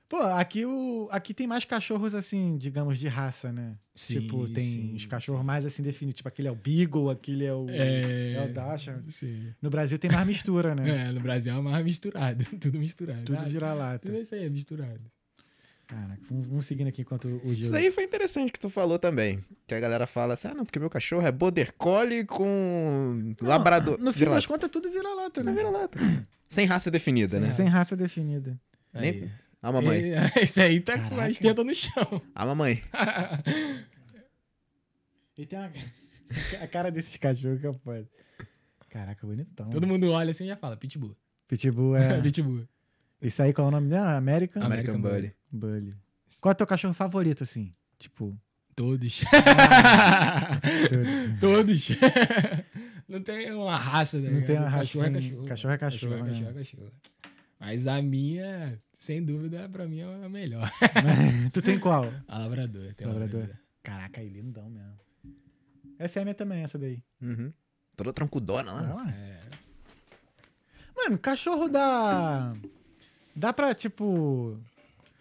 [0.09, 3.77] Pô, aqui, o, aqui tem mais cachorros, assim, digamos, de raça, né?
[3.95, 6.17] Sim, tipo, tem sim, os cachorros mais assim definidos.
[6.17, 7.67] Tipo, aquele é o Beagle, aquele é o.
[7.69, 8.33] É.
[8.33, 9.05] É o Dasha.
[9.11, 9.53] Sim.
[9.61, 10.83] No Brasil tem mais mistura, né?
[11.09, 12.43] É, no Brasil é mais misturado.
[12.59, 13.25] Tudo misturado.
[13.25, 14.09] Tudo Ah, vira-lata.
[14.09, 15.03] Tudo isso aí é misturado.
[15.87, 17.63] Caraca, vamos, vamos seguindo aqui enquanto o Gil.
[17.63, 19.41] Isso daí foi interessante que tu falou também.
[19.67, 23.99] Que a galera fala assim, ah, não, porque meu cachorro é border collie com labrador.
[23.99, 25.51] No fim das contas, tudo vira-lata, né?
[25.51, 25.99] Não vira-lata.
[26.49, 27.51] Sem raça definida, né?
[27.51, 28.59] Sem raça definida.
[28.95, 29.31] Nem- Aí.
[29.63, 30.01] A mamãe.
[30.01, 31.27] E- Esse aí tá com Caraca.
[31.31, 32.23] as tentas no chão.
[32.35, 32.83] A mamãe.
[35.37, 35.71] E tem uma...
[36.63, 38.09] a cara desses cachorros que é foda.
[38.89, 39.69] Caraca, bonitão.
[39.71, 41.17] Todo mundo olha assim e já fala, pitbull.
[41.47, 42.21] Pitbull é.
[42.21, 42.67] Pitbull.
[43.21, 44.17] Isso aí qual é o nome dela?
[44.17, 44.63] American?
[44.63, 45.35] American, American Buddy.
[45.51, 45.95] Bully.
[46.41, 47.75] Qual é o teu cachorro favorito, assim?
[47.99, 48.39] Tipo.
[48.77, 49.23] Todos.
[51.41, 51.41] todos.
[51.41, 51.89] Todos.
[53.09, 54.31] Não tem uma raça, né?
[54.31, 55.47] Não tem uma raça, Cachorro é assim, cachorro.
[55.49, 56.29] cachorro é cachorro, Cachorro é né?
[56.31, 56.93] cachorro, é cachorro.
[57.61, 60.71] Mas a minha, sem dúvida, pra mim é a melhor.
[61.53, 62.05] tu tem qual?
[62.27, 62.95] A labrador.
[62.95, 63.41] Tem a Labrador.
[63.41, 63.63] labrador.
[63.83, 64.99] Caraca, aí lindão mesmo.
[65.99, 67.03] É fêmea também essa daí.
[67.21, 67.53] Uhum.
[67.97, 68.95] Toda troncudona lá.
[68.95, 69.11] lá.
[69.11, 69.41] É.
[70.97, 72.55] Mano, cachorro dá.
[73.35, 74.59] Dá pra, tipo.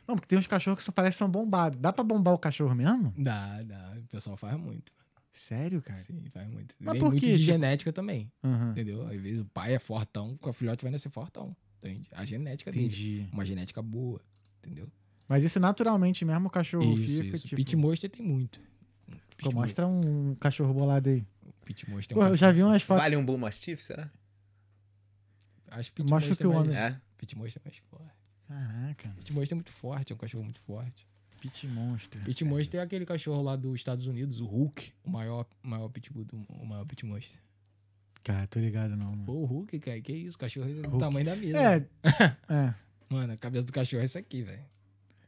[0.08, 1.80] Não, porque tem uns cachorros que só parecem são bombados.
[1.80, 3.14] Dá pra bombar o cachorro mesmo?
[3.18, 3.94] Dá, dá.
[3.98, 4.92] O pessoal faz muito.
[5.34, 6.00] Sério, cara?
[6.00, 6.76] Sim, faz muito.
[6.80, 7.28] Mas Vem por muito quê?
[7.34, 8.32] de Tipo- genética também.
[8.44, 8.72] Aham.
[8.72, 9.06] Entendeu?
[9.08, 11.56] Às vezes o pai é fortão, com a filhote vai nascer fortão.
[11.82, 12.10] Entende?
[12.12, 12.86] A genética dele.
[12.86, 13.28] Entendi.
[13.32, 14.22] Uma genética boa.
[14.60, 14.88] Entendeu?
[15.28, 17.48] Mas isso naturalmente mesmo o cachorro isso, fica, isso.
[17.48, 17.56] tipo.
[17.58, 18.60] Pit Monster tem muito.
[19.38, 21.24] Pô, mostra um cachorro bolado aí.
[21.66, 23.04] Pit Monster tem Pô, um eu já vi umas fotos.
[23.04, 24.10] Vale um Bull Mastiff, será?
[25.70, 27.02] Acho que Pit Mostra Monster que o é homem- É.
[27.18, 28.14] Pit Monster é mais forte.
[28.48, 29.10] Caraca.
[29.18, 31.08] Pit Monster é muito forte, é um cachorro muito forte.
[31.42, 32.24] Pit Monster.
[32.24, 36.26] Pit Monster é aquele cachorro lá dos Estados Unidos, o Hulk, o maior, maior pitbull
[36.26, 37.40] do o maior Pit Monster.
[38.24, 39.24] Cara, tô ligado não, mano.
[39.26, 40.36] Pô, o Hulk, cara, que isso?
[40.36, 41.58] O cachorro é do tamanho da mesa.
[41.58, 41.86] É.
[42.54, 42.74] É.
[43.10, 44.60] Mano, a cabeça do cachorro é essa aqui, velho.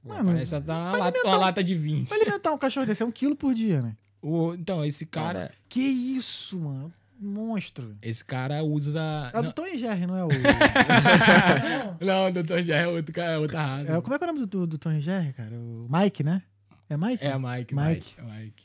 [0.04, 2.08] Mano, Parece uma, vai lata, uma alimentar um- lata de 20.
[2.10, 3.96] Pra alimentar um cachorro desse é um quilo por dia, né?
[4.22, 5.52] O, então, esse cara.
[5.70, 6.94] Que isso, mano?
[7.22, 7.98] Monstro.
[8.02, 9.02] Esse cara usa.
[9.34, 10.30] É o do Não, Tom e Jerry, não é o.
[12.06, 12.60] não, o Dr.
[12.64, 13.92] Jerry é outro, cara, é outra raça.
[13.98, 15.54] é, como é que é o nome do, do, do Tom e Jerry, cara?
[15.56, 16.42] O Mike, né?
[16.90, 17.24] É Mike?
[17.26, 17.76] É Mike, Mike.
[17.76, 18.16] Mike.
[18.18, 18.64] É Mike.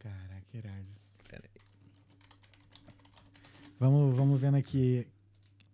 [0.00, 0.86] Caraca, irado.
[1.28, 1.60] Pera aí.
[3.78, 5.06] Vamos, vamos vendo aqui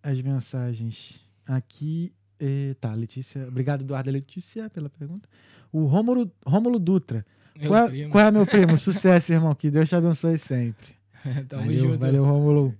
[0.02, 1.20] as mensagens.
[1.46, 2.12] Aqui.
[2.40, 3.46] eh, tá, Letícia.
[3.46, 5.28] Obrigado, Eduardo Letícia, pela pergunta.
[5.72, 7.24] O Rômulo, Rômulo Dutra.
[7.58, 8.10] Meu qual, é, primo.
[8.12, 8.78] qual é, meu primo?
[8.78, 9.54] Sucesso, irmão.
[9.54, 10.88] Que Deus te abençoe sempre.
[11.48, 11.98] Tamo valeu, junto.
[11.98, 12.74] valeu, Rômulo.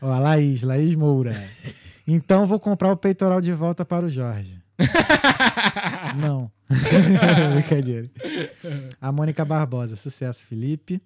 [0.00, 1.32] Ó, a Laís, Laís Moura.
[2.06, 4.60] Então vou comprar o peitoral de volta para o Jorge.
[6.20, 6.52] Não.
[7.54, 8.10] Brincadeira.
[9.00, 11.00] A Mônica Barbosa, sucesso, Felipe.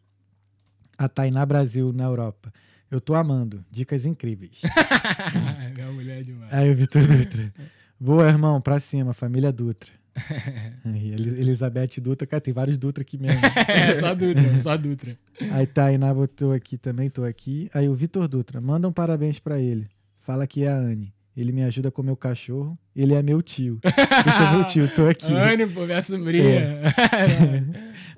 [0.98, 2.52] A Tainá Brasil, na Europa.
[2.90, 3.64] Eu tô amando.
[3.70, 4.60] Dicas incríveis.
[5.74, 6.52] Minha mulher é demais.
[6.52, 7.52] Aí o Vitor Dutra.
[8.00, 9.90] Boa, irmão, pra cima, família Dutra.
[10.84, 13.40] Aí, Elizabeth Dutra, cara, tem vários Dutra aqui mesmo.
[13.68, 15.16] É, só Dutra, só Dutra.
[15.52, 17.70] Aí Tainá botou aqui também, tô aqui.
[17.74, 19.86] Aí o Vitor Dutra, manda um parabéns pra ele.
[20.20, 21.12] Fala que é a Anne.
[21.36, 22.76] Ele me ajuda com meu cachorro.
[22.96, 23.78] Ele é meu tio.
[23.84, 25.32] Esse é meu tio, tô aqui.
[25.32, 26.80] Anne, pô, minha sobrinha.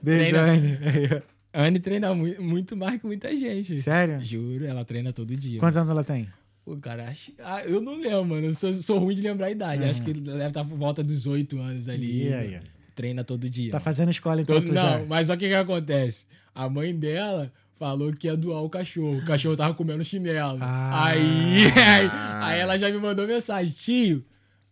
[0.02, 1.22] Beijo, treina-
[1.52, 1.66] Anne.
[1.68, 3.80] Anne treina muito, muito mais que muita gente.
[3.80, 4.18] Sério?
[4.24, 5.58] Juro, ela treina todo dia.
[5.60, 6.28] Quantos anos ela tem?
[6.64, 7.32] Pô, cara, acho...
[7.42, 8.46] ah, eu não lembro, mano.
[8.46, 9.82] Eu sou, sou ruim de lembrar a idade.
[9.82, 9.90] Uhum.
[9.90, 12.28] Acho que ele deve estar por volta dos oito anos ali.
[12.28, 12.60] E aí?
[12.94, 13.72] Treina todo dia.
[13.72, 15.04] Tá fazendo escola então, Todo- não, já?
[15.08, 16.26] mas só o que que acontece?
[16.54, 19.18] A mãe dela falou que ia doar o cachorro.
[19.18, 20.58] O cachorro tava comendo chinelo.
[20.60, 21.06] Ah.
[21.06, 22.10] Aí, aí,
[22.42, 24.24] aí ela já me mandou mensagem, tio.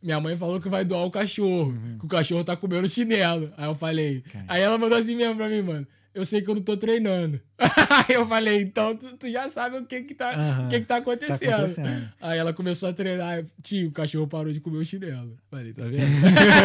[0.02, 3.50] Minha mãe falou que vai doar o cachorro, que o cachorro tá comendo chinelo.
[3.56, 4.22] Aí eu falei.
[4.46, 5.86] Aí ela mandou assim mesmo pra mim, mano.
[6.18, 7.40] Eu sei que eu não tô treinando.
[7.58, 10.66] Aí eu falei, então tu, tu já sabe o que que tá, Aham.
[10.66, 11.52] o que que tá Tá acontecendo.
[11.54, 12.12] acontecendo.
[12.20, 13.44] Aí ela começou a treinar.
[13.62, 15.36] Tio, o cachorro parou de comer o chinelo.
[15.50, 16.04] Falei, tá vendo?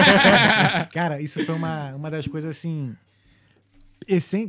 [0.92, 2.96] Cara, isso foi uma, uma das coisas assim.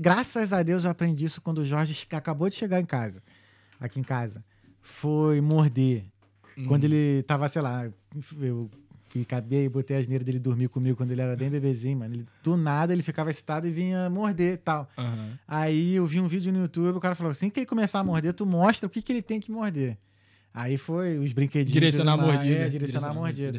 [0.00, 3.22] Graças a Deus eu aprendi isso quando o Jorge acabou de chegar em casa.
[3.78, 4.44] Aqui em casa.
[4.80, 6.04] Foi morder.
[6.66, 7.90] Quando ele tava, sei lá,
[8.40, 8.70] eu
[9.22, 12.14] acabei, botei a asneira dele dormir comigo quando ele era bem bebezinho, mano.
[12.14, 14.88] Ele, do nada ele ficava excitado e vinha morder e tal.
[14.96, 15.38] Aham.
[15.46, 18.04] Aí eu vi um vídeo no YouTube, o cara falou: assim que ele começar a
[18.04, 19.96] morder, tu mostra o que, que ele tem que morder.
[20.52, 21.72] Aí foi os brinquedinhos.
[21.72, 22.54] Direcionar a mordida.
[22.54, 23.58] É, direcionar a mordida.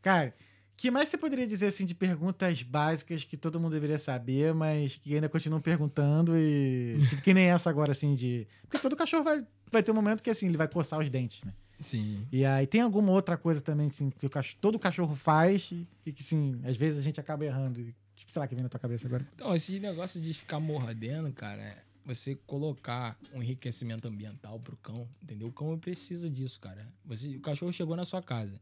[0.00, 0.34] Cara,
[0.76, 4.96] que mais você poderia dizer assim de perguntas básicas que todo mundo deveria saber, mas
[4.96, 6.96] que ainda continuam perguntando e.
[7.08, 8.46] tipo, que nem essa agora, assim, de.
[8.62, 9.40] Porque todo cachorro vai,
[9.70, 11.52] vai ter um momento que assim, ele vai coçar os dentes, né?
[11.82, 12.26] Sim.
[12.32, 15.86] E aí tem alguma outra coisa também assim, que o cachorro, todo cachorro faz e,
[16.06, 17.80] e que, sim, às vezes a gente acaba errando.
[17.80, 19.26] E, Tipo, sei lá, que vem na tua cabeça agora.
[19.34, 25.08] Então, esse negócio de ficar mordendo, cara, é você colocar um enriquecimento ambiental pro cão,
[25.20, 25.48] entendeu?
[25.48, 26.86] O cão precisa disso, cara.
[27.04, 28.60] Você, o cachorro chegou na sua casa.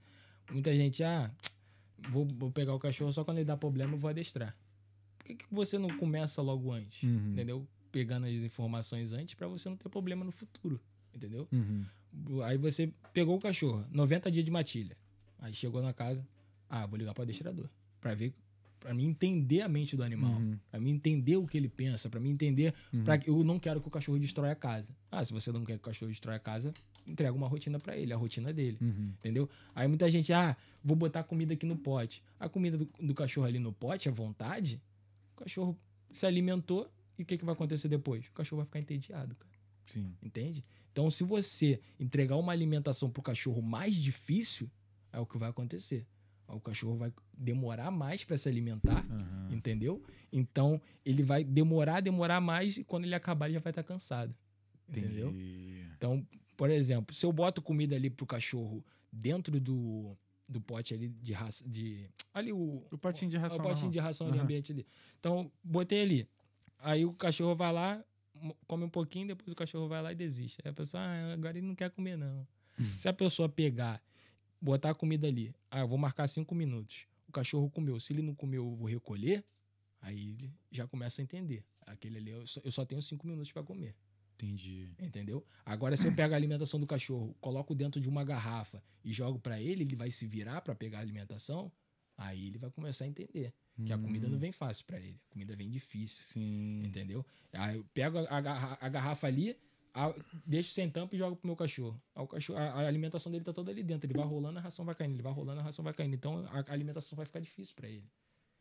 [0.51, 1.31] Muita gente, ah,
[2.09, 4.57] vou, vou pegar o cachorro só quando ele dá problema eu vou adestrar.
[5.19, 7.03] Por que, que você não começa logo antes?
[7.03, 7.33] Uhum.
[7.33, 7.69] Entendeu?
[7.93, 10.81] Pegando as informações antes pra você não ter problema no futuro.
[11.15, 11.47] Entendeu?
[11.53, 11.85] Uhum.
[12.45, 14.97] Aí você pegou o cachorro, 90 dias de matilha.
[15.39, 16.27] Aí chegou na casa,
[16.69, 17.69] ah, vou ligar para o adestrador,
[18.01, 18.35] para ver,
[18.79, 20.59] para mim entender a mente do animal, Uhum.
[20.71, 23.81] Pra mim entender o que ele pensa, pra mim entender, pra que eu não quero
[23.81, 24.95] que o cachorro destrói a casa.
[25.11, 26.73] Ah, se você não quer que o cachorro destrói a casa,
[27.07, 29.13] entrega uma rotina pra ele, a rotina dele, Uhum.
[29.19, 29.49] entendeu?
[29.75, 32.23] Aí muita gente, ah, vou botar comida aqui no pote.
[32.39, 34.81] A comida do, do cachorro ali no pote, à vontade,
[35.37, 35.79] o cachorro
[36.11, 38.27] se alimentou e o que, que vai acontecer depois?
[38.27, 39.51] O cachorro vai ficar entediado, cara.
[39.87, 40.15] Sim.
[40.23, 40.65] Entende?
[41.01, 44.71] Então, se você entregar uma alimentação pro cachorro mais difícil,
[45.11, 46.07] é o que vai acontecer.
[46.47, 49.49] O cachorro vai demorar mais para se alimentar, Aham.
[49.51, 50.03] entendeu?
[50.31, 54.35] Então, ele vai demorar, demorar mais e quando ele acabar, ele já vai estar cansado.
[54.87, 55.31] Entendeu?
[55.31, 55.87] Entendi.
[55.97, 60.15] Então, por exemplo, se eu boto comida ali pro cachorro dentro do,
[60.47, 61.67] do pote ali de raça.
[61.67, 62.87] De, ali o.
[62.91, 63.63] O potinho de o ração.
[63.63, 64.45] potinho de ração ali, Aham.
[64.45, 64.87] ambiente ali.
[65.19, 66.29] Então, botei ali.
[66.79, 68.05] Aí o cachorro vai lá,
[68.67, 70.59] come um pouquinho, depois o cachorro vai lá e desiste.
[70.65, 72.47] Aí a pessoa, ah, agora ele não quer comer, não.
[72.79, 72.85] Hum.
[72.97, 74.03] Se a pessoa pegar,
[74.61, 77.07] botar a comida ali, ah, eu vou marcar cinco minutos.
[77.29, 77.99] O cachorro comeu.
[78.01, 79.45] Se ele não comeu, eu vou recolher.
[80.01, 81.65] Aí ele já começa a entender.
[81.87, 83.95] Aquele ali, eu só, eu só tenho cinco minutos para comer.
[84.35, 84.95] Entendi.
[84.99, 85.45] Entendeu?
[85.65, 89.39] Agora, se eu pego a alimentação do cachorro, coloco dentro de uma garrafa e jogo
[89.39, 91.71] pra ele, ele vai se virar pra pegar a alimentação,
[92.17, 93.53] aí ele vai começar a entender
[93.87, 96.83] que a comida não vem fácil pra ele, a comida vem difícil, Sim.
[96.85, 97.25] entendeu?
[97.53, 99.57] Aí eu pego a, a a garrafa ali,
[99.93, 100.15] a-
[100.47, 102.01] deixo sem tampa e jogo pro meu cachorro.
[102.15, 102.59] O cachorro.
[102.59, 105.23] A, alimentação dele tá toda ali dentro, ele vai rolando, a ração vai caindo, ele
[105.23, 106.15] vai rolando, a ração vai caindo.
[106.15, 108.05] Então a, alimentação vai ficar difícil pra ele.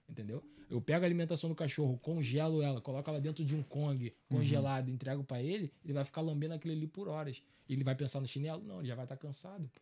[0.08, 0.44] Entendeu?
[0.72, 4.90] Eu pego a alimentação do cachorro, congelo ela, coloco ela dentro de um Kong congelado,
[4.90, 7.44] entrego pra ele, ele vai ficar lambendo aquilo ali por horas.
[7.70, 8.64] Ele vai pensar no chinelo?
[8.64, 9.70] Não, ele já vai estar cansado.
[9.72, 9.82] pô.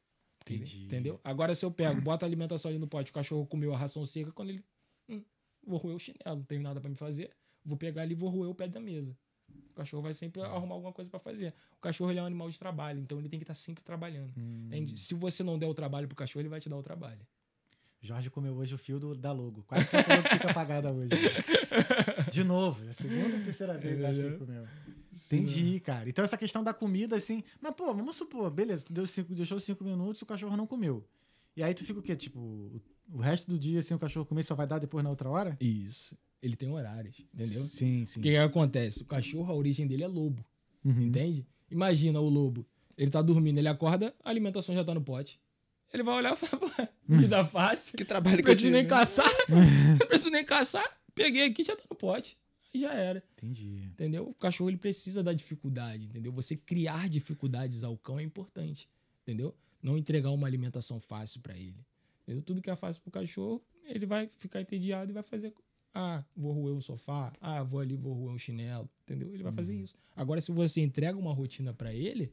[0.50, 0.84] Ele- Entendi.
[0.84, 1.20] Entendeu?
[1.24, 4.06] Agora, se eu pego, boto a alimentação ali no pote, o cachorro comeu a ração
[4.06, 4.64] seca, quando ele.
[5.68, 7.30] Hum, vou roer o chinelo, não tenho nada pra me fazer.
[7.64, 9.16] Vou pegar ali e vou roer o pé da mesa.
[9.72, 11.54] O cachorro vai sempre arrumar alguma coisa pra fazer.
[11.78, 14.34] O cachorro ele é um animal de trabalho, então ele tem que estar sempre trabalhando.
[14.38, 14.98] Entende?
[14.98, 17.26] Se você não der o trabalho pro cachorro, ele vai te dar o trabalho.
[18.00, 19.64] Jorge comeu hoje o fio do, da logo.
[19.64, 21.10] Quase que essa logo fica apagada hoje.
[22.32, 22.86] De novo.
[22.86, 24.68] É a segunda ou terceira vez, acho que ele comeu.
[25.12, 26.08] Entendi, cara.
[26.08, 27.44] Então essa questão da comida, assim.
[27.60, 30.68] Mas, pô, vamos supor, beleza, tu deu cinco, deixou cinco minutos e o cachorro não
[30.68, 31.08] comeu.
[31.56, 32.16] E aí tu fica o quê?
[32.16, 32.80] Tipo,
[33.14, 35.58] o, resto do dia, assim, o cachorro comer só vai dar depois na outra hora?
[35.60, 36.18] Isso.
[36.42, 37.62] Ele tem horários, entendeu?
[37.64, 38.20] Sim, sim.
[38.20, 39.02] O que, que acontece?
[39.02, 40.46] O cachorro, a origem dele é lobo.
[40.86, 41.04] Uhum.
[41.08, 41.46] Entende?
[41.70, 42.66] Imagina o lobo.
[42.98, 45.40] Ele tá dormindo, ele acorda, a alimentação já tá no pote.
[45.94, 47.98] Ele vai olhar e falar, "Pô, vida fácil.
[47.98, 49.30] Que trabalho Não que eu preciso tive, nem né?" caçar.
[50.00, 51.00] Não preciso nem caçar.
[51.16, 52.38] Peguei aqui, já tá no pote.
[52.74, 53.24] Aí já era.
[53.38, 53.84] Entendi.
[53.94, 54.28] Entendeu?
[54.30, 56.32] O cachorro ele precisa da dificuldade, entendeu?
[56.34, 58.90] Você criar dificuldades ao cão é importante,
[59.24, 59.56] entendeu?
[59.82, 61.86] Não entregar uma alimentação fácil pra ele.
[62.28, 62.44] Entendeu?
[62.44, 65.54] Tudo que é fácil pro cachorro, ele vai ficar entediado e vai fazer
[65.94, 69.34] ah, vou roer um sofá, ah, vou ali, vou roer um chinelo, entendeu?
[69.34, 69.96] Ele vai fazer isso.
[70.16, 72.32] Agora se você entrega uma rotina pra ele,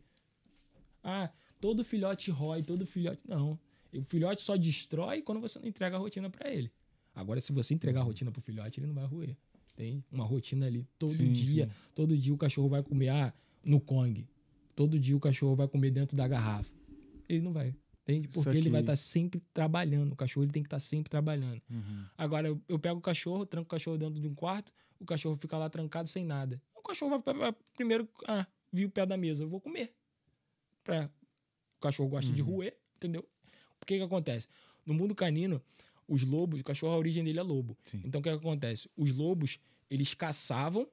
[1.03, 1.31] ah,
[1.61, 3.59] todo filhote rói, todo filhote não.
[3.95, 6.71] O filhote só destrói quando você não entrega a rotina pra ele.
[7.15, 9.37] Agora se você entregar a rotina pro filhote, ele não vai roer.
[9.77, 11.67] Tem uma rotina ali todo Sim, dia.
[11.67, 11.73] sim.
[11.95, 13.33] Todo dia o cachorro vai comer ah,
[13.65, 14.27] no Kong.
[14.77, 16.73] Todo dia o cachorro vai comer dentro da garrafa.
[17.29, 17.75] Ele não vai.
[18.07, 18.29] Entende?
[18.29, 20.13] Porque ele vai estar sempre trabalhando.
[20.13, 21.61] O cachorro ele tem que estar sempre trabalhando.
[21.71, 22.05] Uhum.
[22.19, 25.37] Agora, eu, eu pego o cachorro, tranco o cachorro dentro de um quarto, o cachorro
[25.37, 26.61] fica lá trancado sem nada.
[26.75, 29.95] O cachorro vai, vai- primeiro, ah, vi o pé da mesa, eu vou comer.
[30.83, 31.11] Pra,
[31.79, 33.27] o cachorro gosta de roer, entendeu?
[33.81, 34.49] O que que acontece?
[34.85, 35.63] No mundo canino,
[36.07, 37.75] os lobos, o cachorro, a origem dele é lobo.
[37.83, 38.03] Sim.
[38.05, 38.91] Então, o que que acontece?
[38.95, 39.59] Os lobos,
[39.91, 40.87] eles caçavam,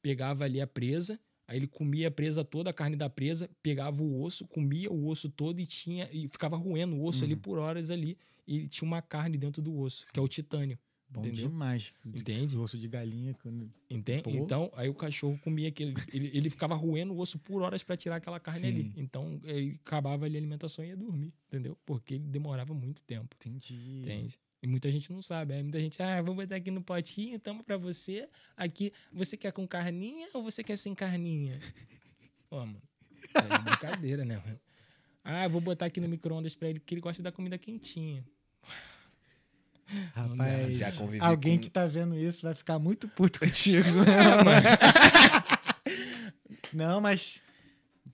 [0.00, 4.02] pegava ali a presa, aí ele comia a presa toda, a carne da presa, pegava
[4.02, 7.40] o osso, comia o osso todo e tinha e ficava roendo o osso ali Uhum.
[7.40, 10.78] por horas ali e tinha uma carne dentro do osso, que é o titânio.
[11.10, 11.48] Bom Entendeu?
[11.48, 11.94] demais.
[12.04, 12.54] Entende?
[12.58, 13.32] Osso de galinha.
[13.42, 13.72] Quando...
[13.88, 14.24] Entende?
[14.24, 14.30] Pô.
[14.30, 15.94] Então, aí o cachorro comia aquele.
[16.12, 18.68] Ele, ele ficava roendo o osso por horas para tirar aquela carne Sim.
[18.68, 18.92] ali.
[18.94, 21.78] Então, ele acabava ali a alimentação e ia dormir, entendeu?
[21.86, 23.34] Porque ele demorava muito tempo.
[23.40, 24.00] Entendi.
[24.02, 24.38] Entende?
[24.62, 25.54] E muita gente não sabe.
[25.54, 28.28] Aí muita gente, ah, vou botar aqui no potinho, tamo pra você.
[28.56, 31.60] Aqui, você quer com carninha ou você quer sem carninha?
[32.50, 32.82] Pô, mano.
[33.16, 34.60] Isso é brincadeira, né, mano?
[35.24, 38.24] Ah, vou botar aqui no micro-ondas pra ele, que ele gosta da comida quentinha.
[40.14, 43.88] Rapaz, alguém com- que tá vendo isso vai ficar muito puto contigo.
[46.72, 47.42] não, mas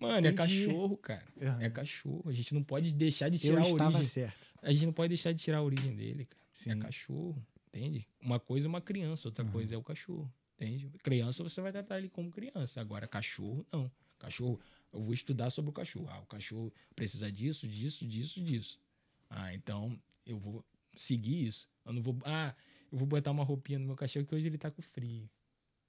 [0.00, 0.64] Mano, Entendi.
[0.64, 1.24] é cachorro, cara.
[1.40, 1.62] Aham.
[1.62, 2.24] É cachorro.
[2.26, 4.04] A gente não pode deixar de eu tirar a estava origem.
[4.04, 4.48] certo.
[4.64, 6.42] A gente não pode deixar de tirar a origem dele, cara.
[6.42, 6.78] É Sim.
[6.78, 8.08] cachorro, entende?
[8.20, 10.88] Uma coisa é uma criança, outra coisa é o cachorro, entende?
[11.02, 13.90] Criança você vai tratar ele como criança, agora cachorro não.
[14.18, 14.58] Cachorro,
[14.92, 16.08] eu vou estudar sobre o cachorro.
[16.08, 18.80] Ah, o cachorro precisa disso, disso, disso, disso.
[19.28, 20.64] Ah, então eu vou
[20.96, 21.68] seguir isso.
[21.84, 22.54] Eu não vou, ah,
[22.90, 25.28] eu vou botar uma roupinha no meu cachorro que hoje ele tá com frio.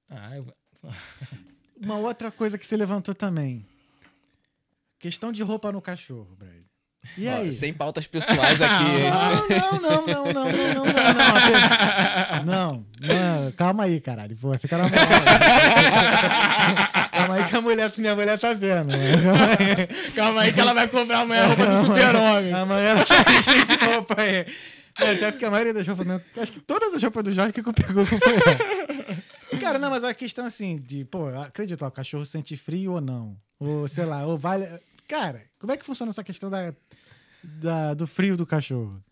[0.10, 0.54] Ah, eu vou...
[1.78, 3.66] Uma outra coisa que você levantou também.
[4.98, 6.64] Questão de roupa no cachorro, Brad.
[7.18, 7.54] E Ó, aí?
[7.54, 8.84] sem pautas pessoais aqui?
[9.80, 10.86] Não, não, não, não, não, não, não, não,
[12.44, 14.36] não, não, não, calma aí, caralho.
[14.36, 15.06] Pô, fica na moral.
[17.12, 18.88] calma aí que a mulher, minha mulher tá vendo.
[18.88, 18.98] né?
[19.24, 19.88] Calma aí.
[20.16, 22.54] Calma aí que ela vai comprar amanhã a roupa do super-homem.
[22.54, 24.46] Amanhã ela tá cheia de roupa aí.
[24.98, 27.52] É, até porque a maioria das roupas, não, acho que todas as roupas do Jorge
[27.52, 28.56] que pegou foi ela.
[28.56, 32.94] Cara, Cara, não, mas a questão assim, de, pô, acredito, ó, o cachorro sente frio
[32.94, 33.36] ou não?
[33.60, 34.68] Ou, sei lá, ou vale.
[35.08, 36.74] Cara, como é que funciona essa questão da,
[37.44, 39.04] da- do frio do cachorro?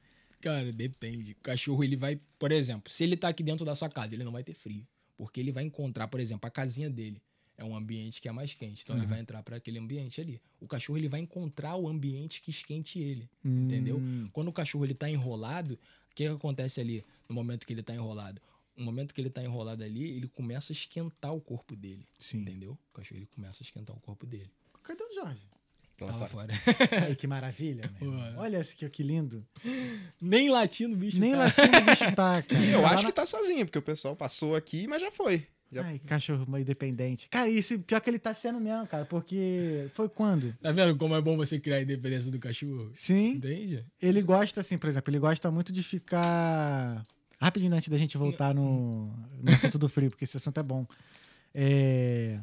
[0.41, 1.33] Cara, depende.
[1.33, 4.23] O cachorro, ele vai, por exemplo, se ele tá aqui dentro da sua casa, ele
[4.23, 4.85] não vai ter frio.
[5.15, 7.21] Porque ele vai encontrar, por exemplo, a casinha dele
[7.55, 8.81] é um ambiente que é mais quente.
[8.83, 10.41] Então ele vai entrar para aquele ambiente ali.
[10.59, 13.29] O cachorro, ele vai encontrar o ambiente que esquente ele.
[13.45, 14.01] Entendeu?
[14.33, 17.83] Quando o cachorro ele tá enrolado, o que, que acontece ali no momento que ele
[17.83, 18.41] tá enrolado?
[18.75, 22.05] No momento que ele tá enrolado ali, ele começa a esquentar o corpo dele.
[22.19, 22.39] Sim.
[22.39, 22.71] Entendeu?
[22.91, 24.51] O cachorro ele começa a esquentar o corpo dele.
[24.81, 25.47] Cadê o Jorge?
[26.05, 26.53] Tá lá Tava fora.
[26.53, 27.05] fora.
[27.07, 28.33] Ai, que maravilha, né?
[28.37, 29.45] Olha esse aqui, que lindo.
[30.21, 31.19] Nem latindo, bicho.
[31.19, 31.37] Nem tá.
[31.37, 32.65] latindo o bicho tá, cara.
[32.65, 35.45] Eu Tá acho na- que tá sozinho, porque o pessoal passou aqui, mas já foi.
[35.71, 35.83] Já...
[35.83, 37.27] Ai, cachorro independente.
[37.29, 40.53] Cara, isso pior que ele tá sendo mesmo, cara, porque foi quando?
[40.61, 42.91] Tá vendo como é bom você criar a independência do cachorro?
[42.93, 43.31] Sim.
[43.37, 43.83] Entende?
[43.99, 47.01] Ele gosta, assim, por exemplo, ele gosta muito de ficar.
[47.41, 49.07] Rapidinho antes da gente voltar no,
[49.41, 50.85] no assunto do frio, porque esse assunto é bom.
[51.55, 52.39] É,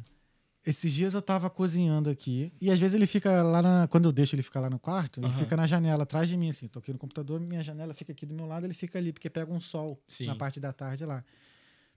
[0.65, 3.87] Esses dias eu tava cozinhando aqui, e às vezes ele fica lá na.
[3.87, 5.39] Quando eu deixo ele ficar lá no quarto, ele Aham.
[5.39, 6.67] fica na janela, atrás de mim, assim.
[6.67, 9.29] Tô aqui no computador, minha janela fica aqui do meu lado, ele fica ali, porque
[9.29, 10.27] pega um sol Sim.
[10.27, 11.23] na parte da tarde lá.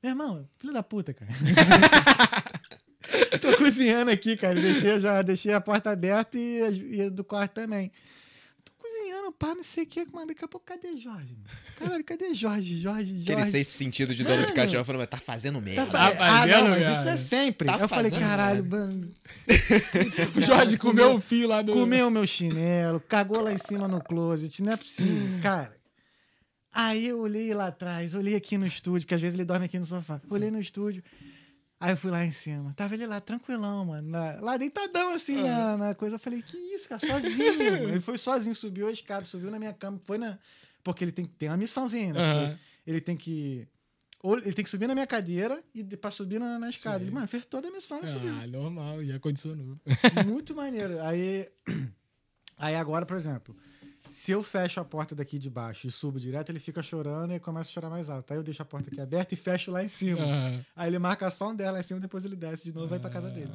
[0.02, 1.30] Meu irmão, filho da puta, cara.
[3.40, 4.58] Tô cozinhando aqui, cara.
[4.58, 7.92] Deixei, já deixei a porta aberta e, e do quarto também.
[9.24, 10.26] Cozinhando, pá, não sei o que, mano.
[10.28, 11.36] Daqui a pouco, cadê Jorge?
[11.78, 12.76] Caralho, cadê Jorge?
[12.80, 13.32] Jorge, Jorge.
[13.32, 14.54] Aquele sexto sentido de dono de Mano.
[14.54, 15.86] cachorro falando, mas tá fazendo Tá merda.
[15.86, 17.00] fa- Tá ah, fazendo, não, mas cara.
[17.00, 17.68] isso é sempre.
[17.68, 19.14] Tá eu falei, fazendo, caralho, mano.
[20.36, 21.72] O Jorge comeu o fio lá do.
[21.72, 25.74] Comeu meu chinelo, cagou lá em cima no closet, não é possível, cara.
[26.72, 29.78] Aí eu olhei lá atrás, olhei aqui no estúdio, porque às vezes ele dorme aqui
[29.78, 30.20] no sofá.
[30.28, 31.02] Olhei no estúdio,
[31.84, 32.72] aí eu fui lá em cima.
[32.76, 34.08] Tava ele lá, tranquilão, mano.
[34.08, 36.16] na- lá deitadão, assim, na, na coisa.
[36.16, 37.88] Eu falei, que isso, cara, sozinho.
[37.88, 40.38] ele foi sozinho, subiu a escada, subiu na minha cama, foi na.
[40.82, 42.20] Porque ele tem que ter uma missãozinha, né?
[42.48, 43.66] Porque Ele tem que.
[44.22, 47.02] Ou ele tem que subir na minha cadeira e pra subir na, na escada.
[47.04, 48.32] Ele, mano, fez toda a missão e subiu.
[48.34, 49.78] Ah, normal, já condicionou.
[50.26, 50.98] Muito maneiro.
[51.02, 51.46] Aí,
[52.58, 53.54] aí agora, por exemplo,
[54.08, 57.40] se eu fecho a porta daqui de baixo e subo direto, ele fica chorando e
[57.40, 58.30] começa a chorar mais alto.
[58.32, 60.20] Aí eu deixo a porta aqui aberta e fecho lá em cima.
[60.22, 60.64] Ah.
[60.76, 62.90] Aí ele marca só um dela lá em cima, depois ele desce de novo e
[62.90, 63.50] vai pra casa dele.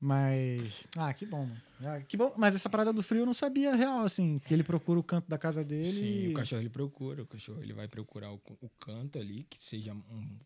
[0.00, 0.86] Mas.
[0.96, 1.60] Ah, que bom, mano.
[1.84, 2.32] Ah, que bom.
[2.36, 4.38] Mas essa parada do frio eu não sabia real, assim.
[4.38, 5.90] Que ele procura o canto da casa dele.
[5.90, 9.44] Sim, e- o cachorro ele procura, o cachorro ele vai procurar o, o canto ali
[9.48, 10.38] que seja um.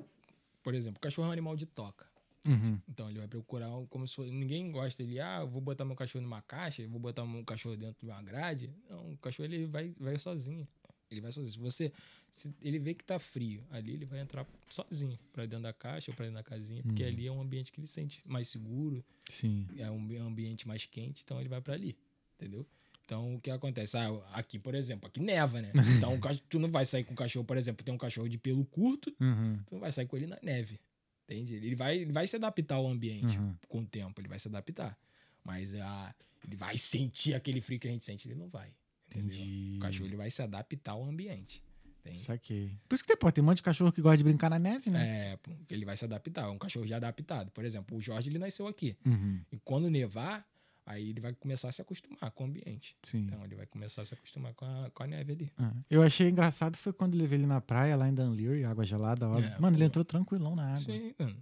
[0.63, 2.07] Por exemplo, o cachorro é um animal de toca.
[2.49, 2.81] Uhum.
[2.89, 4.31] Então ele vai procurar como se fosse.
[4.31, 8.05] Ninguém gosta dele, ah, vou botar meu cachorro numa caixa, vou botar meu cachorro dentro
[8.07, 8.71] de uma grade.
[8.89, 10.67] Não, o cachorro ele vai, vai sozinho.
[11.11, 11.53] Ele vai sozinho.
[11.53, 11.93] Se você.
[12.31, 16.11] Se ele vê que tá frio, ali ele vai entrar sozinho pra dentro da caixa
[16.11, 19.03] ou pra dentro da casinha, porque ali é um ambiente que ele sente mais seguro,
[19.31, 19.67] Sim.
[19.79, 21.97] é um ambiente mais quente, então ele vai pra ali,
[22.37, 22.67] entendeu?
[23.07, 23.97] Então o que acontece?
[23.97, 25.73] Ah, aqui, por exemplo, aqui neva, né?
[26.07, 26.21] Então
[26.51, 29.11] tu não vai sair com o cachorro, por exemplo, tem um cachorro de pelo curto,
[29.19, 29.59] Uhum.
[29.67, 30.79] tu não vai sair com ele na neve.
[31.29, 31.55] Entende?
[31.57, 33.55] Ele vai, ele vai se adaptar ao ambiente Uhum.
[33.69, 34.99] com o tempo, ele vai se adaptar.
[35.45, 36.15] Mas ah,
[36.45, 38.73] ele vai sentir aquele frio que a gente sente, ele não vai.
[39.11, 39.37] Entendeu?
[39.37, 39.77] Entendi.
[39.77, 41.63] O cachorro ele vai se adaptar ao ambiente.
[42.01, 42.21] Entende?
[42.21, 42.79] Saquei.
[42.89, 44.59] Por isso que tem, pô, tem um monte de cachorro que gosta de brincar na
[44.59, 45.33] neve, né?
[45.35, 45.39] É,
[45.71, 46.45] ele vai se adaptar.
[46.45, 47.51] É um cachorro já adaptado.
[47.51, 48.97] Por exemplo, o Jorge ele nasceu aqui.
[49.05, 49.41] Uhum.
[49.53, 50.47] E quando nevar,
[50.91, 52.97] aí ele vai começar a se acostumar com o ambiente.
[53.03, 53.19] Sim.
[53.27, 55.53] Então ele vai começar a se acostumar com a, com a neve ali.
[55.59, 59.29] Ah, Eu achei engraçado foi quando levei ele na praia, lá em Dunleary, água gelada,
[59.29, 59.53] óbvio.
[59.55, 59.87] É, Mano, ele pô.
[59.89, 60.81] entrou tranquilão na água.
[60.81, 61.37] Sim, mano.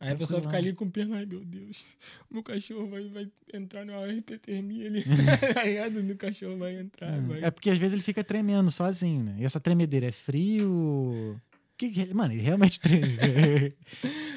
[0.00, 1.86] Aí a pessoa fica ali com perna, ai meu Deus,
[2.30, 5.02] meu cachorro vai, vai entrar numa hipertermia ali.
[5.56, 7.42] aí a do cachorro vai entrar, vai.
[7.42, 9.36] É porque às vezes ele fica tremendo sozinho, né?
[9.38, 11.40] E essa tremedeira é frio.
[11.78, 13.06] Que, que- mano, ele realmente treme.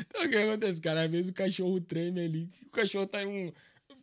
[0.10, 1.04] Então o que acontece, cara?
[1.06, 2.50] Às vezes o cachorro treme ali.
[2.68, 3.52] O cachorro tá em um.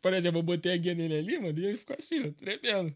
[0.04, 2.94] Por exemplo, eu botei a guia nele ali, mano, e ele ficou assim, ó, tremendo.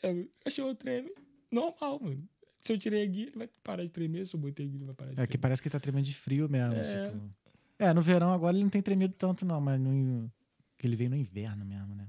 [0.00, 0.28] tremendo.
[0.40, 1.08] O cachorro treme
[1.48, 2.28] normal, mano.
[2.60, 4.26] Se eu tirei a guia, ele vai parar de tremer.
[4.26, 5.42] Se eu botei a guia, ele vai parar de é que tremer.
[5.42, 6.74] parece que ele tá tremendo de frio mesmo.
[6.74, 7.08] É.
[7.08, 7.30] tipo.
[7.78, 10.28] É, no verão agora ele não tem tremido tanto, não, mas no,
[10.76, 12.08] que ele veio no inverno mesmo, né?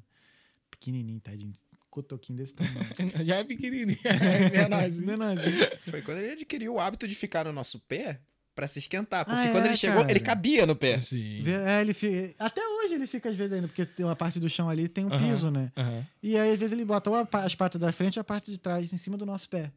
[0.72, 1.53] Pequenininho, tadinho.
[1.91, 2.88] Cotoquinho desse tamanho.
[3.23, 3.99] Já é pequenininho.
[4.03, 5.06] é menorzinho.
[5.06, 5.77] Menorzinho.
[5.84, 8.19] Foi quando ele adquiriu o hábito de ficar no nosso pé
[8.56, 9.26] pra se esquentar.
[9.26, 10.11] Porque Ah, quando é, ele chegou, cara.
[10.11, 10.98] ele cabia no pé.
[10.99, 11.44] Sim.
[11.48, 14.49] É, ele fica, até hoje ele fica às vezes ainda, porque tem uma parte do
[14.49, 15.30] chão ali tem um Aham.
[15.32, 15.72] piso, né?
[15.76, 16.07] Aham.
[16.23, 17.10] E aí às vezes ele bota
[17.44, 19.72] as patas da frente ou a parte de trás em cima do nosso pé.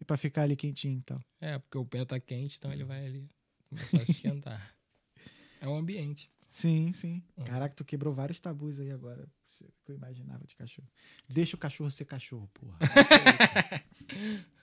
[0.00, 1.20] E pra ficar ali quentinho e tal.
[1.40, 3.30] É, porque o pé tá quente, então ele vai ali
[3.70, 4.74] começar a se esquentar.
[5.62, 6.28] é o ambiente.
[6.50, 7.22] Sim, sim.
[7.36, 7.44] Uhum.
[7.44, 9.26] Caraca, tu quebrou vários tabus aí agora.
[9.44, 10.88] Você- Que eu imaginava de cachorro.
[11.28, 12.76] Deixa o cachorro ser cachorro, porra.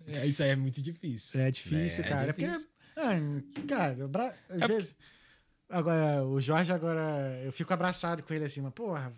[0.07, 1.39] É, isso aí é muito difícil.
[1.39, 2.29] É difícil, É cara.
[2.29, 2.59] É difícil.
[2.59, 4.95] porque, ah, cara, bra- às É vezes.
[5.69, 7.41] Agora, o Jorge agora.
[7.43, 9.13] Eu fico abraçado com ele assim, mas, porra.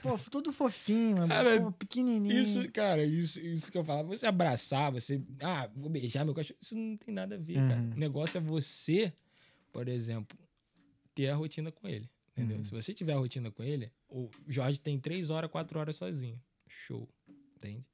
[0.00, 2.32] Pô, todo fofinho, Cara, pô, pequenininho.
[2.40, 4.06] Isso, cara, isso, isso que eu falo.
[4.08, 5.20] Você abraçar, você.
[5.40, 6.58] Ah, vou beijar meu cachorro.
[6.60, 7.80] Isso não tem nada a ver, cara.
[7.80, 7.90] Uhum.
[7.92, 9.12] O negócio é você
[9.72, 10.38] por exemplo,
[11.14, 12.08] ter a rotina com ele.
[12.32, 12.58] Entendeu?
[12.58, 12.64] Uhum.
[12.64, 16.40] Se você tiver a rotina com ele, o Jorge tem três horas, quatro horas sozinho.
[16.68, 17.08] Show.
[17.56, 17.84] Entende?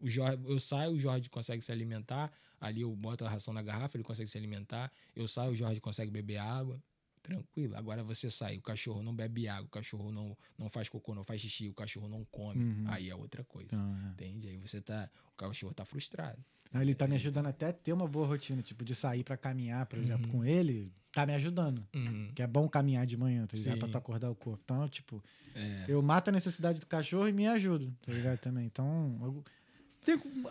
[0.00, 2.32] O Jorge, eu saio, o Jorge consegue se alimentar.
[2.60, 4.92] Ali eu boto a ração na garrafa, ele consegue se alimentar.
[5.16, 6.82] Eu saio, o Jorge consegue beber água.
[7.22, 7.76] Tranquilo.
[7.76, 11.22] Agora você sai, o cachorro não bebe água, o cachorro não, não faz cocô, não
[11.22, 12.82] faz xixi, o cachorro não come.
[12.88, 13.68] Aí é outra coisa.
[13.72, 14.10] Então, é.
[14.12, 14.48] Entende?
[14.48, 15.08] Aí você tá.
[15.34, 16.38] O cachorro tá frustrado.
[16.72, 19.36] Aí Ele tá me ajudando até a ter uma boa rotina, tipo, de sair pra
[19.36, 21.86] caminhar, por exemplo, com ele, tá me ajudando.
[21.94, 22.30] Uhum.
[22.34, 23.74] Que é bom caminhar de manhã, tá ligado?
[23.74, 23.78] Sim.
[23.80, 24.60] Pra tu acordar o corpo.
[24.64, 25.22] Então, tipo,
[25.54, 25.84] É.
[25.88, 28.38] eu mato a necessidade do cachorro e me ajudo, tá ligado?
[28.38, 28.64] Também.
[28.66, 29.44] Então, eu-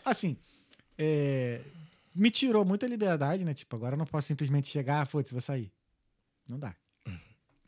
[0.05, 0.37] assim,
[0.97, 1.61] é,
[2.13, 3.53] me tirou muita liberdade, né?
[3.53, 5.71] Tipo, agora eu não posso simplesmente chegar, ah, foda-se, vou sair.
[6.47, 6.75] Não dá.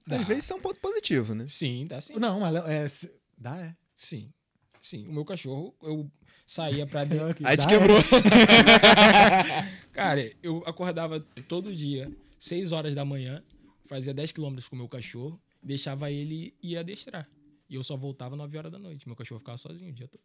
[0.10, 1.46] Às vezes isso é um ponto positivo, né?
[1.48, 2.16] Sim, dá sim.
[2.18, 3.76] Não, mas é, se- dá, é.
[3.94, 4.34] Sim.
[4.82, 5.08] Sim.
[5.08, 6.12] O meu cachorro, eu
[6.46, 7.46] saía pra dentro.
[7.48, 7.78] Aí te Dá, é.
[7.80, 7.98] quebrou.
[9.94, 13.44] Cara, eu acordava todo dia, 6 horas da manhã,
[13.86, 17.30] fazia 10 quilômetros com o meu cachorro, deixava ele ir adestrar.
[17.70, 19.08] E eu só voltava 9 horas da noite.
[19.08, 20.22] Meu cachorro ficava sozinho o dia todo.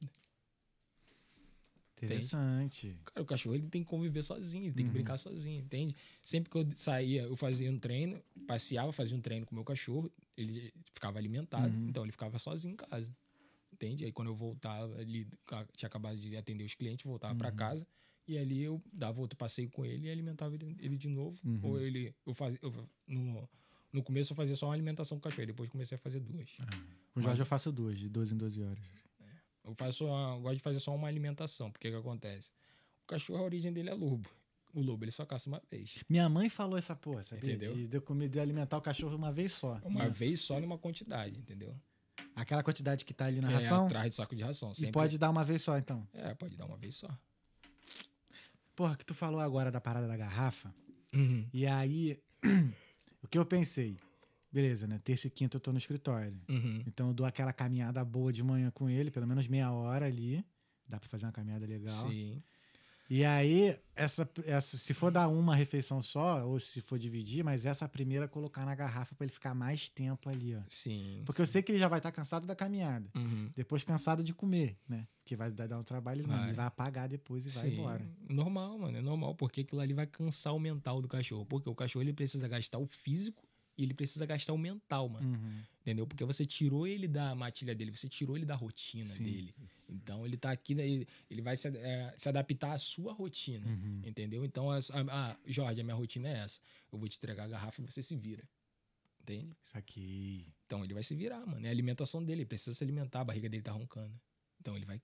[2.04, 2.96] Interessante.
[3.04, 5.94] Cara, o cachorro ele tem que conviver sozinho, tem que brincar sozinho, entende?
[6.22, 9.64] Sempre que eu saía, eu fazia um treino, passeava, fazia um treino com o meu
[9.64, 13.14] cachorro, ele ficava alimentado, então ele ficava sozinho em casa.
[13.72, 14.04] Entende?
[14.04, 17.86] Aí quando eu voltava, ele ca- tinha acabado de atender os clientes, voltava pra casa
[18.26, 21.38] e ali eu dava outro passeio com ele e alimentava ele, ele de novo.
[21.62, 22.72] Ou ele eu fazia eu,
[23.06, 23.48] no
[23.92, 26.50] no começo eu fazia só uma alimentação com o cachorro, depois comecei a fazer duas.
[27.14, 28.86] O Jorge eu faço duas, de 12 em 12 horas.
[29.66, 32.50] Eu faço uma- eu gosto de fazer só uma alimentação, porque o que acontece?
[33.02, 34.28] O cachorro, a origem dele é lobo.
[34.72, 35.96] O lobo, ele só caça uma vez.
[36.08, 37.54] Minha mãe falou essa porra, sabia?
[37.54, 37.74] Entendeu?
[37.74, 39.80] De, de comer, de alimentar o cachorro uma vez só.
[39.84, 41.74] Uma vez só numa quantidade, entendeu?
[42.34, 43.86] Aquela quantidade que tá ali na É, ração.
[43.86, 44.72] atrás de saco de ração.
[44.72, 44.92] E Sempre...
[44.92, 46.06] pode dar uma vez só, então.
[46.12, 47.08] É, pode dar uma vez só.
[48.74, 50.72] Porra, que tu falou agora da parada da garrafa.
[51.14, 51.48] Uhum.
[51.52, 52.20] E aí,
[53.22, 53.96] o que eu pensei?
[54.56, 54.98] Beleza, né?
[55.04, 56.34] Terça e quinta eu tô no escritório.
[56.48, 56.82] Uhum.
[56.86, 60.42] Então eu dou aquela caminhada boa de manhã com ele, pelo menos meia hora ali.
[60.88, 62.08] Dá pra fazer uma caminhada legal.
[62.08, 62.42] Sim.
[63.10, 67.66] E aí, essa, essa, se for dar uma refeição só, ou se for dividir, mas
[67.66, 70.62] essa primeira colocar na garrafa pra ele ficar mais tempo ali, ó.
[70.70, 71.22] Sim.
[71.26, 73.10] Porque eu sei que ele já vai estar cansado da caminhada.
[73.14, 73.50] Uhum.
[73.54, 75.06] Depois cansado de comer, né?
[75.26, 76.38] Que vai dar um trabalho, ele não.
[76.38, 76.46] Vai.
[76.46, 77.74] Ele vai apagar depois e vai Sim.
[77.74, 78.08] embora.
[78.26, 78.96] Normal, mano.
[78.96, 81.44] É normal, porque aquilo ali vai cansar o mental do cachorro.
[81.44, 83.46] Porque o cachorro ele precisa gastar o físico
[83.76, 85.28] e ele precisa gastar o mental, mano.
[85.28, 85.62] Uhum.
[85.82, 86.06] Entendeu?
[86.06, 89.24] Porque você tirou ele da matilha dele, você tirou ele da rotina Sim.
[89.24, 89.54] dele.
[89.88, 93.66] Então ele tá aqui, né, ele, ele vai se, é, se adaptar à sua rotina.
[93.66, 94.02] Uhum.
[94.04, 94.44] Entendeu?
[94.44, 96.60] Então, as- a, ah, Jorge, a minha rotina é essa.
[96.92, 98.42] Eu vou te entregar a garrafa e você se vira.
[99.20, 99.56] Entende?
[99.62, 100.46] Isso aqui.
[100.66, 101.64] Então ele vai se virar, mano.
[101.64, 104.12] É a alimentação dele, ele precisa se alimentar, a barriga dele tá roncando.
[104.60, 105.00] Então ele vai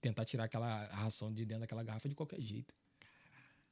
[0.00, 2.74] tentar tirar aquela ração de dentro daquela garrafa de qualquer jeito.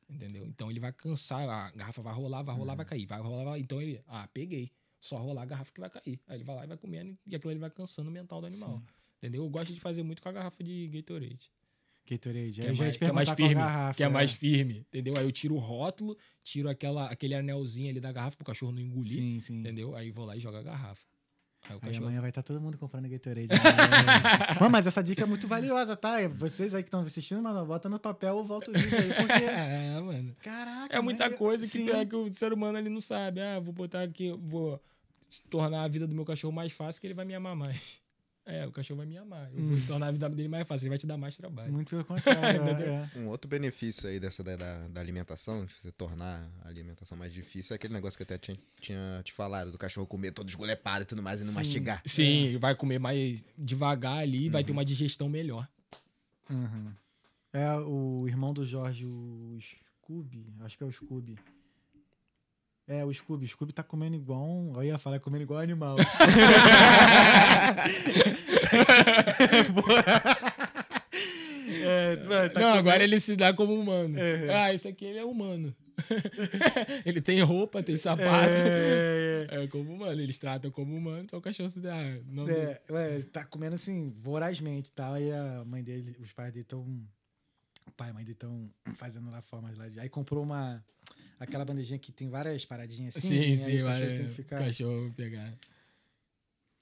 [0.09, 0.47] Entendeu?
[0.47, 3.61] Então ele vai cansar, a garrafa vai rolar, vai rolar, vai cair, vai rolar, vai...
[3.61, 4.71] então ele, ah, peguei.
[5.01, 6.21] Só rolar a garrafa que vai cair.
[6.27, 8.47] Aí ele vai lá e vai comendo e aquilo ele vai cansando o mental do
[8.47, 8.83] animal.
[9.19, 9.45] Entendeu?
[9.45, 11.51] Eu gosto de fazer muito com a garrafa de Gatorade.
[12.09, 12.61] Gatorade.
[12.61, 13.55] Que é, mais, que é mais firme.
[13.55, 14.09] garrafa, que é é.
[14.09, 14.87] mais firme.
[14.89, 15.17] Entendeu?
[15.17, 18.81] Aí eu tiro o rótulo, tiro aquela, aquele anelzinho ali da garrafa pro cachorro não
[18.81, 19.13] engolir.
[19.13, 19.61] Sim, sim.
[19.61, 19.95] Entendeu?
[19.97, 21.05] Aí vou lá e jogo a garrafa.
[21.69, 22.05] Aí o Aí cachorro.
[22.07, 23.49] amanhã vai estar todo mundo comprando Gatorade.
[24.61, 26.17] Mano, mas essa dica é muito valiosa, tá?
[26.29, 29.45] Vocês aí que estão assistindo, mano, bota no papel ou volta o vídeo aí, porque...
[29.51, 30.37] É, mano.
[30.43, 33.41] Caraca, É muita coisa que, é que o ser humano ele não sabe.
[33.41, 34.81] Ah, vou botar aqui, vou
[35.51, 38.01] tornar a vida do meu cachorro mais fácil que ele vai me amar mais.
[38.49, 39.51] É, o cachorro vai me amar.
[39.53, 39.75] Eu Hum.
[39.75, 41.73] vou tornar a vida dele mais fácil, ele vai te dar mais trabalho.
[41.73, 42.63] Muito pelo contrário.
[42.63, 43.19] é, é.
[43.19, 47.33] Um outro benefício aí dessa da, da, da alimentação, de você tornar a alimentação mais
[47.33, 50.49] difícil, é aquele negócio que eu até tinha, tinha te falado, do cachorro comer todo
[50.49, 52.01] esgolepado e tudo mais e não mastigar.
[52.07, 55.69] Sim, ele vai comer mais devagar ali e vai ter uma digestão melhor.
[56.49, 56.93] Uhum.
[57.53, 60.55] É o irmão do Jorge, o Scooby.
[60.61, 61.37] Acho que é o Scooby.
[62.89, 63.45] É, o Scooby.
[63.45, 64.75] O Scooby tá comendo igual um.
[64.77, 65.97] Eu ia falar comendo igual animal.
[71.83, 74.19] é, tá não, comendo- agora ele se dá como humano.
[74.19, 74.55] É.
[74.55, 75.75] Ah, esse aqui ele é humano.
[77.07, 78.51] ele tem roupa, tem sapato.
[78.51, 81.97] É, É, como humano, eles tratam como humano, então o cachorro se dá.
[82.27, 85.15] Não, é, ué, tá comendo assim, vorazmente, tá?
[85.15, 86.81] Aí a mãe dele, os pais dele estão.
[87.87, 89.99] O pai e a mãe dele estão fazendo lá formas lá de.
[90.01, 90.85] Aí comprou uma.
[91.39, 93.29] Aquela bandejinha que tem várias paradinhas assim.
[93.29, 94.59] Sim, sim, o cachorro vai, tem que ficar.
[94.59, 95.59] cachorro pegar.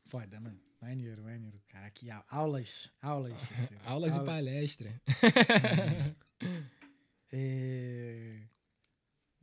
[0.06, 0.60] Foda, mano.
[0.80, 1.58] Maneiro, maneiro.
[1.68, 3.32] Cara, que au- aulas, aulas.
[3.32, 3.82] parceiro.
[3.86, 5.02] Aulas e Aula- palestra.
[7.32, 8.38] É,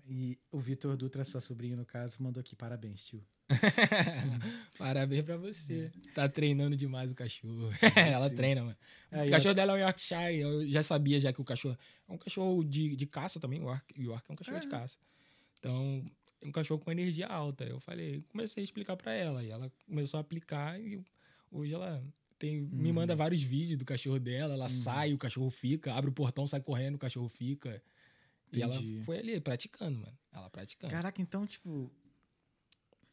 [0.07, 2.55] E o Vitor Dutra, seu sobrinho, no caso, mandou aqui.
[2.55, 3.21] Parabéns, tio.
[4.77, 5.91] Parabéns pra você.
[6.13, 7.69] Tá treinando demais o cachorro.
[7.95, 8.35] Ela Sim.
[8.35, 8.77] treina, mano.
[9.11, 10.39] É, o cachorro dela é um Yorkshire.
[10.39, 13.59] Eu já sabia já que o cachorro é um cachorro de, de caça também.
[13.61, 14.97] O York, York é um cachorro de caça.
[15.59, 16.03] Então,
[16.43, 17.63] um cachorro com energia alta.
[17.63, 19.43] Eu falei, comecei a explicar pra ela.
[19.43, 20.99] E ela começou a aplicar e
[21.51, 22.03] hoje ela
[22.39, 22.95] tem, me Uhum.
[22.95, 24.53] manda vários vídeos do cachorro dela.
[24.55, 27.81] Ela sai, o cachorro fica, abre o portão, sai correndo, o cachorro fica.
[28.53, 29.01] E ela Entendi.
[29.05, 30.17] foi ali praticando, mano.
[30.33, 30.91] Ela praticando.
[30.91, 31.89] Caraca, então, tipo.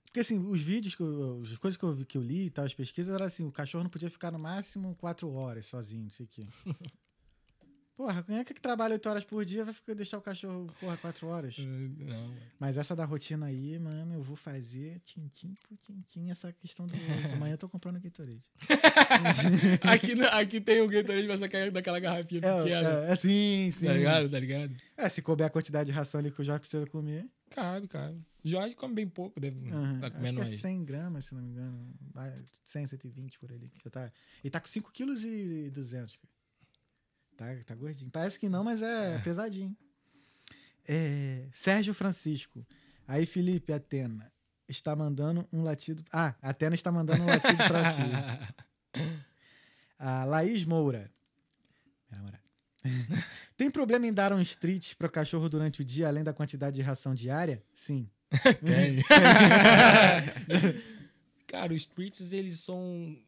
[0.09, 2.65] Porque assim, os vídeos, que eu, as coisas que eu, que eu li e tal,
[2.65, 6.11] as pesquisas, era assim: o cachorro não podia ficar no máximo quatro horas sozinho, não
[6.11, 6.47] sei o quê.
[7.97, 10.97] Porra, quem é que trabalha oito horas por dia vai ficar, deixar o cachorro, porra,
[10.99, 11.59] quatro horas?
[11.59, 11.65] Uh,
[11.99, 12.37] Não, mano.
[12.57, 16.93] Mas essa da rotina aí, mano, eu vou fazer tintim por tintim essa questão do.
[17.29, 18.49] De manhã eu tô comprando Gatorade.
[19.83, 22.89] aqui, aqui tem o Gatorade, mas cai daquela garrafinha É, pequena.
[23.09, 23.87] é, é, sim, sim.
[23.87, 24.31] Tá ligado?
[24.31, 24.77] Tá ligado?
[24.97, 27.29] É, se couber a quantidade de ração ali que o Jorge precisa comer.
[27.59, 28.25] Cabe, cabe.
[28.45, 30.57] Jorge come bem pouco, deve aham, tá acho comendo que é aí.
[30.57, 31.95] 100 gramas, se não me engano.
[32.13, 32.33] Vai,
[32.65, 33.69] 100, 120 por ali.
[33.75, 34.13] Você tá,
[34.45, 36.17] ele tá com 5 quilos e 200.
[37.37, 37.57] cara.
[37.57, 38.11] Tá, tá gordinho.
[38.13, 39.77] Parece que não, mas é pesadinho.
[40.89, 42.65] É, Sérgio Francisco.
[43.09, 44.33] Aí, Felipe, Atena.
[44.69, 46.05] Está mandando um latido.
[46.13, 48.03] Ah, Atena está mandando um latido pra ti.
[49.99, 51.11] A Laís Moura.
[52.09, 52.45] Minha namorada.
[53.59, 56.77] Tem problema em dar uns treats para o cachorro durante o dia, além da quantidade
[56.77, 57.61] de ração diária?
[57.75, 58.09] Sim.
[58.65, 59.03] Tem.
[61.45, 63.19] cara, os treats, eles são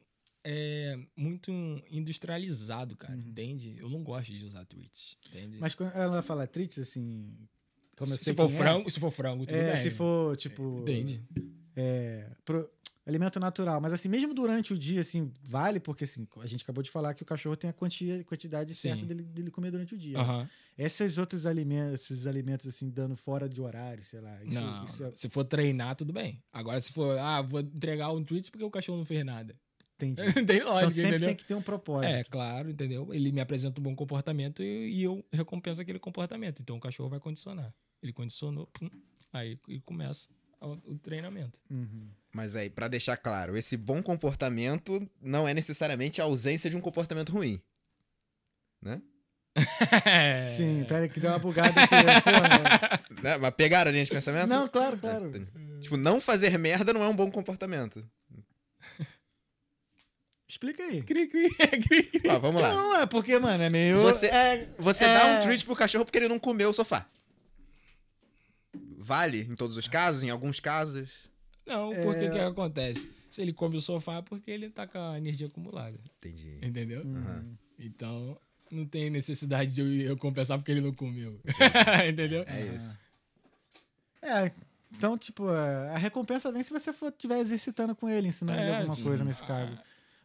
[0.45, 1.51] é, muito
[1.91, 3.17] industrializados, cara.
[3.17, 3.75] Entende?
[3.77, 5.17] Eu não gosto de usar treats.
[5.27, 5.59] Entende?
[5.59, 7.37] Mas quando ela fala treats, assim.
[7.97, 9.83] Como eu se, sei se for é, frango, se for frango, tudo é, bem.
[9.83, 10.79] se for, tipo.
[10.83, 11.25] Entende?
[11.75, 12.71] é, pro-
[13.11, 13.81] alimento natural.
[13.81, 17.15] Mas assim, mesmo durante o dia, assim, vale, porque assim, a gente acabou de falar
[17.15, 18.89] que o cachorro tem a quantia, quantidade Sim.
[18.91, 20.19] certa dele, dele comer durante o dia.
[20.19, 20.49] Aham.
[20.79, 24.43] Esses outros alimentos, esses alimentos, assim, dando fora de horário, sei lá.
[24.43, 26.43] Isso, Não, isso é, se for treinar, tudo bem.
[26.53, 29.55] Agora, se for, ah, vou entregar um tweet porque o cachorro não fez nada.
[29.97, 30.23] entendi.
[30.47, 31.29] tem Então lógica, sempre entendeu?
[31.29, 32.11] tem que ter um propósito.
[32.11, 33.13] É, claro, entendeu?
[33.13, 36.63] Ele me apresenta um bom comportamento e, e eu recompenso aquele comportamento.
[36.63, 37.75] Então o cachorro vai condicionar.
[38.03, 38.89] Ele condicionou, pum,
[39.35, 40.29] aí e começa
[40.61, 41.59] o, treinamento.
[41.71, 42.09] Uhum.
[42.33, 46.81] Mas aí, pra deixar claro, esse bom comportamento não é necessariamente a ausência de um
[46.81, 47.61] comportamento ruim.
[48.81, 49.03] Né?
[50.07, 50.49] É.
[50.57, 51.95] Sim, pera que deu uma bugada aqui.
[52.25, 53.01] porra.
[53.21, 53.37] Né?
[53.37, 54.49] Mas pegaram a linha de pensamento?
[54.49, 55.31] Não, claro, claro.
[55.83, 58.03] Tipo, não fazer merda não é um bom comportamento.
[60.51, 61.01] Explica aí.
[61.03, 61.49] Cri, cri,
[61.87, 62.29] cri, cri.
[62.29, 62.69] Ó, vamos lá.
[62.73, 64.01] Não, é porque, mano, é meio.
[64.01, 67.07] Você, é, você é- dá um treat pro cachorro porque ele não comeu o sofá.
[69.11, 70.23] Vale em todos os casos?
[70.23, 71.29] Em alguns casos?
[71.67, 72.05] Não, É.
[72.05, 73.11] porque que acontece?
[73.29, 75.99] Se ele come o sofá é porque ele tá com a energia acumulada.
[76.19, 76.59] Entendi.
[76.63, 77.03] Entendeu?
[77.03, 77.57] Uhum.
[77.79, 78.39] Então,
[78.71, 81.41] não tem necessidade de eu, eu compensar porque ele não comeu.
[82.09, 82.45] entendeu?
[82.47, 82.97] É isso.
[84.23, 84.53] É,
[84.93, 88.71] então, tipo, a a recompensa vem se você for estiver exercitando com ele, ensinando ele
[88.71, 89.03] É, alguma sim.
[89.05, 89.77] coisa nesse caso.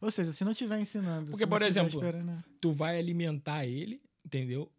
[0.02, 1.32] Ou seja, se não estiver ensinando.
[1.32, 2.44] Porque, por exemplo, esperando, né?
[2.62, 4.72] tu vai alimentar ele, entendeu?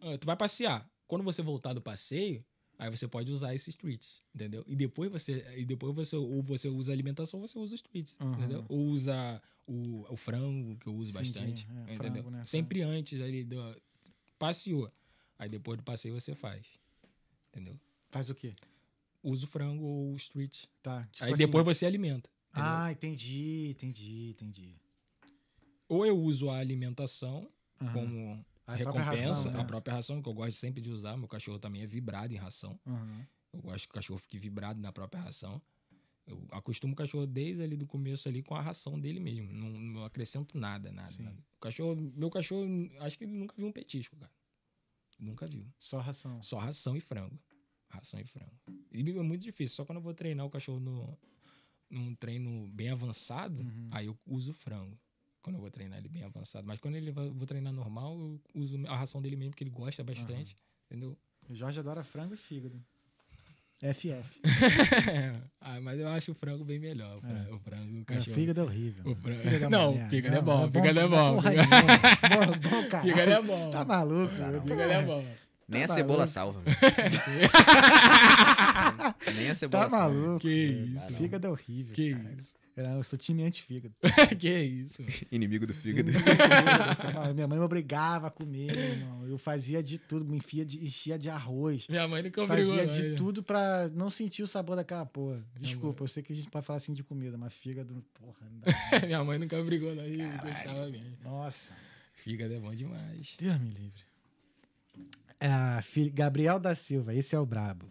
[0.00, 0.88] Ah, Tu vai passear.
[1.06, 2.42] Quando você voltar do passeio,
[2.78, 4.64] aí você pode usar esses treats, entendeu?
[4.66, 7.82] E depois você, e depois você ou você usa a alimentação ou você usa os
[7.82, 8.32] treats, Uhum.
[8.34, 8.64] entendeu?
[8.68, 11.96] Ou usa o, o frango, que eu uso Sim, bastante, é, entendeu?
[11.96, 12.44] frango, né?
[12.46, 13.56] Sempre antes ali do
[14.38, 14.90] passeou.
[15.38, 16.66] Aí depois do passeio você faz.
[17.50, 17.78] Entendeu?
[18.10, 18.54] Faz o quê?
[19.22, 20.68] Usa o frango ou os treats.
[20.82, 21.06] Tá.
[21.12, 22.28] Tipo aí assim- depois você alimenta.
[22.50, 22.70] entendeu?
[22.70, 24.74] Ah, entendi, entendi, entendi.
[25.88, 27.48] Ou eu uso a alimentação
[27.80, 27.92] Aham.
[27.92, 29.60] como A recompensa, ração, né?
[29.60, 31.16] a própria ração, que eu gosto sempre de usar.
[31.16, 32.78] Meu cachorro também é vibrado em ração.
[32.86, 33.26] Aham.
[33.52, 35.60] Eu gosto que o cachorro fique vibrado na própria ração.
[36.26, 39.52] Eu acostumo o cachorro desde ali do começo ali com a ração dele mesmo.
[39.52, 41.38] Não, não acrescento nada, nada, nada.
[41.56, 42.66] O cachorro, meu cachorro,
[43.00, 44.32] acho que ele nunca viu um petisco, cara.
[45.18, 45.66] Nunca viu.
[45.78, 46.42] Só ração.
[46.42, 47.38] Só ração e frango.
[47.88, 48.52] Ração e frango.
[48.90, 49.76] E é muito difícil.
[49.76, 51.18] Só quando eu vou treinar o cachorro no,
[51.90, 53.88] num treino bem avançado, Uhum.
[53.92, 54.98] aí eu uso frango.
[55.44, 56.66] Quando eu vou treinar ele bem avançado.
[56.66, 59.70] Mas quando ele vai, vou treinar normal, eu uso a ração dele mesmo, porque ele
[59.70, 60.56] gosta bastante.
[60.90, 61.14] Entendeu?
[61.48, 62.82] O Jorge adora frango e fígado.
[63.82, 64.40] FF.
[65.60, 67.18] ah, mas eu acho o frango bem melhor.
[67.18, 68.34] O frango, o, frango, o É, cachorro.
[68.34, 69.12] fígado é horrível.
[69.12, 72.46] O frango- Fígado é Não, fígado é bom, fígado é bom, porra fígado- nenhuma.
[72.46, 73.00] bom.
[73.02, 73.70] Fígado é bom.
[73.70, 74.62] Tá maluco, cara.
[74.62, 75.24] Fígado é bom.
[75.68, 76.32] Nem a Tá cebola maluco.
[76.32, 76.62] salva.
[79.36, 80.14] Nem a cebola Tá salva.
[80.14, 80.40] maluco.
[80.40, 80.52] Que
[80.94, 81.12] isso.
[81.14, 81.94] Fígado é horrível.
[81.94, 82.34] Que cara.
[82.38, 82.54] isso.
[82.76, 83.94] Eu sou time anti-fígado.
[84.38, 85.02] que isso.
[85.30, 86.10] Inimigo do fígado.
[87.34, 89.28] Minha mãe me obrigava a comer, meu irmão.
[89.28, 91.86] Eu fazia de tudo, me enfia de, enchia de arroz.
[91.88, 92.76] Minha mãe nunca obrigou.
[92.76, 95.46] Fazia de tudo pra não sentir o sabor daquela porra.
[95.60, 98.58] Desculpa, eu sei que a gente pode falar assim de comida, mas fígado, porra, não
[98.58, 99.06] dá.
[99.06, 100.04] Minha mãe nunca brigou, não.
[100.04, 101.16] Eu gostava bem.
[101.22, 101.72] Nossa,
[102.14, 103.36] Fígado é bom demais.
[103.38, 104.02] Deus me livre.
[105.38, 107.86] É a filha, Gabriel da Silva, esse é o brabo.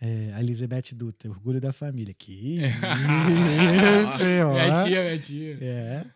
[0.00, 2.14] É, a Elizabeth Dutra, orgulho da família.
[2.14, 4.24] Que isso.
[4.24, 5.58] Minha tia, minha tia.
[5.60, 6.06] É.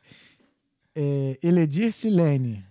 [0.94, 1.38] é.
[1.42, 2.64] Eledir Silene.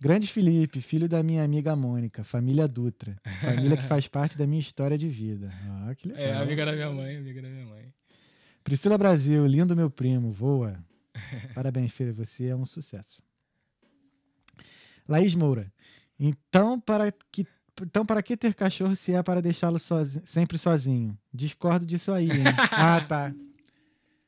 [0.00, 3.16] Grande Felipe, filho da minha amiga Mônica, família Dutra.
[3.40, 5.52] Família que faz parte da minha história de vida.
[5.64, 6.24] Ah, que legal.
[6.24, 7.94] É, amiga da minha mãe, amiga da minha mãe.
[8.64, 10.84] Priscila Brasil, lindo meu primo, voa.
[11.54, 13.22] Parabéns, filho, você é um sucesso.
[15.08, 15.72] Laís Moura,
[16.18, 17.46] então para que
[17.80, 21.16] então para que ter cachorro se é para deixá-lo sozi- sempre sozinho?
[21.32, 22.44] Discordo disso aí, hein?
[22.72, 23.32] ah, tá.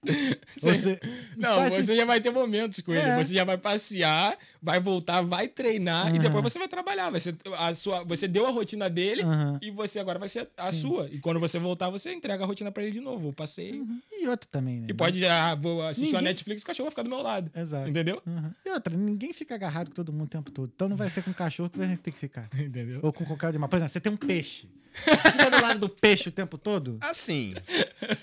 [0.57, 0.99] Você
[1.37, 3.01] Não, faz você já vai ter momentos com ele.
[3.01, 3.23] É.
[3.23, 6.19] Você já vai passear, vai voltar, vai treinar e Aham.
[6.23, 7.11] depois você vai trabalhar.
[7.11, 9.59] Vai ser a sua, você deu a rotina dele Aham.
[9.61, 10.81] e você agora vai ser a Sim.
[10.81, 11.09] sua.
[11.11, 13.29] E quando você voltar, você entrega a rotina pra ele de novo.
[13.29, 13.83] Eu passei.
[14.13, 14.87] E outro também, né?
[14.91, 17.51] E pode, ah, vou assistir a Ninguém- Netflix, o cachorro vai ficar do meu lado.
[17.55, 17.89] Exato.
[17.89, 18.23] Entendeu?
[18.27, 18.51] Uhum.
[18.65, 20.71] E outra, ninguém fica agarrado com todo mundo o tempo todo.
[20.75, 22.49] Então não vai ser com cachorro que vai ter que ficar.
[22.55, 23.01] Entendeu?
[23.03, 23.69] Ou com qualquer animal.
[23.69, 24.69] Por exemplo, você tem um peixe.
[24.95, 26.99] Fica do lado do peixe o tempo todo.
[27.01, 27.55] Assim.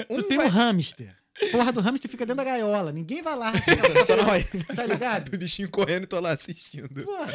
[0.07, 1.13] Tu tem um hamster.
[1.51, 2.91] Porra do hamster fica dentro da gaiola.
[2.91, 3.51] Ninguém vai lá.
[4.05, 4.43] Só não vai.
[4.75, 5.33] Tá ligado?
[5.33, 7.03] O bichinho correndo e tô lá assistindo.
[7.03, 7.31] Porra.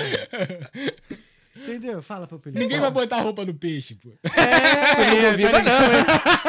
[1.57, 2.03] Entendeu?
[2.03, 2.61] Fala pro Felipe.
[2.61, 4.11] Ninguém vai botar roupa no peixe, pô.
[4.23, 6.05] Tu não duvida, não, hein?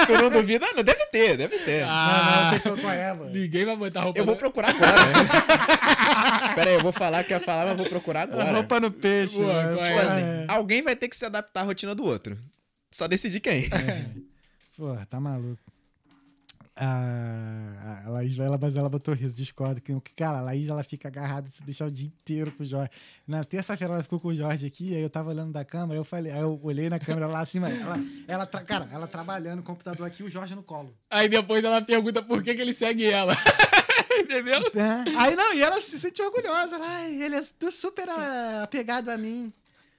[0.05, 0.83] Tu não duvida, não.
[0.83, 1.81] Deve ter, deve ter.
[1.85, 3.31] Não, Ah, não, tem qual é, mano.
[3.31, 4.93] ninguém vai botar roupa Eu vou procurar agora.
[6.55, 8.51] Pera aí, eu vou falar que ia falar, mas vou procurar A agora.
[8.51, 9.37] roupa no peixe.
[9.37, 9.77] Boa, mano.
[9.77, 9.93] qual é?
[9.95, 10.45] Tipo assim, É.
[10.49, 12.37] alguém vai ter que se adaptar à rotina do outro.
[12.91, 13.63] Só decidir quem.
[14.75, 15.66] Porra, tá maluco.
[16.79, 19.81] A, a Laís, ela, mas ela botou riso, discordo.
[19.81, 22.91] Que, cara, a Laís ela fica agarrada se deixar o dia inteiro com o Jorge.
[23.27, 26.03] Na terça-feira ela ficou com o Jorge aqui, aí eu tava olhando da câmera, eu
[26.03, 30.05] falei, aí eu olhei na câmera lá acima, ela, ela cara, ela trabalhando no computador
[30.05, 30.93] aqui, o Jorge no colo.
[31.09, 33.33] Aí depois ela pergunta por que, que ele segue ela.
[34.19, 34.59] Entendeu?
[34.75, 35.17] É.
[35.17, 36.75] Aí não, e ela se sente orgulhosa.
[36.75, 38.07] ela, ele é super
[38.61, 39.51] apegado a mim.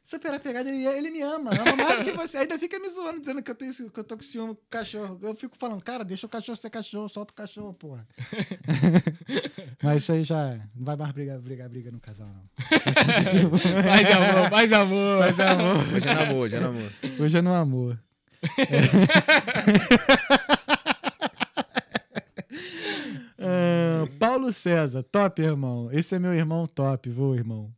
[0.09, 2.39] Super apegado, ele, ele me ama, ama mais do que você.
[2.39, 4.71] Ainda fica me zoando, dizendo que eu, tenho, que eu tô com ciúme com o
[4.71, 5.19] cachorro.
[5.21, 8.09] Eu fico falando, cara, deixa o cachorro ser cachorro, solta o cachorro, porra.
[9.85, 12.49] Mas isso aí já não vai mais brigar, brigar, briga no casal, não.
[13.85, 15.19] Mais amor, mais amor.
[15.19, 15.77] Mas é amor.
[15.93, 16.93] Hoje é namoro, hoje é namoro.
[17.21, 17.99] Hoje é no amor.
[23.39, 25.91] Ah, Paulo César, top, irmão.
[25.93, 27.71] Esse é meu irmão top, vou, irmão.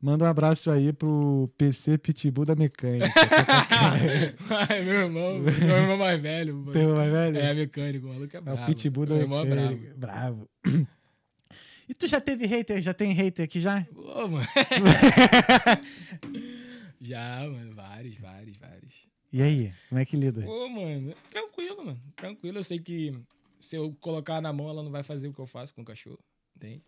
[0.00, 3.08] Manda um abraço aí pro PC Pitbull da Mecânica.
[4.68, 6.56] Ai, meu irmão, meu irmão mais velho.
[6.58, 7.38] um mais velho?
[7.38, 8.62] É, mecânico, o maluco é É bravo.
[8.62, 9.70] o Pitbull da Meu irmão é bravo.
[9.70, 9.94] Mecânica.
[9.96, 10.48] Bravo.
[11.88, 12.82] E tu já teve hater?
[12.82, 13.84] Já tem hater aqui já?
[13.94, 14.46] Pô, mano.
[17.00, 19.06] Já, mano, vários, vários, vários.
[19.32, 20.42] E aí, como é que lida?
[20.42, 21.98] Pô, mano, tranquilo, mano.
[22.16, 22.58] Tranquilo.
[22.58, 23.14] Eu sei que
[23.60, 25.84] se eu colocar na mão, ela não vai fazer o que eu faço com o
[25.84, 26.18] cachorro.
[26.56, 26.82] Entende?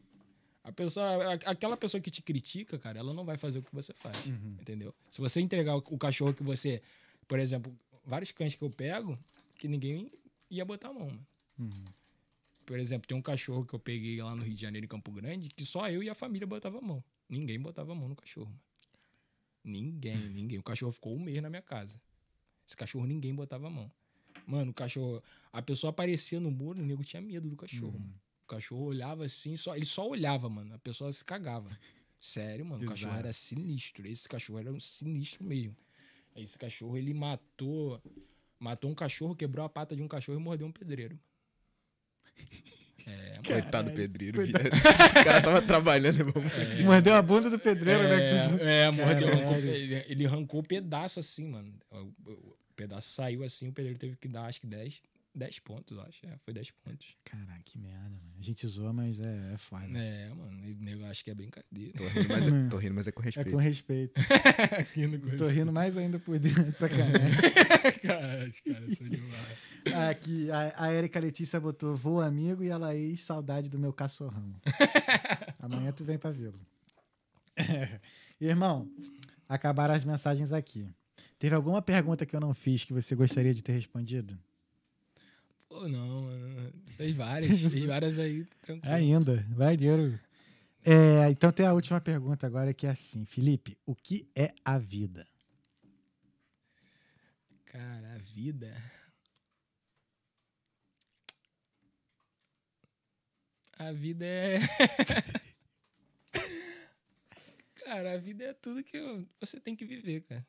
[0.68, 3.94] A pessoa, aquela pessoa que te critica, cara, ela não vai fazer o que você
[3.94, 4.26] faz.
[4.60, 4.94] Entendeu?
[5.10, 6.82] Se você entregar o, o cachorro que você.
[7.26, 7.74] Por exemplo,
[8.04, 9.18] vários cães que eu pego,
[9.54, 10.12] que ninguém
[10.50, 11.26] ia botar a mão, mano.
[12.66, 15.10] Por exemplo, tem um cachorro que eu peguei lá no Rio de Janeiro, em Campo
[15.10, 17.02] Grande, que só eu e a família botava a mão.
[17.26, 18.50] Ninguém botava a mão no cachorro.
[18.50, 18.60] Mano.
[19.64, 20.58] Ninguém, ninguém.
[20.58, 21.98] O cachorro ficou um mês na minha casa.
[22.66, 23.90] Esse cachorro ninguém botava a mão.
[24.46, 25.22] Mano, o cachorro.
[25.50, 28.20] A pessoa aparecia no muro, o nego tinha medo do cachorro, mano.
[28.48, 30.74] O cachorro olhava assim, só, ele só olhava, mano.
[30.74, 31.68] A pessoa se cagava.
[32.18, 32.82] Sério, mano.
[32.82, 34.06] O cachorro era sinistro.
[34.08, 35.76] Esse cachorro era um sinistro mesmo.
[36.34, 38.00] Esse cachorro, ele matou.
[38.58, 41.18] Matou um cachorro, quebrou a pata de um cachorro e mordeu um pedreiro.
[43.06, 43.42] É, mano.
[43.42, 44.66] Coitado do pedreiro, viado.
[44.66, 46.30] O cara tava trabalhando.
[46.30, 46.52] Vamos...
[46.84, 48.18] Mordeu a bunda do pedreiro, né?
[48.18, 51.72] que tu- É, é mordeu, ele, ele arrancou o pedaço assim, mano.
[51.90, 55.02] O, o- o pedaço saiu assim, o pedreiro teve que dar acho que 10,
[55.38, 56.26] 10 pontos, eu acho.
[56.26, 57.16] É, foi 10 pontos.
[57.24, 58.32] Caraca, que merda, mano.
[58.38, 59.86] A gente zoa, mas é, é foda.
[59.98, 61.92] É, mano, e nego acho que é brincadeira.
[61.96, 63.50] Tô rindo, mas é, tô rindo, mas é com É respeito.
[63.50, 64.20] com respeito.
[64.94, 67.40] Rindo com Tô rindo mais ainda por dentro de sacanagem.
[68.02, 69.58] Cara, os caras são demais.
[70.10, 74.54] Aqui, a, a Erika Letícia botou voo amigo e a Laís, saudade do meu cachorrão.
[75.60, 76.58] Amanhã tu vem pra vê-lo.
[78.40, 78.88] Irmão,
[79.48, 80.88] acabaram as mensagens aqui.
[81.38, 84.38] Teve alguma pergunta que eu não fiz que você gostaria de ter respondido?
[85.68, 86.28] Pô, não.
[86.96, 88.94] Fez várias, fez várias aí, tranquilo.
[88.94, 90.18] Ainda, vai dinheiro.
[90.84, 94.78] É, então tem a última pergunta agora que é assim, Felipe, o que é a
[94.78, 95.26] vida?
[97.66, 98.74] Cara, a vida.
[103.78, 104.58] A vida é.
[107.84, 108.98] cara, a vida é tudo que
[109.38, 110.46] você tem que viver, cara.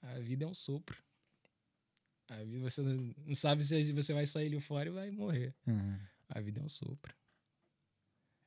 [0.00, 0.96] A vida é um sopro.
[2.30, 5.54] A vida você não sabe se você vai sair ali fora e vai morrer.
[5.66, 5.98] Uhum,
[6.28, 7.14] A vida é um sopro.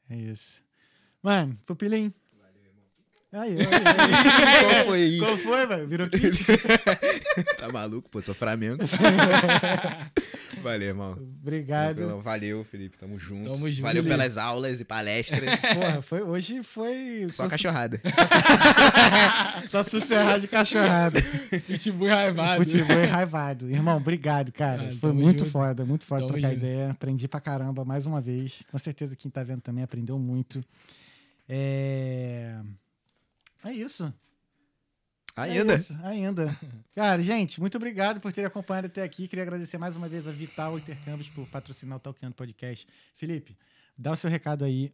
[0.09, 0.63] é isso.
[1.21, 2.13] Mano, Pupilim.
[3.33, 3.69] Aí, aí, aí.
[4.67, 5.19] Qual foi aí?
[5.19, 5.87] Qual foi, velho?
[5.87, 6.45] Virou kit.
[7.57, 8.09] Tá maluco?
[8.09, 8.83] Pô, sou Flamengo.
[10.61, 11.11] Valeu, irmão.
[11.41, 12.19] Obrigado.
[12.21, 12.97] Valeu, Felipe.
[12.97, 13.51] Tamo junto.
[13.51, 13.83] Tamo junto.
[13.83, 14.09] Valeu Felipe.
[14.17, 15.41] pelas aulas e palestras.
[15.73, 17.27] Porra, foi, hoje foi.
[17.29, 18.01] Só cachorrada.
[19.67, 21.21] Só sussurrar de cachorrada.
[21.67, 22.65] Pitbull raivado.
[22.65, 23.69] Futebol enraivado.
[23.69, 24.83] Irmão, obrigado, cara.
[24.83, 25.51] Cara, Foi muito junto.
[25.51, 26.59] foda, muito foda Tamo trocar junto.
[26.65, 26.91] ideia.
[26.91, 28.63] Aprendi pra caramba mais uma vez.
[28.71, 30.61] Com certeza quem tá vendo também aprendeu muito.
[31.47, 32.55] É.
[33.63, 34.13] É isso.
[35.37, 35.75] É Ainda.
[35.75, 36.59] isso, ainda.
[36.93, 39.27] Cara, gente, muito obrigado por terem acompanhado até aqui.
[39.27, 42.85] Queria agradecer mais uma vez a Vital Intercâmbios por patrocinar o Talkando Podcast.
[43.15, 43.57] Felipe,
[43.97, 44.93] dá o seu recado aí.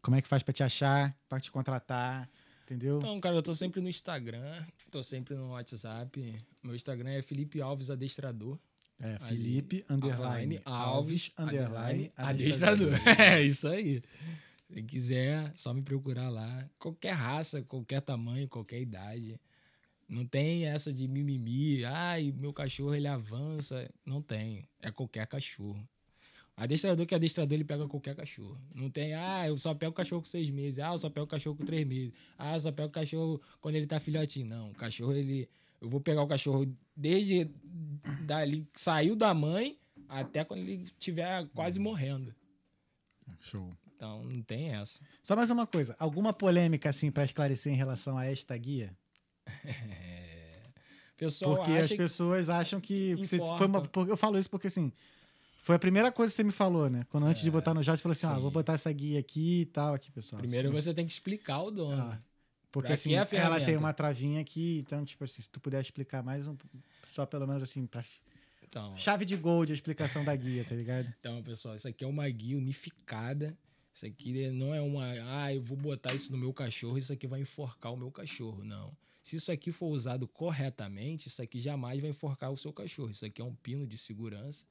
[0.00, 2.28] Como é que faz pra te achar, pra te contratar,
[2.62, 2.98] entendeu?
[2.98, 4.62] Então, cara, eu tô sempre no Instagram,
[4.92, 6.36] tô sempre no WhatsApp.
[6.62, 8.58] Meu Instagram é Felipe Alves Adestrador.
[9.00, 12.90] É, Felipe, underline, Alves, underline, adestrador.
[13.18, 14.02] É isso aí.
[14.72, 16.68] Se quiser, só me procurar lá.
[16.78, 19.40] Qualquer raça, qualquer tamanho, qualquer idade.
[20.08, 21.84] Não tem essa de mimimi.
[21.84, 23.90] Ai, meu cachorro ele avança.
[24.04, 24.68] Não tem.
[24.80, 25.86] É qualquer cachorro.
[26.56, 28.60] Adestrador que é adestrador, ele pega qualquer cachorro.
[28.74, 30.80] Não tem, ah, eu só pego o cachorro com seis meses.
[30.80, 32.12] Ah, eu só pego o cachorro com três meses.
[32.36, 34.46] Ah, eu só pego o cachorro quando ele tá filhotinho.
[34.46, 35.48] Não, o cachorro, ele.
[35.80, 36.66] Eu vou pegar o cachorro
[36.96, 37.48] desde
[38.24, 39.78] dali, saiu da mãe
[40.08, 42.34] até quando ele estiver quase morrendo.
[43.40, 43.70] Show.
[43.98, 45.00] Então, não tem essa.
[45.24, 45.96] Só mais uma coisa.
[45.98, 48.96] Alguma polêmica, assim, pra esclarecer em relação a esta guia?
[51.16, 53.16] Pessoal Porque as pessoas acham que.
[53.16, 54.92] que você foi uma, eu falo isso porque, assim,
[55.56, 57.04] foi a primeira coisa que você me falou, né?
[57.10, 58.40] Quando antes de botar no jote, você falou assim: ah, É, sim.
[58.40, 60.38] vou botar essa guia aqui e tal, aqui, pessoal.
[60.38, 62.00] Primeiro você tem que explicar o dono.
[62.00, 62.20] Ah,
[62.70, 65.80] Porque assim, que a ela tem uma travinha aqui, então, tipo assim, se tu puder
[65.80, 66.56] explicar mais um.
[67.04, 68.04] Só pelo menos assim, pra.
[68.62, 71.12] Então, Chave de gol de explicação da guia, tá ligado?
[71.18, 73.58] Então, pessoal, isso aqui é uma guia unificada.
[73.92, 75.04] Isso aqui não é uma.
[75.42, 78.62] Ah, eu vou botar isso no meu cachorro, isso aqui vai enforcar o meu cachorro.
[78.64, 78.96] Não.
[79.22, 83.10] Se isso aqui for usado corretamente, isso aqui jamais vai enforcar o seu cachorro.
[83.10, 84.64] Isso aqui é um pino de segurança.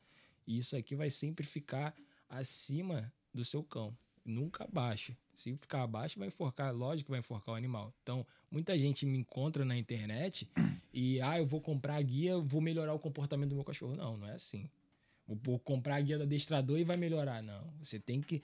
[0.48, 1.94] E isso aqui vai sempre ficar
[2.30, 3.96] acima do seu cão.
[4.26, 5.16] Nunca abaixo.
[5.34, 6.74] Se ficar abaixo, vai enforcar.
[6.74, 7.94] Lógico que vai enforcar o animal.
[8.02, 10.50] Então, muita gente me encontra na internet
[10.94, 13.96] e, ah, eu vou comprar a guia, vou melhorar o comportamento do meu cachorro.
[13.96, 14.70] Não, não é assim.
[15.28, 17.42] Vou- comprar a guia do adestrador e vai melhorar.
[17.44, 17.72] Não.
[17.82, 18.42] Você tem que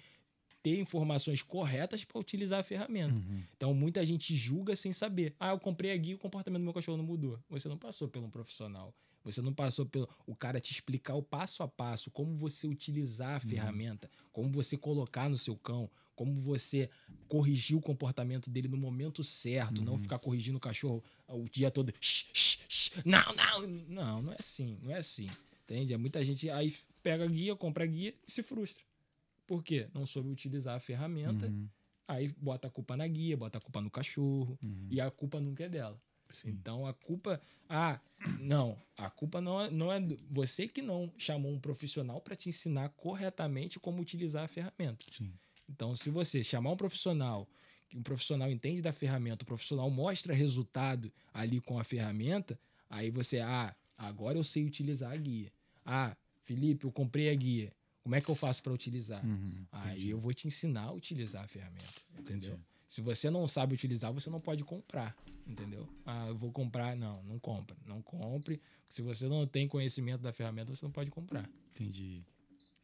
[0.64, 3.22] ter informações corretas para utilizar a ferramenta.
[3.56, 5.36] Então, muita gente julga sem saber.
[5.38, 7.38] Ah, eu comprei a guia e o comportamento do meu cachorro não mudou.
[7.50, 8.96] Você não passou por um profissional.
[9.26, 13.36] Você não passou pelo o cara te explicar o passo a passo, como você utilizar
[13.36, 16.90] a ferramenta, como você colocar no seu cão, como você
[17.28, 21.94] corrigir o comportamento dele no momento certo, não ficar corrigindo o cachorro o dia todo.
[22.02, 25.30] "Shh, shh, shh, Não, não, não, não é assim, não é assim.
[25.64, 25.94] Entende?
[25.94, 28.84] É muita gente aí pega a guia, compra a guia e se frustra.
[29.46, 29.88] Por quê?
[29.94, 31.54] Não soube utilizar a ferramenta,
[32.08, 34.58] aí bota a culpa na guia, bota a culpa no cachorro,
[34.90, 36.02] e a culpa nunca é dela.
[36.46, 37.40] Então a culpa.
[37.70, 38.00] Ah,
[38.40, 38.82] não.
[38.98, 40.00] A culpa não é, não é
[40.30, 45.06] você que não chamou um profissional para te ensinar corretamente como utilizar a ferramenta.
[45.10, 45.34] Sim.
[45.70, 47.48] Então, se você chamar um profissional,
[47.90, 52.60] que um profissional entende da ferramenta, o profissional mostra resultado ali com a ferramenta,
[52.90, 55.52] aí você, ah, agora eu sei utilizar a guia.
[55.86, 57.72] Ah, Felipe, eu comprei a guia.
[58.04, 59.24] Como é que eu faço para utilizar?
[59.72, 62.60] aí eu vou te ensinar a utilizar a ferramenta, entendeu?
[62.88, 65.16] Se você não sabe utilizar, você não pode comprar,
[65.48, 65.88] entendeu?
[66.06, 68.62] Ah, eu vou comprar, não, não compra, não compre.
[68.88, 71.50] Se você não tem conhecimento da ferramenta, você não pode comprar.
[71.72, 72.24] Entendi.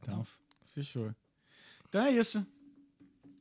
[0.01, 0.39] Então, f-
[0.73, 1.13] fechou.
[1.87, 2.43] Então é isso.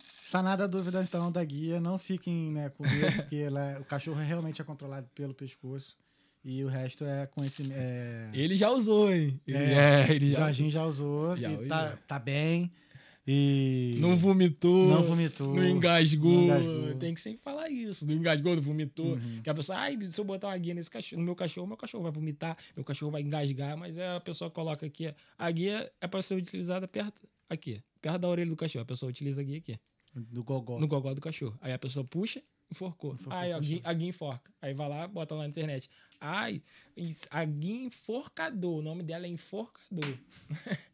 [0.03, 1.81] Sanada a dúvida, então, da guia.
[1.81, 5.97] Não fiquem né, com medo, porque ela, o cachorro realmente é controlado pelo pescoço.
[6.51, 7.75] E o resto é conhecimento.
[7.77, 9.39] É, Ele já usou, hein?
[9.47, 12.73] Ele, É, é, ele já Jorginho já usou Já e tá, tá bem.
[13.27, 13.99] E.
[14.01, 14.89] Não vomitou.
[14.89, 15.55] Não vomitou.
[15.55, 16.33] Não engasgou.
[16.33, 16.75] Não engasgou.
[16.75, 16.99] Uhum.
[16.99, 18.07] Tem que sempre falar isso.
[18.07, 19.19] Não engasgou, não vomitou.
[19.45, 21.77] Que a pessoa, ai, se eu botar uma guia nesse cachorro, no meu cachorro, meu
[21.77, 25.13] cachorro vai vomitar, meu cachorro vai engasgar, mas aí a pessoa coloca aqui.
[25.37, 28.85] A guia é para ser utilizada perto, aqui, perto da orelha do cachorro.
[28.85, 29.79] A pessoa utiliza a guia aqui,
[30.15, 30.81] Do gogó.
[30.81, 31.59] no gogó do cachorro.
[31.61, 33.15] Aí a pessoa puxa, enforcou.
[33.15, 34.51] Enforcou aí o a guia, a guia enforca.
[34.61, 35.91] Aí vai lá, bota lá na internet.
[36.21, 36.63] Ai,
[36.97, 38.79] is- a guia enforcador.
[38.79, 40.19] O nome dela é enforcador.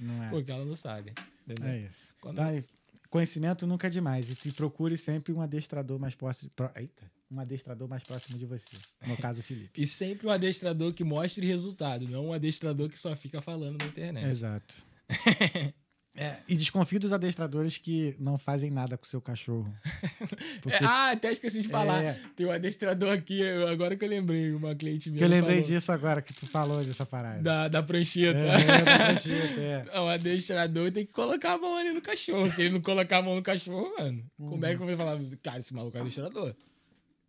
[0.00, 0.30] Não é.
[0.30, 1.12] Porque ela não sabe.
[1.46, 1.70] Entendeu?
[1.72, 2.12] É isso.
[2.20, 2.64] Quando- aí,
[3.08, 4.28] conhecimento nunca é demais.
[4.30, 6.50] E te procure sempre um adestrador mais próximo.
[6.56, 8.76] Pro, eita, um adestrador mais próximo de você.
[9.06, 9.70] No caso, o Felipe.
[9.80, 13.86] E sempre um adestrador que mostre resultado, não um adestrador que só fica falando na
[13.86, 14.26] internet.
[14.26, 14.74] Exato.
[16.16, 19.72] É, e desconfio dos adestradores que não fazem nada com o seu cachorro.
[20.66, 22.02] É, ah, até esqueci de falar.
[22.02, 22.18] É.
[22.34, 25.18] Tem um adestrador aqui, agora que eu lembrei, uma cliente minha.
[25.18, 27.42] Que eu lembrei falou disso agora que tu falou dessa parada.
[27.42, 28.38] Da, da prancheta.
[28.38, 29.84] É, da prancheta, é.
[30.00, 32.50] O adestrador tem que colocar a mão ali no cachorro.
[32.50, 35.20] Se ele não colocar a mão no cachorro, mano, como é que eu vou falar?
[35.42, 36.54] Cara, esse maluco é adestrador.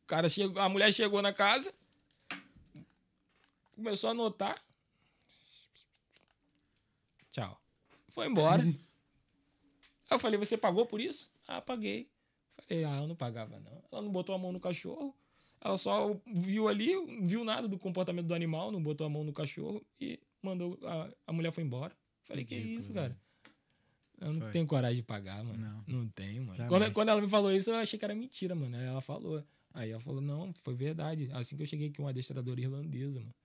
[0.04, 1.74] O cara chegou, a mulher chegou na casa,
[3.76, 4.56] começou a anotar.
[7.32, 7.65] Tchau.
[8.16, 8.64] Foi embora.
[8.64, 8.78] Aí
[10.10, 11.30] eu falei, você pagou por isso?
[11.46, 12.10] Ah, paguei.
[12.66, 13.84] Falei, ah, eu não pagava, não.
[13.92, 15.14] Ela não botou a mão no cachorro.
[15.60, 19.34] Ela só viu ali, viu nada do comportamento do animal, não botou a mão no
[19.34, 20.80] cachorro e mandou.
[20.84, 21.94] A, a mulher foi embora.
[22.24, 23.20] Falei, que Ridículo, isso, cara?
[24.22, 24.52] Eu não Foi.
[24.52, 25.58] tenho coragem de pagar, mano.
[25.58, 25.84] Não.
[25.86, 26.58] Não, tenho, mano.
[26.58, 26.70] Jamais.
[26.70, 28.78] Quando, quando ela me falou isso, eu achei que era mentira, mano.
[28.78, 29.44] Aí ela falou.
[29.74, 31.30] Aí ela falou, não, foi verdade.
[31.34, 33.36] Assim que eu cheguei aqui, uma adestradora irlandesa, mano.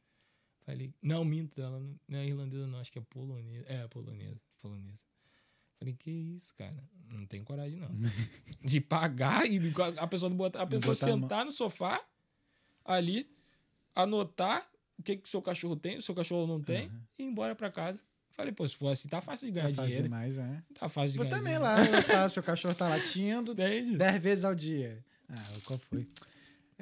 [0.64, 3.64] Falei, não, minto, ela não, não é irlandesa, não, acho que é polonesa.
[3.66, 4.40] É, polonesa.
[4.60, 5.02] Polonesa.
[5.78, 6.76] Falei, que isso, cara?
[7.08, 7.88] Não tenho coragem, não.
[8.62, 9.58] de pagar e
[9.96, 10.62] a pessoa botar.
[10.62, 12.02] A pessoa botar a sentar no sofá
[12.84, 13.28] ali,
[13.94, 14.68] anotar
[14.98, 17.70] o que que seu cachorro tem, o seu cachorro não tem, e ir embora pra
[17.70, 18.02] casa.
[18.32, 20.02] Falei, pô, se for assim, tá fácil de ganhar É fácil dinheiro.
[20.04, 20.62] demais, é.
[20.78, 21.96] Tá fácil de Eu ganhar também dinheiro.
[21.96, 23.54] lá, tá, seu cachorro tá latindo?
[23.54, 25.02] 10 vezes ao dia.
[25.28, 26.06] Ah, qual foi?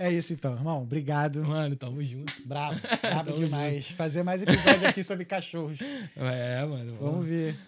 [0.01, 0.83] É isso então, irmão.
[0.83, 1.43] Obrigado.
[1.45, 2.33] Mano, tamo junto.
[2.47, 3.91] Brabo, brabo demais.
[3.91, 5.81] Fazer mais episódio aqui sobre cachorros.
[6.15, 6.97] É, mano.
[7.01, 7.59] Vamos ver.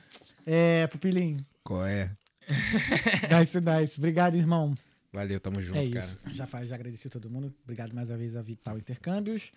[0.47, 1.44] É, Pupilinho.
[1.65, 2.09] Qual é?
[3.36, 3.98] Nice, nice.
[3.98, 4.74] Obrigado, irmão.
[5.12, 5.98] Valeu, tamo junto, é cara.
[5.98, 6.19] isso.
[6.32, 7.52] Já faz, já agradeci a todo mundo.
[7.65, 9.51] Obrigado mais uma vez a Vital Intercâmbios.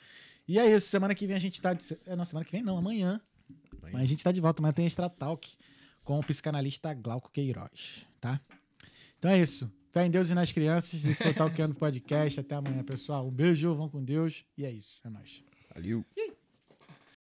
[0.48, 0.90] E é isso.
[0.90, 1.74] Semana que vem a gente tá.
[1.74, 1.84] De...
[2.08, 3.22] é, Não, semana que vem não, amanhã.
[3.78, 3.94] Amanhã.
[3.94, 4.62] Mas a gente tá de volta.
[4.62, 5.48] Amanhã tem Extra Talk
[6.04, 8.42] com o psicanalista Glauco Queiroz, tá?
[9.20, 9.72] Então é isso.
[9.94, 11.06] Fé em Deus e nas crianças.
[11.06, 12.40] Esse foi o Talkando Podcast.
[12.40, 13.28] Até amanhã, pessoal.
[13.28, 14.44] Um beijo, vão com Deus.
[14.58, 15.00] E é isso.
[15.06, 15.44] É nóis.
[15.72, 16.04] Valeu.